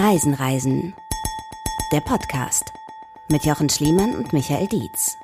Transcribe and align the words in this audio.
Reisen, 0.00 0.34
Reisen. 0.34 0.94
Der 1.90 2.00
Podcast 2.00 2.72
mit 3.30 3.44
Jochen 3.44 3.68
Schliemann 3.68 4.14
und 4.14 4.32
Michael 4.32 4.68
Dietz. 4.68 5.16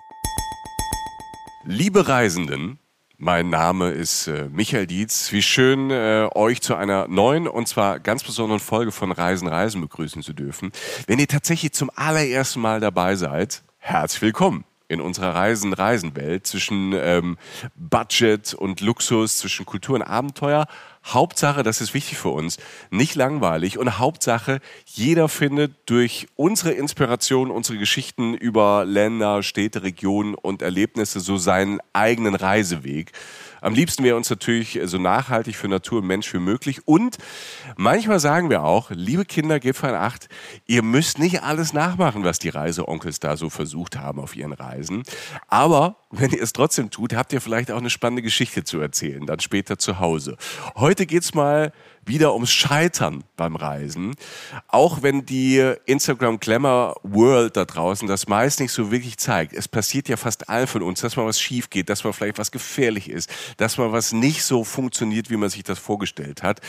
Liebe 1.62 2.08
Reisenden, 2.08 2.80
mein 3.16 3.50
Name 3.50 3.92
ist 3.92 4.26
äh, 4.26 4.48
Michael 4.50 4.88
Dietz. 4.88 5.30
Wie 5.30 5.42
schön, 5.42 5.92
äh, 5.92 6.28
euch 6.34 6.60
zu 6.60 6.74
einer 6.74 7.06
neuen 7.06 7.46
und 7.46 7.68
zwar 7.68 8.00
ganz 8.00 8.24
besonderen 8.24 8.58
Folge 8.58 8.90
von 8.90 9.12
Reisen, 9.12 9.46
Reisen 9.46 9.80
begrüßen 9.80 10.24
zu 10.24 10.32
dürfen. 10.32 10.72
Wenn 11.06 11.20
ihr 11.20 11.28
tatsächlich 11.28 11.70
zum 11.72 11.88
allerersten 11.94 12.60
Mal 12.60 12.80
dabei 12.80 13.14
seid, 13.14 13.62
herzlich 13.78 14.22
willkommen 14.22 14.64
in 14.88 15.00
unserer 15.00 15.34
Reisen-Reisen-Welt 15.34 16.46
zwischen 16.46 16.92
ähm, 16.94 17.38
Budget 17.76 18.54
und 18.54 18.80
Luxus, 18.80 19.38
zwischen 19.38 19.66
Kultur 19.66 19.94
und 19.94 20.02
Abenteuer. 20.02 20.66
Hauptsache, 21.04 21.62
das 21.62 21.80
ist 21.80 21.92
wichtig 21.92 22.18
für 22.18 22.30
uns, 22.30 22.56
nicht 22.90 23.14
langweilig 23.14 23.78
und 23.78 23.98
Hauptsache, 23.98 24.60
jeder 24.86 25.28
findet 25.28 25.72
durch 25.86 26.28
unsere 26.34 26.72
Inspiration, 26.72 27.50
unsere 27.50 27.78
Geschichten 27.78 28.34
über 28.34 28.84
Länder, 28.86 29.42
Städte, 29.42 29.82
Regionen 29.82 30.34
und 30.34 30.62
Erlebnisse 30.62 31.20
so 31.20 31.36
seinen 31.36 31.80
eigenen 31.92 32.34
Reiseweg. 32.34 33.12
Am 33.64 33.72
liebsten 33.72 34.04
wäre 34.04 34.16
uns 34.16 34.28
natürlich 34.28 34.78
so 34.84 34.98
nachhaltig 34.98 35.56
für 35.56 35.68
Natur 35.68 36.00
und 36.00 36.06
Mensch 36.06 36.34
wie 36.34 36.38
möglich. 36.38 36.86
Und 36.86 37.16
manchmal 37.78 38.20
sagen 38.20 38.50
wir 38.50 38.62
auch, 38.62 38.90
liebe 38.90 39.24
Kinder, 39.24 39.58
gebt 39.58 39.78
von 39.78 39.94
acht, 39.94 40.28
ihr 40.66 40.82
müsst 40.82 41.18
nicht 41.18 41.42
alles 41.42 41.72
nachmachen, 41.72 42.24
was 42.24 42.38
die 42.38 42.50
Reiseonkels 42.50 43.20
da 43.20 43.38
so 43.38 43.48
versucht 43.48 43.96
haben 43.96 44.20
auf 44.20 44.36
ihren 44.36 44.52
Reisen. 44.52 45.02
Aber 45.48 45.96
wenn 46.10 46.30
ihr 46.30 46.42
es 46.42 46.52
trotzdem 46.52 46.90
tut, 46.90 47.14
habt 47.14 47.32
ihr 47.32 47.40
vielleicht 47.40 47.70
auch 47.70 47.78
eine 47.78 47.88
spannende 47.88 48.20
Geschichte 48.20 48.64
zu 48.64 48.80
erzählen, 48.80 49.24
dann 49.24 49.40
später 49.40 49.78
zu 49.78 49.98
Hause. 49.98 50.36
Heute 50.76 51.06
geht's 51.06 51.32
mal 51.32 51.72
wieder 52.06 52.34
ums 52.34 52.52
Scheitern 52.52 53.24
beim 53.36 53.56
Reisen. 53.56 54.14
Auch 54.68 55.02
wenn 55.02 55.26
die 55.26 55.74
Instagram 55.86 56.40
Glamour 56.40 56.96
World 57.02 57.56
da 57.56 57.64
draußen 57.64 58.08
das 58.08 58.28
meist 58.28 58.60
nicht 58.60 58.72
so 58.72 58.90
wirklich 58.90 59.16
zeigt. 59.18 59.52
Es 59.52 59.68
passiert 59.68 60.08
ja 60.08 60.16
fast 60.16 60.48
allen 60.48 60.66
von 60.66 60.82
uns, 60.82 61.00
dass 61.00 61.16
mal 61.16 61.26
was 61.26 61.40
schief 61.40 61.70
geht, 61.70 61.88
dass 61.88 62.04
mal 62.04 62.12
vielleicht 62.12 62.38
was 62.38 62.50
gefährlich 62.50 63.08
ist, 63.08 63.30
dass 63.56 63.78
mal 63.78 63.92
was 63.92 64.12
nicht 64.12 64.42
so 64.42 64.64
funktioniert, 64.64 65.30
wie 65.30 65.36
man 65.36 65.48
sich 65.48 65.62
das 65.62 65.78
vorgestellt 65.78 66.42
hat. 66.42 66.60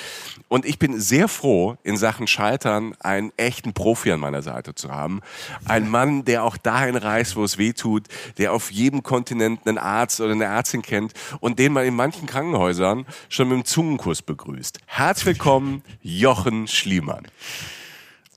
Und 0.48 0.66
ich 0.66 0.80
bin 0.80 1.00
sehr 1.00 1.28
froh, 1.28 1.78
in 1.84 1.98
Sachen 1.98 2.28
Scheitern 2.28 2.96
einen 3.00 3.32
echten 3.38 3.74
Profi 3.74 4.12
an 4.12 4.20
meiner 4.20 4.42
Seite 4.42 4.76
zu 4.76 4.92
haben. 4.92 5.22
Ein 5.66 5.90
Mann, 5.90 6.26
der 6.26 6.44
auch 6.44 6.58
dahin 6.58 6.96
reist, 6.96 7.36
wo 7.36 7.44
es 7.44 7.58
weh 7.58 7.74
tut, 7.74 8.08
der 8.38 8.54
auf 8.54 8.72
jedem 8.72 9.04
Kontinent 9.04 9.68
einen 9.68 9.78
Arzt 9.78 10.22
oder 10.22 10.32
eine 10.32 10.46
Ärztin 10.46 10.82
kennt 10.82 11.14
und 11.40 11.60
den 11.60 11.74
man 11.74 11.86
in 11.86 11.96
manchen 11.96 12.28
Krankenhäusern 12.28 13.06
schon 13.30 13.50
mit 13.50 13.58
dem 13.58 13.66
Zungenkurs 13.66 14.22
begrüßt. 14.22 14.80
Herzlich 14.86 15.25
willkommen, 15.26 15.84
Jochen 16.04 16.68
Schliemann. 16.68 17.28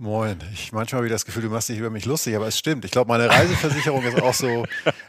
Moin. 0.01 0.37
Ich 0.53 0.71
manchmal 0.73 0.99
habe 0.99 1.07
ich 1.07 1.13
das 1.13 1.25
Gefühl, 1.25 1.43
du 1.43 1.51
machst 1.51 1.69
dich 1.69 1.79
über 1.79 1.91
mich 1.91 2.05
lustig, 2.05 2.37
aber 2.37 2.47
es 2.47 2.57
stimmt. 2.57 2.85
Ich 2.85 2.93
glaube, 2.93 3.09
meine 3.09 3.29
Reiseversicherung 3.29 4.05
ist 4.05 4.23
auch 4.23 4.35
so, 4.35 4.65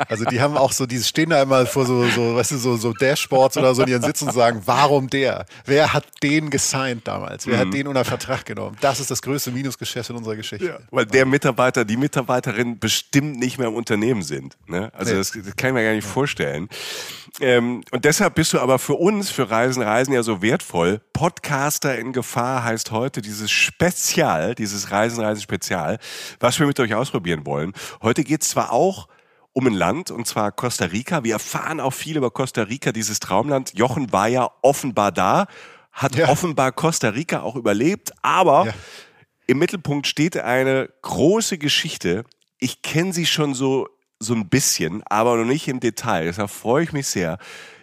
also 0.07 0.25
die 0.25 0.41
haben 0.41 0.57
auch 0.57 0.71
so, 0.71 0.87
die 0.87 0.99
stehen 1.03 1.29
da 1.29 1.43
immer 1.43 1.67
vor 1.67 1.85
so, 1.85 2.07
so, 2.07 2.35
weißt 2.35 2.51
du, 2.51 2.57
so, 2.57 2.75
so 2.75 2.93
Dashboards 2.93 3.57
oder 3.57 3.75
so 3.75 3.83
in 3.83 3.89
ihren 3.89 4.01
Sitzen 4.01 4.29
und 4.29 4.33
sagen, 4.33 4.63
warum 4.65 5.07
der? 5.07 5.45
Wer 5.65 5.93
hat 5.93 6.05
den 6.23 6.49
gesigned 6.49 7.07
damals? 7.07 7.45
Wer 7.45 7.57
mhm. 7.57 7.59
hat 7.59 7.73
den 7.73 7.87
unter 7.87 8.03
Vertrag 8.03 8.45
genommen? 8.45 8.77
Das 8.81 8.99
ist 8.99 9.11
das 9.11 9.21
größte 9.21 9.51
Minusgeschäft 9.51 10.09
in 10.09 10.15
unserer 10.15 10.35
Geschichte. 10.35 10.65
Ja, 10.65 10.79
weil 10.89 11.05
der 11.05 11.25
Mitarbeiter, 11.25 11.85
die 11.85 11.97
Mitarbeiterin 11.97 12.79
bestimmt 12.79 13.37
nicht 13.37 13.59
mehr 13.59 13.67
im 13.67 13.75
Unternehmen 13.75 14.23
sind. 14.23 14.57
Ne? 14.67 14.91
Also 14.95 15.11
nee. 15.11 15.17
das, 15.19 15.31
das, 15.31 15.55
kann 15.55 15.69
ich 15.69 15.73
mir 15.75 15.83
gar 15.83 15.93
nicht 15.93 16.07
vorstellen. 16.07 16.67
Ähm, 17.41 17.83
und 17.91 18.05
deshalb 18.05 18.35
bist 18.35 18.53
du 18.53 18.59
aber 18.59 18.79
für 18.79 18.95
uns, 18.95 19.29
für 19.29 19.49
Reisen, 19.49 19.83
Reisen 19.83 20.13
ja 20.13 20.23
so 20.23 20.41
wertvoll. 20.41 21.01
Podcaster 21.13 21.97
in 21.97 22.11
Gefahr 22.13 22.63
heißt 22.63 22.91
heute 22.91 23.21
dieses 23.21 23.51
Spezial, 23.51 24.55
dieses 24.55 24.78
dieses 24.79 24.91
Reisen, 24.91 25.23
Reisen 25.23 25.41
Spezial, 25.41 25.99
was 26.39 26.59
wir 26.59 26.67
mit 26.67 26.79
euch 26.79 26.93
ausprobieren 26.93 27.45
wollen. 27.45 27.73
Heute 28.01 28.23
geht 28.23 28.41
es 28.41 28.49
zwar 28.49 28.71
auch 28.71 29.07
um 29.51 29.67
ein 29.67 29.73
Land, 29.73 30.11
und 30.11 30.25
zwar 30.27 30.51
Costa 30.51 30.85
Rica. 30.85 31.23
Wir 31.23 31.33
erfahren 31.33 31.79
auch 31.79 31.93
viel 31.93 32.17
über 32.17 32.31
Costa 32.31 32.63
Rica, 32.63 32.91
dieses 32.91 33.19
Traumland. 33.19 33.73
Jochen 33.77 34.11
war 34.11 34.27
ja 34.27 34.49
offenbar 34.61 35.11
da, 35.11 35.47
hat 35.91 36.15
ja. 36.15 36.29
offenbar 36.29 36.71
Costa 36.71 37.09
Rica 37.09 37.41
auch 37.41 37.55
überlebt, 37.55 38.13
aber 38.21 38.67
ja. 38.67 38.73
im 39.47 39.57
Mittelpunkt 39.59 40.07
steht 40.07 40.37
eine 40.37 40.89
große 41.01 41.57
Geschichte. 41.57 42.23
Ich 42.59 42.81
kenne 42.81 43.11
sie 43.11 43.25
schon 43.25 43.53
so, 43.53 43.87
so 44.19 44.33
ein 44.33 44.49
bisschen, 44.49 45.03
aber 45.07 45.35
noch 45.35 45.45
nicht 45.45 45.67
im 45.67 45.79
Detail. 45.79 46.25
Deshalb 46.25 46.51
freue 46.51 46.83
ich 46.83 46.93
mich 46.93 47.07
sehr. 47.07 47.37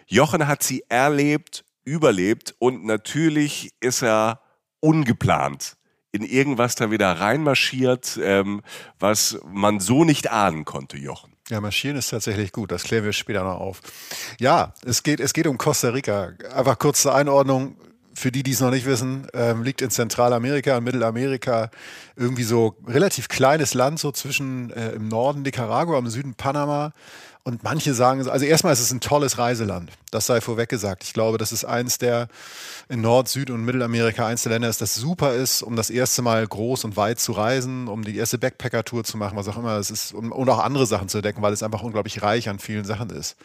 Jochen 0.07 0.47
hat 0.47 0.63
sie 0.63 0.83
erlebt, 0.87 1.65
überlebt 1.83 2.55
und 2.59 2.85
natürlich 2.85 3.71
ist 3.81 4.01
er 4.01 4.41
ungeplant 4.79 5.76
in 6.11 6.23
irgendwas 6.23 6.75
da 6.75 6.91
wieder 6.91 7.11
reinmarschiert, 7.11 8.19
ähm, 8.21 8.61
was 8.99 9.39
man 9.51 9.79
so 9.79 10.03
nicht 10.03 10.31
ahnen 10.31 10.65
konnte, 10.65 10.97
Jochen. 10.97 11.33
Ja, 11.49 11.61
marschieren 11.61 11.97
ist 11.97 12.09
tatsächlich 12.09 12.51
gut. 12.51 12.71
Das 12.71 12.83
klären 12.83 13.05
wir 13.05 13.13
später 13.13 13.43
noch 13.43 13.59
auf. 13.59 13.81
Ja, 14.39 14.73
es 14.85 15.03
geht, 15.03 15.19
es 15.19 15.33
geht 15.33 15.47
um 15.47 15.57
Costa 15.57 15.89
Rica. 15.89 16.33
Einfach 16.53 16.77
kurz 16.77 17.01
zur 17.01 17.15
Einordnung. 17.15 17.77
Für 18.13 18.31
die, 18.31 18.41
die 18.41 18.51
es 18.51 18.61
noch 18.61 18.71
nicht 18.71 18.87
wissen, 18.87 19.27
ähm, 19.35 19.61
liegt 19.61 19.79
in 19.83 19.91
Zentralamerika 19.91 20.77
und 20.77 20.85
Mittelamerika 20.85 21.69
irgendwie 22.15 22.43
so 22.43 22.75
relativ 22.87 23.27
kleines 23.27 23.75
Land, 23.75 23.99
so 23.99 24.11
zwischen 24.11 24.71
äh, 24.71 24.93
im 24.93 25.07
Norden 25.07 25.43
Nicaragua, 25.43 25.99
im 25.99 26.07
Süden 26.07 26.33
Panama. 26.33 26.93
Und 27.47 27.63
manche 27.63 27.93
sagen, 27.93 28.27
also 28.27 28.43
erstmal 28.43 28.73
ist 28.73 28.81
es 28.81 28.91
ein 28.91 28.99
tolles 28.99 29.37
Reiseland. 29.37 29.89
Das 30.11 30.25
sei 30.25 30.41
vorweg 30.41 30.67
gesagt. 30.67 31.05
Ich 31.05 31.13
glaube, 31.13 31.37
das 31.37 31.53
ist 31.53 31.63
eins 31.63 31.97
der 31.97 32.27
in 32.89 32.99
Nord-, 32.99 33.29
Süd- 33.29 33.51
und 33.51 33.63
Mittelamerika 33.63 34.27
eins 34.27 34.43
der 34.43 34.51
Länder 34.51 34.67
ist, 34.67 34.81
das 34.81 34.95
super 34.95 35.33
ist, 35.33 35.61
um 35.61 35.77
das 35.77 35.89
erste 35.89 36.21
Mal 36.21 36.45
groß 36.45 36.83
und 36.83 36.97
weit 36.97 37.19
zu 37.19 37.31
reisen, 37.31 37.87
um 37.87 38.03
die 38.03 38.17
erste 38.17 38.37
Backpacker-Tour 38.37 39.05
zu 39.05 39.15
machen, 39.15 39.37
was 39.37 39.47
auch 39.47 39.57
immer 39.57 39.77
es 39.77 39.89
ist, 39.89 40.13
um, 40.13 40.33
und 40.33 40.49
auch 40.49 40.59
andere 40.59 40.85
Sachen 40.85 41.07
zu 41.07 41.19
entdecken, 41.19 41.41
weil 41.41 41.53
es 41.53 41.63
einfach 41.63 41.83
unglaublich 41.83 42.21
reich 42.21 42.49
an 42.49 42.59
vielen 42.59 42.83
Sachen 42.83 43.11
ist. 43.11 43.37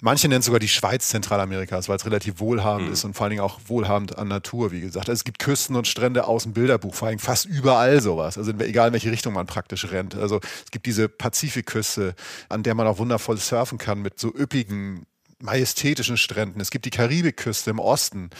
Manche 0.00 0.28
nennen 0.28 0.40
es 0.40 0.46
sogar 0.46 0.60
die 0.60 0.68
Schweiz 0.68 1.08
Zentralamerikas, 1.08 1.88
weil 1.88 1.96
es 1.96 2.06
relativ 2.06 2.38
wohlhabend 2.38 2.86
mhm. 2.86 2.92
ist 2.92 3.04
und 3.04 3.14
vor 3.14 3.24
allen 3.24 3.30
Dingen 3.30 3.42
auch 3.42 3.58
wohlhabend 3.66 4.16
an 4.16 4.28
Natur, 4.28 4.70
wie 4.70 4.80
gesagt. 4.80 5.08
Also 5.08 5.18
es 5.18 5.24
gibt 5.24 5.40
Küsten 5.40 5.74
und 5.74 5.88
Strände 5.88 6.28
aus 6.28 6.44
dem 6.44 6.52
Bilderbuch, 6.52 6.94
vor 6.94 7.08
allem 7.08 7.18
fast 7.18 7.46
überall 7.46 8.00
sowas. 8.00 8.38
Also 8.38 8.52
egal 8.52 8.88
in 8.88 8.92
welche 8.92 9.10
Richtung 9.10 9.34
man 9.34 9.46
praktisch 9.46 9.90
rennt. 9.90 10.14
Also 10.14 10.38
es 10.64 10.70
gibt 10.70 10.86
diese 10.86 11.08
Pazifikküste, 11.08 12.14
an 12.48 12.62
der 12.62 12.76
man 12.76 12.86
auch 12.86 12.98
wundervoll 12.98 13.38
surfen 13.48 13.78
kann 13.78 14.02
mit 14.02 14.18
so 14.18 14.32
üppigen 14.34 15.06
majestätischen 15.40 16.16
Stränden. 16.16 16.60
Es 16.60 16.70
gibt 16.70 16.84
die 16.84 16.90
Karibikküste 16.90 17.70
im 17.70 17.78
Osten. 17.78 18.30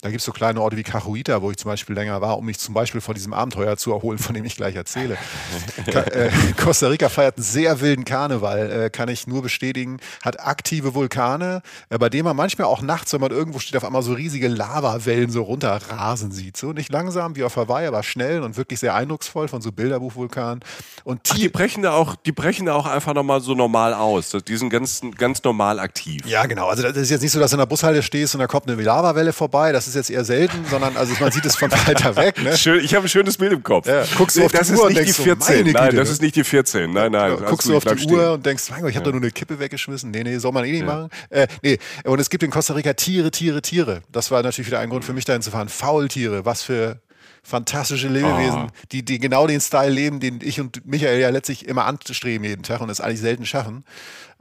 Da 0.00 0.10
gibt 0.10 0.20
es 0.20 0.26
so 0.26 0.32
kleine 0.32 0.60
Orte 0.60 0.76
wie 0.76 0.84
Cajuita, 0.84 1.42
wo 1.42 1.50
ich 1.50 1.56
zum 1.56 1.70
Beispiel 1.70 1.96
länger 1.96 2.20
war, 2.20 2.38
um 2.38 2.46
mich 2.46 2.60
zum 2.60 2.72
Beispiel 2.72 3.00
von 3.00 3.14
diesem 3.14 3.32
Abenteuer 3.32 3.76
zu 3.76 3.92
erholen, 3.92 4.18
von 4.18 4.32
dem 4.32 4.44
ich 4.44 4.56
gleich 4.56 4.76
erzähle. 4.76 5.18
äh, 5.86 6.30
Costa 6.56 6.86
Rica 6.86 7.08
feiert 7.08 7.36
einen 7.36 7.44
sehr 7.44 7.80
wilden 7.80 8.04
Karneval, 8.04 8.70
äh, 8.70 8.90
kann 8.90 9.08
ich 9.08 9.26
nur 9.26 9.42
bestätigen. 9.42 9.98
Hat 10.22 10.38
aktive 10.38 10.94
Vulkane, 10.94 11.62
äh, 11.88 11.98
bei 11.98 12.08
denen 12.10 12.24
man 12.24 12.36
manchmal 12.36 12.68
auch 12.68 12.80
nachts, 12.80 13.12
wenn 13.12 13.20
man 13.20 13.32
irgendwo 13.32 13.58
steht, 13.58 13.76
auf 13.76 13.84
einmal 13.84 14.02
so 14.02 14.12
riesige 14.12 14.46
Lavawellen 14.46 15.30
so 15.30 15.42
runterrasen 15.42 16.30
sieht. 16.30 16.56
So 16.56 16.72
nicht 16.72 16.92
langsam 16.92 17.34
wie 17.34 17.42
auf 17.42 17.56
Hawaii, 17.56 17.88
aber 17.88 18.04
schnell 18.04 18.42
und 18.42 18.56
wirklich 18.56 18.78
sehr 18.78 18.94
eindrucksvoll 18.94 19.48
von 19.48 19.62
so 19.62 19.72
Bilderbuchvulkanen. 19.72 20.60
Und 21.02 21.22
Ach, 21.28 21.34
die 21.34 21.48
brechen 21.48 21.82
da 21.82 21.94
auch, 21.94 22.14
die 22.14 22.32
brechen 22.32 22.66
da 22.66 22.74
auch 22.74 22.86
einfach 22.86 23.14
nochmal 23.14 23.40
so 23.40 23.54
normal 23.54 23.94
aus. 23.94 24.30
Die 24.46 24.56
sind 24.56 24.70
ganz, 24.70 25.02
ganz 25.16 25.42
normal 25.42 25.80
aktiv. 25.80 26.24
Ja, 26.24 26.47
genau. 26.48 26.68
Also 26.68 26.82
das 26.82 26.96
ist 26.96 27.10
jetzt 27.10 27.22
nicht 27.22 27.32
so, 27.32 27.40
dass 27.40 27.50
du 27.50 27.56
in 27.56 27.58
der 27.58 27.66
Bushalte 27.66 28.02
stehst 28.02 28.34
und 28.34 28.40
da 28.40 28.46
kommt 28.46 28.68
eine 28.68 28.80
Lavawelle 28.80 29.32
vorbei. 29.32 29.72
Das 29.72 29.86
ist 29.86 29.94
jetzt 29.94 30.10
eher 30.10 30.24
selten, 30.24 30.64
sondern 30.68 30.96
also 30.96 31.14
man 31.20 31.30
sieht 31.30 31.44
es 31.44 31.56
von 31.56 31.70
weiter 31.86 32.16
weg. 32.16 32.42
Ne? 32.42 32.56
Schön, 32.56 32.84
ich 32.84 32.94
habe 32.94 33.06
ein 33.06 33.08
schönes 33.08 33.36
Bild 33.36 33.52
im 33.52 33.62
Kopf. 33.62 33.86
Ja, 33.86 34.04
guckst 34.16 34.36
du 34.36 34.44
auf 34.44 34.52
das 34.52 34.68
die 34.68 34.74
Uhr 34.74 34.88
nicht 34.88 35.06
die 35.06 35.12
14. 35.12 35.66
So, 35.66 35.72
nein, 35.72 35.96
das 35.96 36.10
ist 36.10 36.22
nicht 36.22 36.36
die 36.36 36.44
14. 36.44 36.92
Nein, 36.92 37.12
nein. 37.12 37.30
Ja, 37.32 37.36
guckst 37.36 37.68
du 37.68 37.76
auf 37.76 37.84
die 37.84 38.10
Uhr 38.10 38.32
und 38.32 38.44
denkst, 38.44 38.64
mein 38.70 38.82
Gott, 38.82 38.90
ich 38.90 38.96
habe 38.96 39.06
ja. 39.06 39.12
da 39.12 39.16
nur 39.16 39.22
eine 39.22 39.30
Kippe 39.30 39.58
weggeschmissen. 39.58 40.10
Nee, 40.10 40.24
nee, 40.24 40.38
soll 40.38 40.52
man 40.52 40.64
eh 40.64 40.72
nicht 40.72 40.80
ja. 40.80 40.86
machen. 40.86 41.08
Äh, 41.30 41.46
nee, 41.62 41.78
und 42.04 42.20
es 42.20 42.30
gibt 42.30 42.42
in 42.42 42.50
Costa 42.50 42.74
Rica 42.74 42.94
Tiere, 42.94 43.30
Tiere, 43.30 43.62
Tiere. 43.62 44.02
Das 44.10 44.30
war 44.30 44.42
natürlich 44.42 44.68
wieder 44.68 44.80
ein 44.80 44.90
Grund 44.90 45.04
für 45.04 45.12
mich 45.12 45.24
dahin 45.24 45.42
zu 45.42 45.50
fahren. 45.50 45.68
Faultiere, 45.68 46.44
was 46.44 46.62
für 46.62 47.00
fantastische 47.42 48.08
Lebewesen, 48.08 48.66
oh. 48.68 48.86
die, 48.92 49.04
die 49.04 49.18
genau 49.18 49.46
den 49.46 49.60
Style 49.60 49.90
leben, 49.90 50.20
den 50.20 50.40
ich 50.42 50.60
und 50.60 50.86
Michael 50.86 51.20
ja 51.20 51.30
letztlich 51.30 51.66
immer 51.66 51.86
anstreben 51.86 52.44
jeden 52.44 52.62
Tag 52.62 52.80
und 52.80 52.90
es 52.90 53.00
eigentlich 53.00 53.20
selten 53.20 53.46
schaffen. 53.46 53.84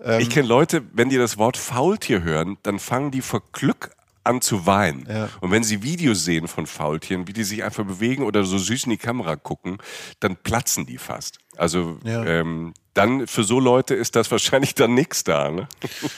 Ähm, 0.04 0.20
ich 0.20 0.30
kenne 0.30 0.48
Leute, 0.48 0.84
wenn 0.94 1.10
die 1.10 1.18
das 1.18 1.38
Wort 1.38 1.58
Faultier 1.58 2.24
hören, 2.24 2.58
dann 2.64 2.80
fangen 2.80 3.12
die 3.12 3.22
vor 3.22 3.42
Glück 3.52 3.92
an 4.28 4.42
zu 4.42 4.66
weinen. 4.66 5.08
Ja. 5.10 5.30
Und 5.40 5.52
wenn 5.52 5.64
sie 5.64 5.84
Videos 5.84 6.26
sehen 6.26 6.48
von 6.48 6.68
Faultieren, 6.68 7.28
wie 7.28 7.34
die 7.34 7.44
sich 7.44 7.64
einfach 7.64 7.86
bewegen 7.86 8.24
oder 8.24 8.44
so 8.44 8.58
süß 8.58 8.84
in 8.84 8.92
die 8.92 8.98
Kamera 8.98 9.36
gucken, 9.36 9.78
dann 10.20 10.36
platzen 10.36 10.86
die 10.86 10.98
fast. 10.98 11.40
Also 11.56 11.98
ja. 12.04 12.24
ähm, 12.26 12.74
dann 12.98 13.28
für 13.28 13.44
so 13.44 13.60
Leute 13.60 13.94
ist 13.94 14.16
das 14.16 14.32
wahrscheinlich 14.32 14.74
dann 14.74 14.94
nichts 14.94 15.24
da. 15.24 15.52
Ne? 15.52 15.68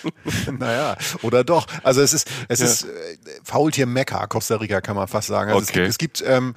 naja, 0.58 0.98
oder 1.22 1.44
doch. 1.44 1.68
Also 1.84 2.02
es 2.02 2.14
ist, 2.14 2.30
es 2.48 2.60
ja. 2.60 2.66
ist 2.66 2.84
äh, 2.84 2.88
Faultier 3.44 3.86
Mekka, 3.86 4.28
Costa 4.28 4.56
Rica 4.56 4.80
kann 4.80 4.96
man 4.96 5.08
fast 5.08 5.28
sagen. 5.28 5.52
Also 5.52 5.70
okay. 5.70 5.84
es 5.84 5.98
gibt, 5.98 6.22
es 6.22 6.24
gibt 6.24 6.32
ähm, 6.32 6.56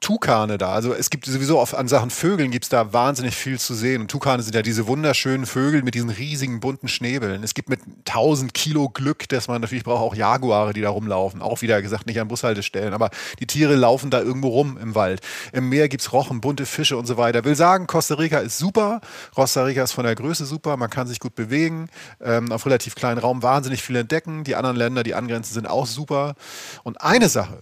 Tukane 0.00 0.56
da. 0.56 0.72
Also 0.72 0.94
es 0.94 1.10
gibt 1.10 1.26
sowieso 1.26 1.60
auf, 1.60 1.74
an 1.74 1.86
Sachen 1.86 2.08
Vögeln 2.08 2.50
gibt 2.50 2.64
es 2.64 2.68
da 2.70 2.94
wahnsinnig 2.94 3.36
viel 3.36 3.58
zu 3.58 3.74
sehen. 3.74 4.00
Und 4.00 4.10
Tukane 4.10 4.42
sind 4.42 4.54
ja 4.54 4.62
diese 4.62 4.86
wunderschönen 4.86 5.44
Vögel 5.44 5.82
mit 5.82 5.94
diesen 5.94 6.08
riesigen 6.08 6.60
bunten 6.60 6.88
Schnäbeln. 6.88 7.44
Es 7.44 7.52
gibt 7.52 7.68
mit 7.68 7.80
1000 8.08 8.54
Kilo 8.54 8.88
Glück, 8.88 9.28
dass 9.28 9.46
man 9.46 9.60
natürlich 9.60 9.84
braucht 9.84 10.00
auch 10.00 10.14
Jaguare, 10.14 10.72
die 10.72 10.80
da 10.80 10.88
rumlaufen. 10.88 11.42
Auch 11.42 11.60
wieder 11.60 11.82
gesagt, 11.82 12.06
nicht 12.06 12.18
an 12.18 12.28
Bushaltestellen. 12.28 12.94
Aber 12.94 13.10
die 13.40 13.46
Tiere 13.46 13.76
laufen 13.76 14.10
da 14.10 14.20
irgendwo 14.20 14.48
rum 14.48 14.78
im 14.80 14.94
Wald. 14.94 15.20
Im 15.52 15.68
Meer 15.68 15.90
gibt 15.90 16.00
es 16.02 16.12
Rochen, 16.12 16.40
bunte 16.40 16.64
Fische 16.64 16.96
und 16.96 17.06
so 17.06 17.18
weiter. 17.18 17.44
Will 17.44 17.54
sagen, 17.54 17.86
Costa 17.86 18.14
Rica 18.14 18.38
ist 18.38 18.56
super. 18.56 19.02
Costa 19.34 19.64
Rica 19.64 19.82
ist 19.82 19.92
von 19.92 20.04
der 20.04 20.14
Größe 20.14 20.46
super. 20.46 20.78
Man 20.78 20.88
kann 20.88 21.08
sich 21.08 21.20
gut 21.20 21.34
bewegen. 21.34 21.90
Ähm, 22.22 22.52
auf 22.52 22.64
relativ 22.64 22.94
kleinen 22.94 23.18
Raum 23.18 23.42
wahnsinnig 23.42 23.82
viel 23.82 23.96
entdecken. 23.96 24.44
Die 24.44 24.56
anderen 24.56 24.76
Länder, 24.76 25.02
die 25.02 25.14
angrenzen, 25.14 25.52
sind 25.52 25.68
auch 25.68 25.86
super. 25.86 26.36
Und 26.84 27.02
eine 27.02 27.28
Sache, 27.28 27.58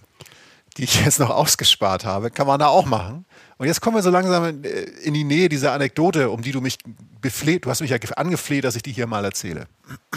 die 0.79 0.85
ich 0.85 1.03
jetzt 1.03 1.19
noch 1.19 1.29
ausgespart 1.29 2.05
habe, 2.05 2.31
kann 2.31 2.47
man 2.47 2.57
da 2.57 2.67
auch 2.67 2.85
machen. 2.85 3.25
Und 3.57 3.67
jetzt 3.67 3.81
kommen 3.81 3.97
wir 3.97 4.01
so 4.01 4.09
langsam 4.09 4.63
in 5.03 5.13
die 5.13 5.25
Nähe 5.25 5.49
dieser 5.49 5.73
Anekdote, 5.73 6.29
um 6.29 6.41
die 6.41 6.53
du 6.53 6.61
mich 6.61 6.77
befleht, 7.19 7.65
du 7.65 7.69
hast 7.69 7.81
mich 7.81 7.89
ja 7.89 7.97
angefleht, 8.15 8.63
dass 8.63 8.77
ich 8.77 8.81
die 8.81 8.93
hier 8.93 9.05
mal 9.05 9.25
erzähle. 9.25 9.67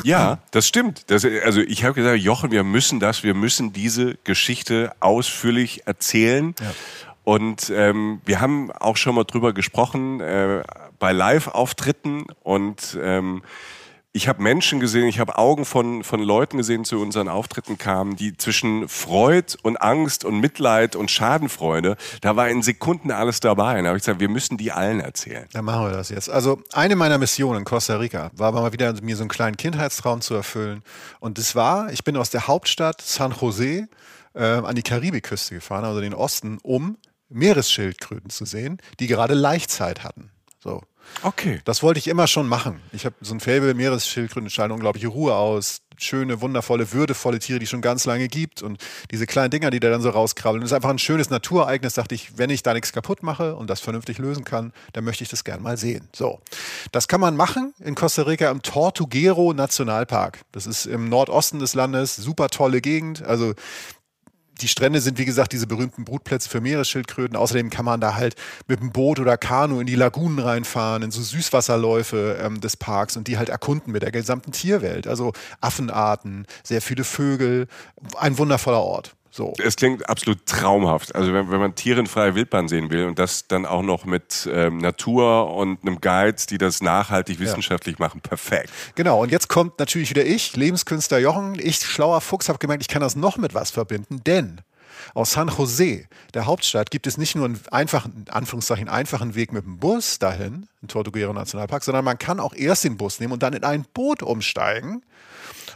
Ja, 0.04 0.38
das 0.52 0.68
stimmt. 0.68 1.10
Das, 1.10 1.24
also 1.24 1.60
ich 1.60 1.82
habe 1.82 1.94
gesagt, 1.94 2.20
Jochen, 2.20 2.52
wir 2.52 2.62
müssen 2.62 3.00
das, 3.00 3.24
wir 3.24 3.34
müssen 3.34 3.72
diese 3.72 4.16
Geschichte 4.22 4.92
ausführlich 5.00 5.82
erzählen. 5.84 6.54
Ja. 6.60 6.72
Und 7.24 7.70
ähm, 7.74 8.20
wir 8.24 8.40
haben 8.40 8.70
auch 8.70 8.96
schon 8.96 9.16
mal 9.16 9.24
drüber 9.24 9.52
gesprochen 9.52 10.20
äh, 10.20 10.62
bei 11.00 11.10
Live-Auftritten 11.10 12.26
und 12.44 12.96
ähm, 13.02 13.42
ich 14.14 14.28
habe 14.28 14.42
Menschen 14.42 14.78
gesehen, 14.78 15.06
ich 15.06 15.18
habe 15.18 15.38
Augen 15.38 15.64
von, 15.64 16.04
von 16.04 16.20
Leuten 16.20 16.58
gesehen, 16.58 16.84
zu 16.84 17.00
unseren 17.00 17.28
Auftritten 17.28 17.78
kamen, 17.78 18.14
die 18.14 18.36
zwischen 18.36 18.86
Freud 18.88 19.56
und 19.62 19.80
Angst 19.80 20.24
und 20.26 20.40
Mitleid 20.40 20.96
und 20.96 21.10
Schadenfreude, 21.10 21.96
da 22.20 22.36
war 22.36 22.50
in 22.50 22.62
Sekunden 22.62 23.10
alles 23.10 23.40
dabei. 23.40 23.80
Da 23.80 23.88
habe 23.88 23.96
ich 23.96 24.04
gesagt, 24.04 24.20
wir 24.20 24.28
müssen 24.28 24.58
die 24.58 24.70
allen 24.70 25.00
erzählen. 25.00 25.48
Dann 25.52 25.64
machen 25.64 25.86
wir 25.86 25.92
das 25.92 26.10
jetzt. 26.10 26.28
Also 26.28 26.62
eine 26.72 26.94
meiner 26.94 27.16
Missionen 27.16 27.60
in 27.60 27.64
Costa 27.64 27.96
Rica 27.96 28.30
war 28.34 28.52
mal 28.52 28.72
wieder, 28.72 28.92
mir 29.00 29.16
so 29.16 29.22
einen 29.22 29.30
kleinen 29.30 29.56
Kindheitstraum 29.56 30.20
zu 30.20 30.34
erfüllen. 30.34 30.82
Und 31.18 31.38
das 31.38 31.54
war, 31.54 31.90
ich 31.90 32.04
bin 32.04 32.16
aus 32.18 32.28
der 32.28 32.46
Hauptstadt 32.46 33.00
San 33.00 33.32
Jose 33.32 33.88
äh, 34.34 34.42
an 34.42 34.74
die 34.74 34.82
Karibikküste 34.82 35.54
gefahren, 35.54 35.84
also 35.84 36.02
den 36.02 36.14
Osten, 36.14 36.58
um 36.62 36.98
Meeresschildkröten 37.30 38.28
zu 38.28 38.44
sehen, 38.44 38.76
die 39.00 39.06
gerade 39.06 39.32
Laichzeit 39.32 40.04
hatten. 40.04 40.30
So. 40.62 40.82
Okay. 41.22 41.60
Das 41.64 41.82
wollte 41.82 41.98
ich 41.98 42.08
immer 42.08 42.26
schon 42.26 42.48
machen. 42.48 42.80
Ich 42.92 43.04
habe 43.04 43.14
so 43.20 43.34
ein 43.34 43.40
Faible, 43.40 43.74
Meeresschildkröten 43.74 44.50
strahlen 44.50 44.72
unglaubliche 44.72 45.08
Ruhe 45.08 45.34
aus. 45.34 45.82
Schöne, 45.98 46.40
wundervolle, 46.40 46.92
würdevolle 46.92 47.38
Tiere, 47.38 47.58
die 47.60 47.64
es 47.64 47.70
schon 47.70 47.82
ganz 47.82 48.06
lange 48.06 48.26
gibt. 48.26 48.62
Und 48.62 48.82
diese 49.10 49.26
kleinen 49.26 49.50
Dinger, 49.50 49.70
die 49.70 49.78
da 49.78 49.90
dann 49.90 50.00
so 50.00 50.10
rauskrabbeln. 50.10 50.60
Das 50.60 50.70
ist 50.70 50.74
einfach 50.74 50.90
ein 50.90 50.98
schönes 50.98 51.30
Naturereignis, 51.30 51.94
dachte 51.94 52.14
ich, 52.14 52.38
wenn 52.38 52.50
ich 52.50 52.62
da 52.62 52.74
nichts 52.74 52.92
kaputt 52.92 53.22
mache 53.22 53.54
und 53.54 53.70
das 53.70 53.80
vernünftig 53.80 54.18
lösen 54.18 54.44
kann, 54.44 54.72
dann 54.94 55.04
möchte 55.04 55.22
ich 55.22 55.30
das 55.30 55.44
gern 55.44 55.62
mal 55.62 55.76
sehen. 55.76 56.08
So. 56.12 56.40
Das 56.90 57.06
kann 57.08 57.20
man 57.20 57.36
machen 57.36 57.74
in 57.78 57.94
Costa 57.94 58.22
Rica 58.22 58.50
im 58.50 58.62
Tortuguero 58.62 59.52
Nationalpark. 59.52 60.40
Das 60.50 60.66
ist 60.66 60.86
im 60.86 61.08
Nordosten 61.08 61.60
des 61.60 61.74
Landes, 61.74 62.16
super 62.16 62.48
tolle 62.48 62.80
Gegend. 62.80 63.22
Also 63.22 63.54
die 64.60 64.68
Strände 64.68 65.00
sind, 65.00 65.18
wie 65.18 65.24
gesagt, 65.24 65.52
diese 65.52 65.66
berühmten 65.66 66.04
Brutplätze 66.04 66.48
für 66.48 66.60
Meeresschildkröten. 66.60 67.36
Außerdem 67.36 67.70
kann 67.70 67.84
man 67.84 68.00
da 68.00 68.14
halt 68.14 68.36
mit 68.68 68.80
dem 68.80 68.92
Boot 68.92 69.18
oder 69.18 69.36
Kanu 69.36 69.80
in 69.80 69.86
die 69.86 69.94
Lagunen 69.94 70.38
reinfahren, 70.38 71.02
in 71.02 71.10
so 71.10 71.22
Süßwasserläufe 71.22 72.38
ähm, 72.42 72.60
des 72.60 72.76
Parks 72.76 73.16
und 73.16 73.28
die 73.28 73.38
halt 73.38 73.48
erkunden 73.48 73.92
mit 73.92 74.02
der 74.02 74.12
gesamten 74.12 74.52
Tierwelt. 74.52 75.06
Also 75.06 75.32
Affenarten, 75.60 76.46
sehr 76.62 76.82
viele 76.82 77.04
Vögel. 77.04 77.66
Ein 78.18 78.38
wundervoller 78.38 78.82
Ort. 78.82 79.14
So. 79.34 79.54
Es 79.56 79.76
klingt 79.76 80.06
absolut 80.10 80.44
traumhaft. 80.44 81.14
Also 81.14 81.32
wenn, 81.32 81.50
wenn 81.50 81.58
man 81.58 81.74
Tiere 81.74 82.00
in 82.00 82.06
freier 82.06 82.34
Wildbahn 82.34 82.68
sehen 82.68 82.90
will 82.90 83.06
und 83.06 83.18
das 83.18 83.48
dann 83.48 83.64
auch 83.64 83.80
noch 83.80 84.04
mit 84.04 84.46
ähm, 84.52 84.76
Natur 84.76 85.54
und 85.54 85.80
einem 85.80 86.02
Guide, 86.02 86.36
die 86.50 86.58
das 86.58 86.82
nachhaltig 86.82 87.40
wissenschaftlich 87.40 87.98
ja. 87.98 88.04
machen, 88.04 88.20
perfekt. 88.20 88.70
Genau, 88.94 89.22
und 89.22 89.32
jetzt 89.32 89.48
kommt 89.48 89.78
natürlich 89.78 90.10
wieder 90.10 90.26
ich, 90.26 90.54
Lebenskünstler 90.54 91.18
Jochen. 91.18 91.58
Ich, 91.58 91.78
schlauer 91.78 92.20
Fuchs, 92.20 92.50
habe 92.50 92.58
gemerkt, 92.58 92.82
ich 92.82 92.88
kann 92.88 93.00
das 93.00 93.16
noch 93.16 93.38
mit 93.38 93.54
was 93.54 93.70
verbinden, 93.70 94.22
denn 94.22 94.60
aus 95.14 95.32
San 95.32 95.48
Jose, 95.48 96.04
der 96.34 96.44
Hauptstadt, 96.44 96.90
gibt 96.90 97.06
es 97.06 97.16
nicht 97.16 97.34
nur 97.34 97.46
einen 97.46 97.58
einfachen, 97.70 98.26
Anführungszeichen, 98.30 98.90
einfachen 98.90 99.34
Weg 99.34 99.50
mit 99.50 99.64
dem 99.64 99.78
Bus 99.78 100.18
dahin, 100.18 100.68
in 100.82 100.88
Tortuguero 100.88 101.32
Nationalpark, 101.32 101.82
sondern 101.82 102.04
man 102.04 102.18
kann 102.18 102.38
auch 102.38 102.54
erst 102.54 102.84
den 102.84 102.98
Bus 102.98 103.18
nehmen 103.18 103.32
und 103.32 103.42
dann 103.42 103.54
in 103.54 103.64
ein 103.64 103.86
Boot 103.94 104.22
umsteigen 104.22 105.02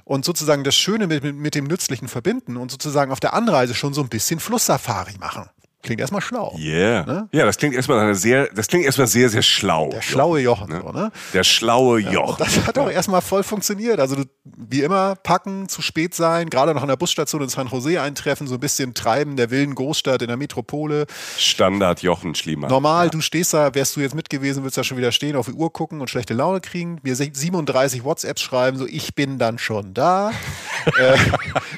und 0.07 0.25
sozusagen 0.25 0.63
das 0.63 0.77
Schöne 0.77 1.09
mit, 1.09 1.25
mit, 1.25 1.55
dem 1.57 1.65
Nützlichen 1.65 2.07
verbinden 2.07 2.57
und 2.57 2.71
sozusagen 2.71 3.11
auf 3.11 3.19
der 3.19 3.35
Anreise 3.35 3.75
schon 3.75 3.93
so 3.93 4.01
ein 4.01 4.09
bisschen 4.09 4.39
Flusssafari 4.39 5.19
machen. 5.19 5.51
Klingt 5.87 6.01
erstmal 6.01 6.21
schlau. 6.21 6.53
Yeah. 6.59 7.07
Ne? 7.07 7.29
Ja, 7.31 7.47
das 7.47 7.59
klingt 7.59 7.77
erstmal 7.77 8.13
sehr, 8.17 8.49
das 8.53 8.67
klingt 8.67 8.85
erstmal 8.85 9.07
sehr, 9.07 9.29
sehr 9.29 9.43
schlau. 9.43 9.91
Der 9.91 10.03
schlaue 10.03 10.41
Jochen, 10.41 10.69
ne? 10.69 10.83
So, 10.85 10.91
ne? 10.91 11.13
Der 11.33 11.45
schlaue 11.45 12.01
Jochen. 12.01 12.41
Ja, 12.41 12.45
das 12.45 12.67
hat 12.67 12.77
auch 12.77 12.91
erstmal 12.91 13.21
voll 13.21 13.45
funktioniert. 13.45 14.01
Also 14.01 14.17
wie 14.43 14.83
immer 14.83 15.15
packen, 15.15 15.69
zu 15.69 15.83
spät 15.83 16.13
sein, 16.13 16.51
gerade 16.51 16.75
noch 16.75 16.83
an 16.83 16.89
der 16.89 16.97
Busstation 16.97 17.41
in 17.41 17.49
San 17.49 17.69
Jose 17.69 18.03
eintreffen, 18.03 18.49
so 18.49 18.55
ein 18.55 18.61
bisschen 18.61 18.95
treiben 18.95 19.37
der 19.37 19.53
wilden 19.53 19.77
Großstadt 19.77 20.23
in 20.23 20.27
der 20.27 20.37
Metropole. 20.37 21.07
Standard 21.39 22.03
Jochen 22.03 22.35
Schliemann. 22.35 22.69
Normal, 22.69 23.07
ja. 23.07 23.11
du 23.11 23.21
stehst 23.21 23.55
da, 23.55 23.73
wärst 23.73 23.95
du 23.95 24.01
jetzt 24.01 24.17
mit 24.17 24.29
gewesen, 24.29 24.65
würdest 24.65 24.79
da 24.79 24.83
schon 24.83 24.99
wieder 24.99 25.13
stehen, 25.13 25.37
auf 25.37 25.47
die 25.47 25.53
Uhr 25.53 25.73
gucken 25.73 26.01
und 26.01 26.11
schlechte 26.11 26.35
Laune 26.35 26.61
kriegen, 26.61 26.99
mir 27.05 27.15
37 27.15 28.03
WhatsApps 28.03 28.43
schreiben, 28.43 28.77
so 28.77 28.87
ich 28.89 29.15
bin 29.15 29.39
dann 29.39 29.61
schon 29.61 29.95
da. 29.95 30.33
äh, 30.99 31.17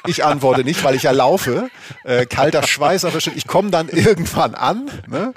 ich 0.07 0.25
antworte 0.25 0.63
nicht, 0.63 0.83
weil 0.83 0.95
ich 0.95 1.03
ja 1.03 1.11
laufe. 1.11 1.69
Äh, 2.03 2.25
kalter 2.25 2.63
Schweiß 2.63 3.05
auf 3.05 3.13
der 3.13 3.19
Stirn. 3.19 3.35
Ich 3.37 3.45
komme 3.45 3.69
dann 3.69 3.87
irgendwann 4.05 4.55
an. 4.55 4.89
Ne? 5.07 5.33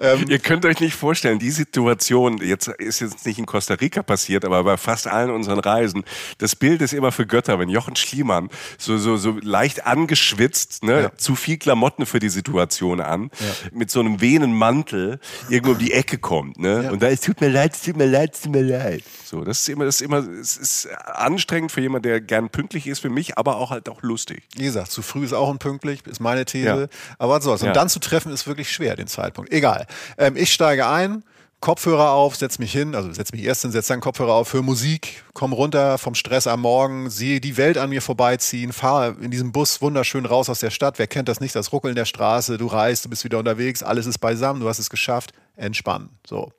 Ähm, 0.00 0.24
Ihr 0.28 0.38
könnt 0.38 0.64
euch 0.64 0.80
nicht 0.80 0.94
vorstellen, 0.94 1.38
die 1.38 1.50
Situation, 1.50 2.38
jetzt 2.38 2.68
ist 2.68 3.00
jetzt 3.00 3.26
nicht 3.26 3.38
in 3.38 3.46
Costa 3.46 3.74
Rica 3.74 4.02
passiert, 4.02 4.44
aber 4.44 4.64
bei 4.64 4.76
fast 4.76 5.06
allen 5.06 5.30
unseren 5.30 5.58
Reisen, 5.58 6.04
das 6.38 6.56
Bild 6.56 6.82
ist 6.82 6.92
immer 6.92 7.12
für 7.12 7.26
Götter, 7.26 7.58
wenn 7.58 7.68
Jochen 7.68 7.96
Schliemann 7.96 8.48
so, 8.78 8.98
so, 8.98 9.16
so 9.16 9.36
leicht 9.42 9.86
angeschwitzt, 9.86 10.82
ne, 10.84 11.02
ja. 11.02 11.16
zu 11.16 11.36
viel 11.36 11.58
Klamotten 11.58 12.06
für 12.06 12.18
die 12.18 12.28
Situation 12.28 13.00
an, 13.00 13.30
ja. 13.40 13.70
mit 13.72 13.90
so 13.90 14.00
einem 14.00 14.20
Venenmantel 14.20 15.18
irgendwo 15.48 15.72
um 15.72 15.78
die 15.78 15.92
Ecke 15.92 16.18
kommt, 16.18 16.58
ne? 16.58 16.84
Ja. 16.84 16.90
Und 16.90 17.02
da 17.02 17.08
ist, 17.08 17.24
tut 17.24 17.40
mir 17.40 17.48
leid, 17.48 17.74
es 17.74 17.82
tut 17.82 17.96
mir 17.96 18.06
leid, 18.06 18.34
es 18.34 18.42
tut 18.42 18.52
mir 18.52 18.62
leid. 18.62 19.02
So, 19.24 19.42
das 19.42 19.60
ist 19.60 19.68
immer, 19.68 19.84
das 19.84 19.96
ist 19.96 20.00
immer, 20.02 20.18
es 20.18 20.56
ist 20.56 20.88
anstrengend 21.06 21.72
für 21.72 21.80
jemanden, 21.80 22.04
der 22.04 22.20
gern 22.20 22.50
pünktlich 22.50 22.86
ist 22.86 23.00
für 23.00 23.10
mich, 23.10 23.36
aber 23.38 23.56
auch 23.56 23.70
halt 23.70 23.88
auch 23.88 24.02
lustig. 24.02 24.44
Wie 24.54 24.64
gesagt, 24.64 24.90
zu 24.90 25.02
früh 25.02 25.24
ist 25.24 25.32
auch 25.32 25.48
unpünktlich, 25.48 26.06
ist 26.06 26.20
meine 26.20 26.44
These. 26.44 26.88
Aber 27.18 27.34
was 27.34 27.44
soll's. 27.44 27.62
Und 27.62 27.74
dann 27.74 27.88
zu 27.94 28.00
treffen 28.00 28.32
ist 28.32 28.46
wirklich 28.46 28.70
schwer, 28.70 28.96
den 28.96 29.06
Zeitpunkt. 29.06 29.52
Egal. 29.52 29.86
Ähm, 30.18 30.36
ich 30.36 30.52
steige 30.52 30.86
ein, 30.86 31.24
Kopfhörer 31.64 32.10
auf, 32.10 32.36
setze 32.36 32.60
mich 32.60 32.72
hin, 32.72 32.94
also 32.94 33.10
setze 33.10 33.34
mich 33.34 33.42
erst 33.42 33.62
hin, 33.62 33.72
setze 33.72 33.94
dann 33.94 34.00
Kopfhörer 34.00 34.34
auf, 34.34 34.52
höre 34.52 34.60
Musik, 34.60 35.24
komme 35.32 35.54
runter 35.54 35.96
vom 35.96 36.14
Stress 36.14 36.46
am 36.46 36.60
Morgen, 36.60 37.08
sehe 37.08 37.40
die 37.40 37.56
Welt 37.56 37.78
an 37.78 37.88
mir 37.88 38.02
vorbeiziehen, 38.02 38.74
fahre 38.74 39.16
in 39.22 39.30
diesem 39.30 39.50
Bus 39.50 39.80
wunderschön 39.80 40.26
raus 40.26 40.50
aus 40.50 40.60
der 40.60 40.68
Stadt. 40.68 40.98
Wer 40.98 41.06
kennt 41.06 41.26
das 41.26 41.40
nicht? 41.40 41.54
Das 41.54 41.72
Ruckeln 41.72 41.94
der 41.94 42.04
Straße, 42.04 42.58
du 42.58 42.66
reist, 42.66 43.06
du 43.06 43.08
bist 43.08 43.24
wieder 43.24 43.38
unterwegs, 43.38 43.82
alles 43.82 44.04
ist 44.04 44.18
beisammen, 44.18 44.60
du 44.60 44.68
hast 44.68 44.78
es 44.78 44.90
geschafft, 44.90 45.32
entspannen. 45.56 46.10
So. 46.26 46.52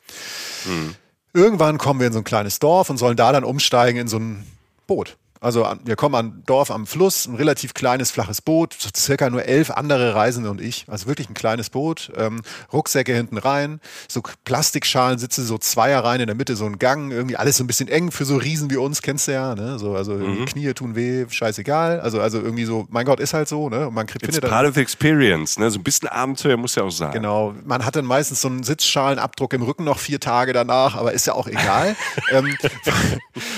Mhm. 0.65 0.95
Irgendwann 1.33 1.77
kommen 1.77 1.99
wir 1.99 2.07
in 2.07 2.13
so 2.13 2.19
ein 2.19 2.23
kleines 2.23 2.57
Dorf 2.57 2.89
und 2.89 2.97
sollen 2.97 3.15
da 3.15 3.31
dann 3.31 3.43
umsteigen 3.43 4.01
in 4.01 4.07
so 4.07 4.17
ein 4.17 4.43
Boot. 4.87 5.17
Also 5.45 5.67
wir 5.83 5.95
kommen 5.95 6.15
an 6.15 6.41
Dorf 6.47 6.71
am 6.71 6.87
Fluss, 6.87 7.27
ein 7.27 7.35
relativ 7.35 7.75
kleines, 7.75 8.09
flaches 8.09 8.41
Boot, 8.41 8.75
so 8.79 8.89
circa 8.97 9.29
nur 9.29 9.45
elf 9.45 9.69
andere 9.69 10.15
Reisende 10.15 10.49
und 10.49 10.59
ich. 10.59 10.85
Also 10.87 11.05
wirklich 11.05 11.29
ein 11.29 11.35
kleines 11.35 11.69
Boot, 11.69 12.11
ähm, 12.17 12.41
Rucksäcke 12.73 13.13
hinten 13.13 13.37
rein, 13.37 13.79
so 14.07 14.23
Plastikschalen 14.43 15.19
sitze 15.19 15.43
so 15.43 15.59
Zweier 15.59 16.03
rein, 16.03 16.19
in 16.19 16.25
der 16.25 16.35
Mitte 16.35 16.55
so 16.55 16.65
ein 16.65 16.79
Gang, 16.79 17.11
irgendwie 17.11 17.37
alles 17.37 17.57
so 17.57 17.63
ein 17.63 17.67
bisschen 17.67 17.87
eng 17.89 18.09
für 18.09 18.25
so 18.25 18.37
Riesen 18.37 18.71
wie 18.71 18.77
uns, 18.77 19.03
kennst 19.03 19.27
du 19.27 19.33
ja, 19.33 19.53
ne? 19.53 19.77
So, 19.77 19.95
also 19.95 20.13
mhm. 20.13 20.47
Knie 20.47 20.73
tun 20.73 20.95
weh, 20.95 21.27
scheißegal. 21.29 21.99
Also, 21.99 22.21
also 22.21 22.41
irgendwie 22.41 22.65
so, 22.65 22.87
mein 22.89 23.05
Gott, 23.05 23.19
ist 23.19 23.35
halt 23.35 23.47
so, 23.47 23.69
ne? 23.69 23.89
Und 23.89 23.93
man 23.93 24.07
kriegt, 24.07 24.27
It's 24.27 24.41
part 24.41 24.67
of 24.67 24.73
the 24.73 24.81
experience, 24.81 25.59
ne? 25.59 25.69
So 25.69 25.77
ein 25.77 25.83
bisschen 25.83 26.07
Abenteuer 26.07 26.57
muss 26.57 26.73
ja 26.73 26.81
auch 26.81 26.89
sein. 26.89 27.11
Genau. 27.11 27.53
Man 27.63 27.85
hat 27.85 27.95
dann 27.95 28.05
meistens 28.05 28.41
so 28.41 28.47
einen 28.47 28.63
Sitzschalenabdruck 28.63 29.53
im 29.53 29.61
Rücken 29.61 29.83
noch 29.83 29.99
vier 29.99 30.19
Tage 30.19 30.53
danach, 30.53 30.95
aber 30.95 31.13
ist 31.13 31.27
ja 31.27 31.33
auch 31.33 31.45
egal. 31.45 31.95
ähm, 32.31 32.57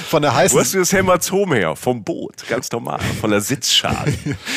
von 0.10 0.22
der 0.22 0.36
heißen. 0.36 0.54
Wo 0.54 0.60
hast 0.60 0.74
du 0.74 0.80
das 0.80 0.92
Hämatom 0.92 1.54
her? 1.54 1.77
Vom 1.78 2.04
Boot, 2.04 2.48
ganz 2.48 2.72
normal, 2.72 3.00
von 3.22 3.30
der 3.30 3.42
Sitzschale. 3.42 4.14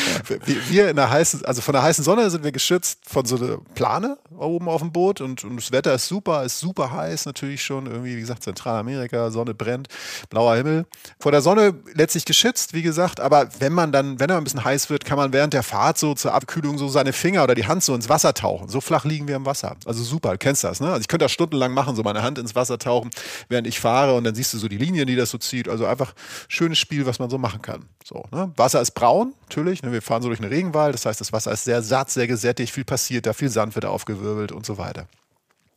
wir 0.69 0.89
in 0.89 0.95
der 0.95 1.09
heißen, 1.09 1.45
also 1.45 1.61
von 1.61 1.73
der 1.73 1.83
heißen 1.83 2.03
Sonne 2.03 2.29
sind 2.29 2.43
wir 2.43 2.51
geschützt 2.51 2.99
von 3.07 3.25
so 3.25 3.37
einer 3.37 3.57
Plane 3.75 4.17
oben 4.37 4.67
auf 4.67 4.81
dem 4.81 4.91
Boot 4.91 5.21
und, 5.21 5.43
und 5.43 5.57
das 5.57 5.71
Wetter 5.71 5.93
ist 5.93 6.07
super, 6.07 6.43
ist 6.43 6.59
super 6.59 6.91
heiß 6.91 7.25
natürlich 7.25 7.63
schon, 7.63 7.85
irgendwie, 7.85 8.15
wie 8.15 8.21
gesagt, 8.21 8.43
Zentralamerika, 8.43 9.31
Sonne 9.31 9.53
brennt, 9.53 9.87
blauer 10.29 10.55
Himmel. 10.55 10.85
Vor 11.19 11.31
der 11.31 11.41
Sonne 11.41 11.75
letztlich 11.93 12.25
geschützt, 12.25 12.73
wie 12.73 12.81
gesagt, 12.81 13.19
aber 13.19 13.49
wenn 13.59 13.73
man 13.73 13.91
dann, 13.91 14.19
wenn 14.19 14.29
er 14.29 14.37
ein 14.37 14.43
bisschen 14.43 14.63
heiß 14.63 14.89
wird, 14.89 15.05
kann 15.05 15.17
man 15.17 15.33
während 15.33 15.53
der 15.53 15.63
Fahrt 15.63 15.97
so 15.97 16.13
zur 16.13 16.33
Abkühlung 16.33 16.77
so 16.77 16.87
seine 16.87 17.13
Finger 17.13 17.43
oder 17.43 17.55
die 17.55 17.67
Hand 17.67 17.83
so 17.83 17.93
ins 17.93 18.09
Wasser 18.09 18.33
tauchen. 18.33 18.67
So 18.69 18.81
flach 18.81 19.05
liegen 19.05 19.27
wir 19.27 19.35
im 19.35 19.45
Wasser. 19.45 19.75
Also 19.85 20.03
super, 20.03 20.31
du 20.31 20.37
kennst 20.37 20.63
das, 20.63 20.79
ne? 20.79 20.87
Also 20.87 21.01
ich 21.01 21.07
könnte 21.07 21.25
das 21.25 21.31
stundenlang 21.31 21.73
machen, 21.73 21.95
so 21.95 22.03
meine 22.03 22.23
Hand 22.23 22.37
ins 22.37 22.55
Wasser 22.55 22.79
tauchen, 22.79 23.09
während 23.49 23.67
ich 23.67 23.79
fahre 23.79 24.15
und 24.15 24.23
dann 24.23 24.35
siehst 24.35 24.53
du 24.53 24.57
so 24.57 24.67
die 24.67 24.77
Linien, 24.77 25.07
die 25.07 25.15
das 25.15 25.29
so 25.29 25.37
zieht. 25.37 25.69
Also 25.69 25.85
einfach 25.85 26.13
schönes 26.47 26.77
Spiel 26.77 27.00
viel, 27.01 27.07
was 27.07 27.19
man 27.19 27.29
so 27.29 27.37
machen 27.37 27.61
kann. 27.61 27.85
So, 28.03 28.25
ne? 28.31 28.51
Wasser 28.55 28.81
ist 28.81 28.91
braun, 28.91 29.33
natürlich. 29.43 29.83
Ne? 29.83 29.91
Wir 29.91 30.01
fahren 30.01 30.21
so 30.21 30.29
durch 30.29 30.39
einen 30.39 30.51
Regenwald, 30.51 30.93
das 30.93 31.05
heißt, 31.05 31.19
das 31.19 31.33
Wasser 31.33 31.51
ist 31.51 31.63
sehr 31.63 31.81
satt, 31.81 32.09
sehr 32.09 32.27
gesättigt, 32.27 32.71
viel 32.71 32.85
passiert 32.85 33.25
da, 33.25 33.33
viel 33.33 33.49
Sand 33.49 33.75
wird 33.75 33.85
aufgewirbelt 33.85 34.51
und 34.51 34.65
so 34.65 34.77
weiter. 34.77 35.07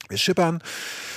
Wir 0.09 0.19
schippern 0.19 0.63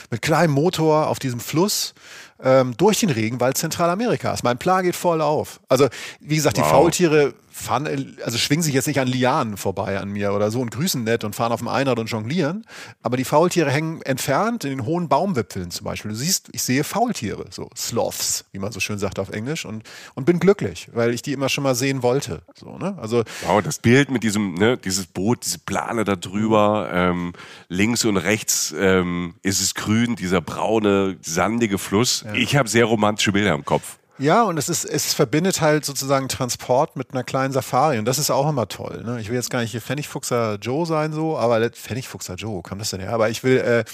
mit 0.10 0.22
kleinem 0.22 0.54
Motor 0.54 1.08
auf 1.08 1.20
diesem 1.20 1.42
Fluss 1.42 1.94
ähm, 2.42 2.76
durch 2.78 3.02
den 3.02 3.10
Regenwald 3.10 3.58
Zentralamerikas. 3.58 4.44
Mein 4.44 4.58
Plan 4.58 4.84
geht 4.84 4.96
voll 4.96 5.22
auf. 5.22 5.60
Also, 5.68 5.90
wie 6.22 6.36
gesagt, 6.36 6.58
wow. 6.58 6.66
die 6.66 6.70
Faultiere 6.70 7.34
fahren, 7.58 8.16
also 8.24 8.38
schwingen 8.38 8.64
sich 8.64 8.74
jetzt 8.74 8.88
nicht 8.88 9.00
an 9.00 9.08
Lianen 9.08 9.58
vorbei 9.58 10.00
an 10.00 10.10
mir 10.10 10.34
oder 10.34 10.52
so 10.52 10.62
und 10.62 10.70
grüßen 10.72 11.04
nett 11.04 11.24
und 11.24 11.36
fahren 11.36 11.52
auf 11.52 11.60
dem 11.60 11.68
Einrad 11.68 12.00
und 12.00 12.08
jonglieren. 12.08 12.66
Aber 13.02 13.18
die 13.18 13.24
Faultiere 13.24 13.72
hängen 13.72 14.02
entfernt 14.04 14.64
in 14.64 14.70
den 14.70 14.86
hohen 14.86 15.10
Baumwipfeln 15.10 15.72
zum 15.72 15.86
Beispiel. 15.86 16.12
Du 16.12 16.18
siehst, 16.18 16.50
ich 16.52 16.64
sehe 16.64 16.84
Faultiere, 16.84 17.46
so 17.50 17.70
Sloths, 17.76 18.46
wie 18.52 18.60
man 18.60 18.72
so 18.72 18.80
schön 18.80 19.00
sagt 19.00 19.20
auf 19.20 19.30
Englisch 19.30 19.66
und, 19.66 19.84
und 20.14 20.26
bin 20.26 20.40
glücklich, 20.40 20.90
weil 20.94 21.14
ich 21.14 21.22
die 21.22 21.34
immer 21.34 21.50
schon 21.50 21.64
mal 21.64 21.76
sehen 21.76 22.04
wollte. 22.04 22.44
So, 22.56 22.78
ne? 22.78 22.98
also, 23.00 23.24
wow, 23.46 23.62
das 23.62 23.80
Bild 23.80 24.12
mit 24.12 24.24
diesem, 24.24 24.54
ne, 24.54 24.78
dieses 24.78 25.08
Boot, 25.08 25.46
diese 25.46 25.60
Plane 25.60 26.04
da 26.04 26.16
drüber, 26.16 26.90
ähm, 26.94 27.34
links 27.70 28.06
und 28.06 28.18
rechts 28.18 28.74
ähm, 28.78 29.36
ist 29.42 29.62
es 29.62 29.74
grün, 29.74 30.16
dieser 30.16 30.42
braune, 30.42 31.18
sandige 31.22 31.78
Fluss. 31.78 32.24
Ja. 32.26 32.34
Ich 32.34 32.56
habe 32.56 32.70
sehr 32.70 32.86
romantische 32.86 33.32
Bilder 33.32 33.54
im 33.54 33.66
Kopf. 33.66 33.98
Ja, 34.20 34.44
und 34.44 34.58
es 34.58 34.68
ist, 34.68 34.84
es 34.84 35.14
verbindet 35.14 35.62
halt 35.62 35.86
sozusagen 35.86 36.28
Transport 36.28 36.96
mit 36.96 37.12
einer 37.12 37.24
kleinen 37.24 37.54
Safari 37.54 38.00
und 38.00 38.06
das 38.06 38.18
ist 38.18 38.32
auch 38.32 38.50
immer 38.50 38.68
toll. 38.68 39.04
Ne? 39.06 39.22
Ich 39.22 39.30
will 39.30 39.36
jetzt 39.36 39.52
gar 39.52 39.62
nicht 39.62 39.72
hier 39.72 39.82
Pfennigfuchser 39.82 40.58
Joe 40.60 40.88
sein, 40.88 41.14
so, 41.14 41.38
aber 41.38 41.70
Pfennigfuchser 41.70 42.34
Joe, 42.36 42.64
kam 42.64 42.80
das 42.80 42.90
denn 42.90 43.00
her? 43.00 43.14
Aber 43.14 43.30
ich 43.30 43.44
will, 43.44 43.58
äh, 43.58 43.86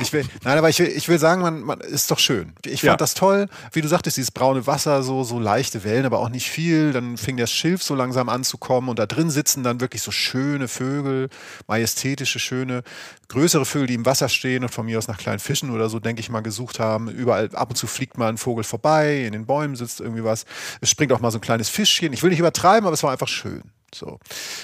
ich 0.00 0.12
will, 0.12 0.24
nein, 0.42 0.56
aber 0.56 0.70
ich 0.70 0.78
will, 0.78 0.88
ich 0.88 1.08
will 1.08 1.18
sagen, 1.18 1.42
man, 1.42 1.60
man 1.60 1.80
ist 1.80 2.10
doch 2.10 2.18
schön. 2.18 2.54
Ich 2.64 2.80
fand 2.80 2.92
ja. 2.92 2.96
das 2.96 3.12
toll, 3.12 3.48
wie 3.72 3.82
du 3.82 3.88
sagtest, 3.88 4.16
dieses 4.16 4.30
braune 4.30 4.66
Wasser, 4.66 5.02
so, 5.02 5.22
so 5.22 5.38
leichte 5.38 5.84
Wellen, 5.84 6.06
aber 6.06 6.20
auch 6.20 6.30
nicht 6.30 6.48
viel. 6.48 6.92
Dann 6.92 7.18
fing 7.18 7.36
das 7.36 7.52
Schilf 7.52 7.82
so 7.82 7.94
langsam 7.94 8.30
an 8.30 8.44
zu 8.44 8.56
kommen 8.56 8.88
und 8.88 8.98
da 8.98 9.04
drin 9.04 9.28
sitzen 9.28 9.62
dann 9.62 9.80
wirklich 9.80 10.00
so 10.00 10.10
schöne 10.10 10.68
Vögel, 10.68 11.28
majestätische, 11.66 12.38
schöne, 12.38 12.82
größere 13.28 13.66
Vögel, 13.66 13.88
die 13.88 13.94
im 13.94 14.06
Wasser 14.06 14.30
stehen 14.30 14.62
und 14.62 14.70
von 14.70 14.86
mir 14.86 14.96
aus 14.96 15.08
nach 15.08 15.18
kleinen 15.18 15.40
Fischen 15.40 15.70
oder 15.70 15.90
so, 15.90 16.00
denke 16.00 16.20
ich 16.20 16.30
mal, 16.30 16.40
gesucht 16.40 16.80
haben. 16.80 17.10
Überall 17.10 17.50
ab 17.54 17.68
und 17.68 17.76
zu 17.76 17.86
fliegt 17.86 18.16
mal 18.16 18.30
ein 18.30 18.38
Vogel 18.38 18.64
vorbei, 18.64 19.24
in 19.26 19.32
den 19.32 19.44
Bäumen 19.44 19.57
Bäumen 19.58 19.74
sitzt 19.74 20.00
irgendwie 20.00 20.22
was. 20.22 20.44
Es 20.80 20.90
springt 20.90 21.12
auch 21.12 21.20
mal 21.20 21.32
so 21.32 21.38
ein 21.38 21.40
kleines 21.40 21.68
Fischchen. 21.68 22.12
Ich 22.12 22.22
will 22.22 22.30
nicht 22.30 22.38
übertreiben, 22.38 22.86
aber 22.86 22.94
es 22.94 23.02
war 23.02 23.10
einfach 23.10 23.26
schön. 23.26 23.62
So. 23.92 24.20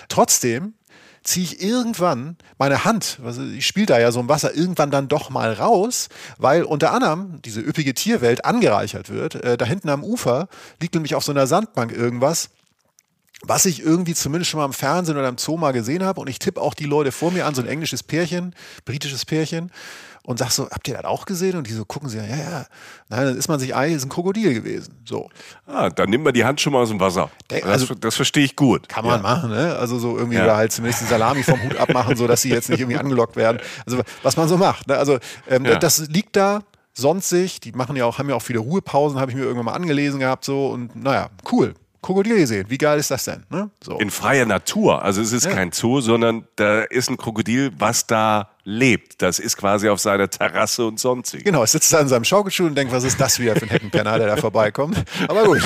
Trotzdem 0.09 0.75
ziehe 1.25 1.45
ich 1.45 1.63
irgendwann 1.63 2.37
meine 2.59 2.85
Hand, 2.85 3.19
also 3.25 3.43
ich 3.43 3.67
spiele 3.67 3.87
da 3.87 3.99
ja 3.99 4.13
so 4.13 4.21
im 4.21 4.29
Wasser, 4.29 4.55
irgendwann 4.55 4.91
dann 4.91 5.09
doch 5.09 5.31
mal 5.31 5.55
raus, 5.55 6.11
weil 6.37 6.65
unter 6.65 6.93
anderem 6.93 7.41
diese 7.43 7.63
üppige 7.63 7.95
Tierwelt 7.95 8.45
angereichert 8.45 9.09
wird. 9.09 9.37
Äh, 9.37 9.57
da 9.57 9.65
hinten 9.65 9.89
am 9.89 10.05
Ufer 10.05 10.49
liegt 10.81 10.95
nämlich 10.95 11.15
auf 11.15 11.25
so 11.25 11.33
einer 11.33 11.47
Sandbank 11.47 11.93
irgendwas, 11.93 12.51
was 13.41 13.65
ich 13.65 13.81
irgendwie 13.81 14.15
zumindest 14.15 14.51
schon 14.51 14.61
mal 14.61 14.67
im 14.67 14.73
Fernsehen 14.75 15.17
oder 15.17 15.29
im 15.29 15.39
Zoo 15.39 15.57
mal 15.57 15.73
gesehen 15.73 16.05
habe. 16.05 16.21
Und 16.21 16.29
ich 16.29 16.39
tippe 16.39 16.61
auch 16.61 16.75
die 16.75 16.85
Leute 16.85 17.11
vor 17.11 17.31
mir 17.31 17.47
an, 17.47 17.55
so 17.55 17.63
ein 17.63 17.69
englisches 17.69 18.03
Pärchen, 18.03 18.55
britisches 18.85 19.25
Pärchen 19.25 19.73
und 20.27 20.39
sag 20.39 20.51
so, 20.51 20.71
habt 20.71 20.89
ihr 20.89 20.95
das 20.95 21.05
auch 21.05 21.27
gesehen? 21.27 21.57
Und 21.57 21.67
die 21.67 21.73
so 21.73 21.85
gucken 21.85 22.09
sie, 22.09 22.17
ja, 22.17 22.25
ja. 22.25 22.67
Nein, 23.11 23.27
dann 23.27 23.37
ist 23.37 23.49
man 23.49 23.61
sich 23.61 23.75
einig, 23.75 23.97
ist 23.97 24.07
ein 24.07 24.09
Krokodil 24.09 24.55
gewesen. 24.55 24.95
So. 25.05 25.29
Ah, 25.67 25.91
dann 25.91 26.09
nimmt 26.09 26.25
man 26.25 26.33
die 26.33 26.47
Hand 26.47 26.63
schon 26.63 26.73
mal 26.73 26.81
aus 26.83 26.89
dem 26.89 26.99
Wasser. 26.99 27.31
Der, 27.51 27.65
also, 27.67 27.89
das, 27.89 28.01
das 28.01 28.17
verstehe 28.17 28.45
ich 28.45 28.57
gut. 28.57 28.89
Kann 28.89 29.05
man 29.05 29.17
ja. 29.17 29.23
machen, 29.23 29.51
ne? 29.51 29.77
Also 29.77 29.99
so 29.99 30.17
irgendwie 30.17 30.39
ja. 30.39 30.57
halt 30.57 30.73
zumindest 30.73 31.03
die 31.03 31.07
Salami 31.07 31.43
vom 31.43 31.63
Hut 31.63 31.77
abmachen, 31.77 32.17
so 32.17 32.27
dass 32.27 32.41
sie 32.41 32.49
jetzt 32.49 32.71
nicht 32.71 32.81
irgendwie 32.81 32.99
angelockt 32.99 33.37
werden. 33.37 33.61
Also 33.85 34.01
was 34.23 34.37
man 34.39 34.49
so 34.49 34.57
macht. 34.57 34.89
Ne? 34.89 34.97
Also 34.97 35.19
ähm, 35.49 35.67
ja. 35.67 35.79
das 35.79 36.09
liegt 36.09 36.37
da 36.37 36.63
sonstig. 36.95 37.61
Die 37.61 37.73
machen 37.73 37.95
ja 37.95 38.07
auch, 38.07 38.19
haben 38.19 38.31
ja 38.31 38.35
auch 38.35 38.43
viele 38.43 38.61
Ruhepausen, 38.61 39.21
habe 39.21 39.31
ich 39.31 39.37
mir 39.37 39.43
irgendwann 39.43 39.67
mal 39.67 39.75
angelesen 39.75 40.21
gehabt, 40.21 40.47
so 40.47 40.69
und 40.69 40.97
naja, 40.97 41.29
cool. 41.53 41.75
Krokodil 42.01 42.37
gesehen. 42.37 42.67
Wie 42.69 42.79
geil 42.79 42.99
ist 42.99 43.11
das 43.11 43.25
denn? 43.25 43.45
Ne? 43.51 43.71
So. 43.83 43.99
In 43.99 44.11
freier 44.11 44.47
Natur. 44.47 45.03
Also 45.03 45.21
es 45.21 45.33
ist 45.33 45.45
ja. 45.45 45.53
kein 45.53 45.73
Zoo, 45.73 46.01
sondern 46.01 46.47
da 46.57 46.83
ist 46.83 47.11
ein 47.11 47.17
Krokodil, 47.17 47.73
was 47.79 48.07
da 48.07 48.51
lebt. 48.65 49.21
Das 49.21 49.39
ist 49.39 49.57
quasi 49.57 49.89
auf 49.89 50.01
seiner 50.01 50.29
Terrasse 50.29 50.87
und 50.87 50.99
sonstig. 50.99 51.45
Genau, 51.45 51.63
es 51.63 51.73
sitzt 51.73 51.93
da 51.93 52.01
in 52.01 52.09
seinem 52.09 52.25
Schaukelstuhl 52.25 52.67
und 52.67 52.75
denkt, 52.75 52.93
was 52.93 53.05
ist 53.05 53.21
das 53.21 53.39
wieder 53.39 53.55
für 53.55 53.67
ein 53.67 53.69
Heckenpenner, 53.69 54.19
der 54.19 54.27
da 54.29 54.37
vorbeikommt. 54.37 55.05
Aber 55.29 55.45
gut, 55.45 55.61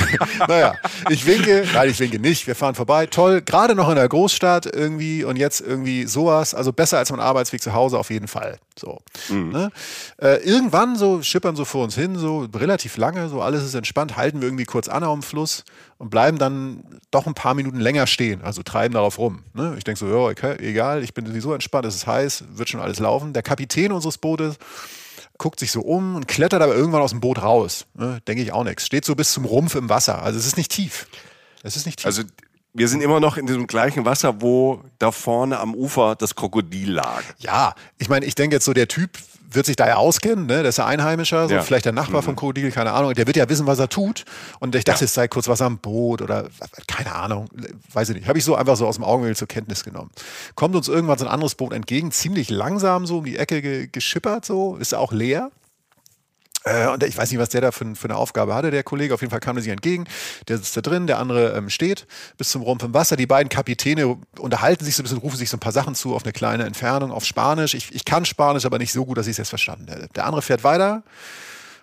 naja, 0.47 0.75
ich 1.09 1.25
winke, 1.25 1.65
nein, 1.73 1.89
ich 1.89 1.99
winke 1.99 2.19
nicht, 2.19 2.45
wir 2.45 2.55
fahren 2.55 2.75
vorbei. 2.75 3.07
Toll, 3.07 3.41
gerade 3.41 3.73
noch 3.73 3.89
in 3.89 3.95
der 3.95 4.07
Großstadt 4.07 4.65
irgendwie 4.65 5.23
und 5.23 5.37
jetzt 5.37 5.61
irgendwie 5.61 6.05
sowas, 6.05 6.53
also 6.53 6.73
besser 6.73 6.97
als 6.97 7.11
mein 7.11 7.21
Arbeitsweg 7.21 7.61
zu 7.61 7.73
Hause 7.73 7.97
auf 7.97 8.09
jeden 8.09 8.27
Fall. 8.27 8.59
So. 8.77 8.99
Mhm. 9.29 9.49
Ne? 9.49 9.71
Äh, 10.17 10.43
irgendwann 10.43 10.95
so 10.95 11.21
schippern 11.21 11.55
so 11.55 11.65
vor 11.65 11.83
uns 11.83 11.95
hin, 11.95 12.17
so 12.17 12.47
relativ 12.53 12.97
lange, 12.97 13.29
so 13.29 13.41
alles 13.41 13.63
ist 13.63 13.75
entspannt, 13.75 14.17
halten 14.17 14.41
wir 14.41 14.47
irgendwie 14.47 14.65
kurz 14.65 14.87
an 14.87 15.03
am 15.03 15.21
Fluss 15.21 15.63
und 15.97 16.09
bleiben 16.09 16.37
dann 16.37 16.83
doch 17.11 17.27
ein 17.27 17.33
paar 17.33 17.53
Minuten 17.53 17.79
länger 17.79 18.07
stehen, 18.07 18.41
also 18.41 18.63
treiben 18.63 18.93
darauf 18.93 19.19
rum. 19.19 19.43
Ne? 19.53 19.75
Ich 19.77 19.83
denke 19.83 19.99
so, 19.99 20.07
ja, 20.07 20.31
okay, 20.31 20.55
egal, 20.59 21.03
ich 21.03 21.13
bin 21.13 21.25
sowieso 21.25 21.53
entspannt, 21.53 21.85
es 21.85 21.95
ist 21.95 22.07
heiß, 22.07 22.45
wird 22.53 22.69
schon 22.69 22.79
alles 22.79 22.88
alles 22.89 22.99
laufen. 22.99 23.33
Der 23.33 23.43
Kapitän 23.43 23.91
unseres 23.91 24.17
Bootes 24.17 24.57
guckt 25.37 25.59
sich 25.59 25.71
so 25.71 25.81
um 25.81 26.15
und 26.15 26.27
klettert 26.27 26.61
aber 26.61 26.75
irgendwann 26.75 27.01
aus 27.01 27.11
dem 27.11 27.21
Boot 27.21 27.41
raus. 27.41 27.85
Ne? 27.93 28.19
Denke 28.27 28.43
ich 28.43 28.51
auch 28.51 28.63
nichts. 28.63 28.85
Steht 28.85 29.05
so 29.05 29.15
bis 29.15 29.31
zum 29.31 29.45
Rumpf 29.45 29.75
im 29.75 29.89
Wasser. 29.89 30.21
Also 30.21 30.37
es 30.37 30.45
ist 30.45 30.57
nicht 30.57 30.71
tief. 30.71 31.07
Es 31.63 31.77
ist 31.77 31.85
nicht 31.85 31.99
tief. 31.99 32.05
Also 32.05 32.23
wir 32.73 32.87
sind 32.87 33.01
immer 33.01 33.19
noch 33.19 33.37
in 33.37 33.47
diesem 33.47 33.67
gleichen 33.67 34.05
Wasser, 34.05 34.41
wo 34.41 34.81
da 34.99 35.11
vorne 35.11 35.59
am 35.59 35.73
Ufer 35.73 36.15
das 36.15 36.35
Krokodil 36.35 36.91
lag. 36.93 37.23
Ja, 37.39 37.73
ich 37.97 38.09
meine, 38.09 38.25
ich 38.25 38.35
denke 38.35 38.55
jetzt 38.55 38.65
so, 38.65 38.73
der 38.73 38.87
Typ 38.87 39.17
wird 39.51 39.65
sich 39.65 39.75
da 39.75 39.87
ja 39.87 39.95
auskennen, 39.95 40.45
ne? 40.45 40.59
der 40.59 40.69
ist 40.69 40.77
ja 40.77 40.85
Einheimischer, 40.85 41.47
so 41.47 41.55
ja. 41.55 41.61
vielleicht 41.61 41.85
der 41.85 41.93
Nachbar 41.93 42.21
mhm. 42.21 42.25
vom 42.25 42.35
Krokodil, 42.35 42.71
keine 42.71 42.91
Ahnung. 42.91 43.13
Der 43.15 43.25
wird 43.25 43.35
ja 43.35 43.49
wissen, 43.49 43.65
was 43.65 43.79
er 43.79 43.89
tut. 43.89 44.25
Und 44.59 44.75
ich 44.75 44.83
dachte, 44.83 45.01
ja. 45.01 45.05
es 45.05 45.13
sei 45.13 45.27
kurz 45.27 45.47
was 45.47 45.61
am 45.61 45.79
Boot 45.79 46.21
oder 46.21 46.47
keine 46.87 47.15
Ahnung, 47.15 47.49
weiß 47.91 48.09
ich 48.09 48.15
nicht. 48.17 48.27
Habe 48.27 48.37
ich 48.37 48.45
so 48.45 48.55
einfach 48.55 48.77
so 48.77 48.85
aus 48.85 48.95
dem 48.95 49.03
Augenwinkel 49.03 49.35
zur 49.35 49.47
Kenntnis 49.47 49.83
genommen. 49.83 50.11
Kommt 50.55 50.75
uns 50.75 50.87
irgendwann 50.87 51.17
so 51.17 51.25
ein 51.25 51.31
anderes 51.31 51.55
Boot 51.55 51.73
entgegen, 51.73 52.11
ziemlich 52.11 52.49
langsam 52.49 53.07
so 53.07 53.19
um 53.19 53.25
die 53.25 53.37
Ecke 53.37 53.61
ge 53.61 53.89
geschippert, 53.91 54.45
so, 54.45 54.75
ist 54.75 54.93
auch 54.93 55.11
leer. 55.11 55.49
Äh, 56.65 56.87
und 56.87 57.03
ich 57.03 57.17
weiß 57.17 57.29
nicht, 57.31 57.39
was 57.39 57.49
der 57.49 57.61
da 57.61 57.71
für, 57.71 57.95
für, 57.95 58.05
eine 58.05 58.15
Aufgabe 58.15 58.53
hatte, 58.53 58.71
der 58.71 58.83
Kollege. 58.83 59.13
Auf 59.13 59.21
jeden 59.21 59.31
Fall 59.31 59.39
kam 59.39 59.57
er 59.57 59.61
sich 59.61 59.71
entgegen. 59.71 60.05
Der 60.47 60.57
sitzt 60.57 60.75
da 60.75 60.81
drin, 60.81 61.07
der 61.07 61.19
andere 61.19 61.53
ähm, 61.55 61.69
steht 61.69 62.05
bis 62.37 62.49
zum 62.49 62.61
Rumpf 62.61 62.83
im 62.83 62.93
Wasser. 62.93 63.15
Die 63.15 63.27
beiden 63.27 63.49
Kapitäne 63.49 64.17
unterhalten 64.37 64.83
sich 64.83 64.95
so 64.95 65.01
ein 65.01 65.03
bisschen, 65.03 65.19
rufen 65.19 65.37
sich 65.37 65.49
so 65.49 65.57
ein 65.57 65.61
paar 65.61 65.71
Sachen 65.71 65.95
zu 65.95 66.15
auf 66.15 66.23
eine 66.23 66.33
kleine 66.33 66.65
Entfernung 66.65 67.11
auf 67.11 67.25
Spanisch. 67.25 67.73
Ich, 67.73 67.93
ich 67.93 68.05
kann 68.05 68.25
Spanisch, 68.25 68.65
aber 68.65 68.77
nicht 68.77 68.91
so 68.91 69.05
gut, 69.05 69.17
dass 69.17 69.27
ich 69.27 69.31
es 69.31 69.37
jetzt 69.37 69.49
verstanden 69.49 69.87
hätte. 69.87 70.09
Der 70.15 70.25
andere 70.25 70.41
fährt 70.41 70.63
weiter. 70.63 71.03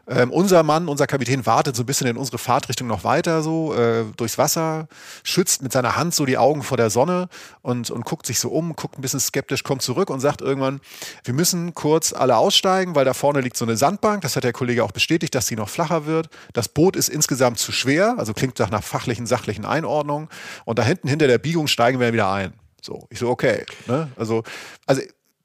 Ähm, 0.09 0.31
unser 0.31 0.63
Mann, 0.63 0.89
unser 0.89 1.07
Kapitän 1.07 1.47
wartet 1.47 1.75
so 1.75 1.83
ein 1.83 1.87
bisschen 1.87 2.07
in 2.07 2.17
unsere 2.17 2.39
Fahrtrichtung 2.39 2.87
noch 2.87 3.03
weiter 3.03 3.43
so 3.43 3.75
äh, 3.75 4.05
durchs 4.17 4.39
Wasser, 4.39 4.87
schützt 5.25 5.63
mit 5.63 5.73
seiner 5.73 5.97
Hand 5.97 6.15
so 6.15 6.25
die 6.25 6.39
Augen 6.39 6.63
vor 6.63 6.77
der 6.77 6.91
Sonne 6.91 7.29
und, 7.63 7.91
und 7.91 8.05
guckt 8.05 8.25
sich 8.27 8.39
so 8.39 8.51
um, 8.51 8.77
guckt 8.77 8.99
ein 8.99 9.03
bisschen 9.03 9.19
skeptisch, 9.19 9.65
kommt 9.65 9.83
zurück 9.83 10.11
und 10.11 10.21
sagt 10.21 10.43
irgendwann, 10.43 10.81
wir 11.25 11.35
müssen 11.35 11.75
kurz 11.75 12.13
alle 12.13 12.37
aussteigen, 12.37 12.95
weil 12.95 13.05
da 13.05 13.15
vorne 13.15 13.41
liegt 13.41 13.57
so 13.57 13.65
eine 13.65 13.77
Sandbank. 13.77 14.23
Das 14.23 14.37
hat 14.37 14.45
der 14.45 14.53
Kollege 14.53 14.85
auch 14.85 14.93
bestätigt, 14.93 15.35
dass 15.35 15.49
sie 15.49 15.57
noch 15.57 15.69
flacher 15.69 16.07
wird. 16.07 16.29
Das 16.53 16.69
Boot 16.69 16.95
ist 16.95 17.09
insgesamt 17.09 17.59
zu 17.59 17.73
schwer, 17.73 18.15
also 18.17 18.33
klingt 18.33 18.59
nach 18.61 18.69
einer 18.69 18.83
fachlichen, 18.83 19.27
sachlichen 19.27 19.65
Einordnung. 19.65 20.29
Und 20.65 20.79
da 20.79 20.85
hinten 20.85 21.09
hinter 21.09 21.27
der 21.27 21.39
Biegung 21.39 21.67
steigen 21.67 21.99
wir 21.99 22.13
wieder 22.13 22.31
ein. 22.31 22.53
So, 22.81 23.09
ich 23.11 23.19
so, 23.19 23.29
okay. 23.29 23.65
Ne? 23.89 24.09
Also, 24.17 24.45
also 24.87 25.03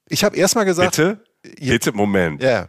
ich 0.08 0.22
habe 0.22 0.36
erstmal 0.36 0.64
gesagt. 0.64 0.96
Bitte? 0.96 1.18
Bitte, 1.58 1.92
Moment. 1.92 2.40
Ja. 2.40 2.48
Yeah. 2.48 2.68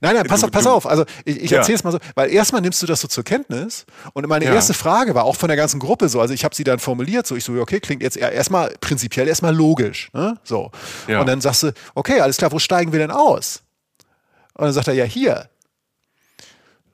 Nein, 0.00 0.14
nein, 0.14 0.26
pass, 0.26 0.44
auf, 0.44 0.50
pass 0.50 0.66
auf. 0.66 0.86
Also 0.86 1.04
ich, 1.24 1.42
ich 1.42 1.50
ja. 1.50 1.58
erzähle 1.58 1.76
es 1.76 1.84
mal 1.84 1.92
so, 1.92 1.98
weil 2.14 2.30
erstmal 2.30 2.60
nimmst 2.60 2.82
du 2.82 2.86
das 2.86 3.00
so 3.00 3.08
zur 3.08 3.24
Kenntnis 3.24 3.86
und 4.12 4.26
meine 4.28 4.44
ja. 4.44 4.54
erste 4.54 4.74
Frage 4.74 5.14
war 5.14 5.24
auch 5.24 5.36
von 5.36 5.48
der 5.48 5.56
ganzen 5.56 5.80
Gruppe 5.80 6.08
so, 6.08 6.20
also 6.20 6.34
ich 6.34 6.44
habe 6.44 6.54
sie 6.54 6.64
dann 6.64 6.78
formuliert, 6.78 7.26
so 7.26 7.36
ich 7.36 7.44
so, 7.44 7.52
okay, 7.54 7.80
klingt 7.80 8.02
jetzt 8.02 8.16
erstmal 8.16 8.74
prinzipiell 8.80 9.28
erstmal 9.28 9.54
logisch, 9.54 10.10
ne? 10.12 10.38
So. 10.44 10.70
Ja. 11.06 11.20
Und 11.20 11.26
dann 11.26 11.40
sagst 11.40 11.62
du, 11.62 11.72
okay, 11.94 12.20
alles 12.20 12.36
klar, 12.36 12.52
wo 12.52 12.58
steigen 12.58 12.92
wir 12.92 12.98
denn 12.98 13.10
aus? 13.10 13.62
Und 14.54 14.64
dann 14.64 14.72
sagt 14.72 14.88
er, 14.88 14.94
ja, 14.94 15.04
hier. 15.04 15.48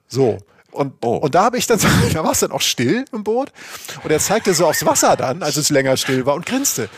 So. 0.08 0.38
Und, 0.70 0.94
oh. 1.04 1.16
und 1.16 1.34
da 1.34 1.44
habe 1.44 1.58
ich 1.58 1.66
dann, 1.66 1.80
da 2.12 2.22
war 2.22 2.32
es 2.32 2.40
dann 2.40 2.52
auch 2.52 2.60
still 2.60 3.04
im 3.12 3.24
Boot 3.24 3.50
und 4.04 4.10
er 4.10 4.20
zeigte 4.20 4.54
so 4.54 4.66
aufs 4.66 4.84
Wasser 4.84 5.16
dann, 5.16 5.42
als 5.42 5.56
es 5.56 5.70
länger 5.70 5.96
still 5.96 6.26
war 6.26 6.34
und 6.34 6.46
grinste. 6.46 6.88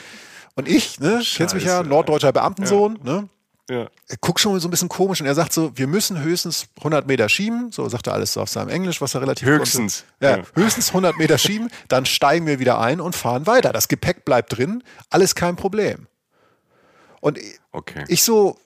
Und 0.56 0.68
ich, 0.68 0.98
ne, 0.98 1.22
Scheiße, 1.22 1.36
kennst 1.36 1.54
mich 1.54 1.64
ja, 1.64 1.82
norddeutscher 1.84 2.32
Beamtensohn, 2.32 2.98
ne? 3.04 3.28
Ja. 3.70 3.88
Er 4.08 4.16
guckt 4.20 4.40
schon 4.40 4.58
so 4.60 4.66
ein 4.66 4.70
bisschen 4.70 4.88
komisch 4.88 5.20
und 5.20 5.26
er 5.26 5.34
sagt 5.34 5.52
so, 5.52 5.76
wir 5.76 5.86
müssen 5.86 6.22
höchstens 6.22 6.66
100 6.78 7.06
Meter 7.06 7.28
schieben. 7.28 7.70
So 7.70 7.86
sagt 7.88 8.06
er 8.06 8.14
alles 8.14 8.32
so 8.32 8.40
auf 8.40 8.48
seinem 8.48 8.70
Englisch, 8.70 9.00
was 9.00 9.14
er 9.14 9.20
relativ 9.20 9.46
Höchstens. 9.46 10.04
Ja, 10.20 10.38
ja, 10.38 10.42
höchstens 10.54 10.88
100 10.88 11.18
Meter 11.18 11.36
schieben, 11.38 11.70
dann 11.88 12.06
steigen 12.06 12.46
wir 12.46 12.58
wieder 12.58 12.80
ein 12.80 13.00
und 13.00 13.14
fahren 13.14 13.46
weiter. 13.46 13.72
Das 13.72 13.88
Gepäck 13.88 14.24
bleibt 14.24 14.56
drin, 14.56 14.82
alles 15.10 15.34
kein 15.34 15.56
Problem. 15.56 16.06
Und 17.20 17.38
okay. 17.72 18.04
ich 18.08 18.22
so, 18.22 18.56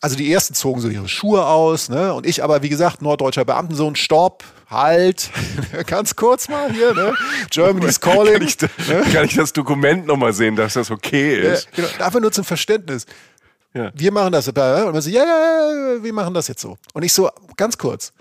also 0.00 0.16
die 0.16 0.32
ersten 0.32 0.54
zogen 0.54 0.80
so 0.80 0.88
ihre 0.88 1.08
Schuhe 1.08 1.44
aus, 1.46 1.88
ne? 1.88 2.14
Und 2.14 2.26
ich 2.26 2.42
aber, 2.42 2.62
wie 2.62 2.68
gesagt, 2.68 3.02
norddeutscher 3.02 3.44
Beamtensohn, 3.44 3.94
stopp, 3.94 4.44
halt, 4.68 5.30
ganz 5.86 6.16
kurz 6.16 6.48
mal 6.48 6.72
hier, 6.72 6.94
ne? 6.94 7.14
Germany's 7.50 8.00
calling. 8.00 8.34
Kann 8.34 8.42
ich, 8.42 8.58
ne? 8.88 9.02
kann 9.12 9.24
ich 9.24 9.34
das 9.34 9.52
Dokument 9.52 10.06
nochmal 10.06 10.32
sehen, 10.32 10.56
dass 10.56 10.74
das 10.74 10.90
okay 10.90 11.40
ist? 11.40 11.68
Ja, 11.76 11.84
genau, 11.84 12.04
einfach 12.04 12.20
nur 12.20 12.32
zum 12.32 12.44
Verständnis. 12.44 13.06
Ja. 13.78 13.92
Wir 13.94 14.10
machen 14.12 14.32
das. 14.32 14.48
Und 14.48 14.56
man 14.56 15.00
so, 15.00 15.08
ja, 15.10 15.24
ja, 15.24 15.94
ja, 15.94 16.02
wir 16.02 16.12
machen 16.12 16.34
das 16.34 16.48
jetzt 16.48 16.60
so. 16.60 16.76
Und 16.94 17.04
ich 17.04 17.12
so, 17.12 17.30
ganz 17.56 17.78
kurz, 17.78 18.12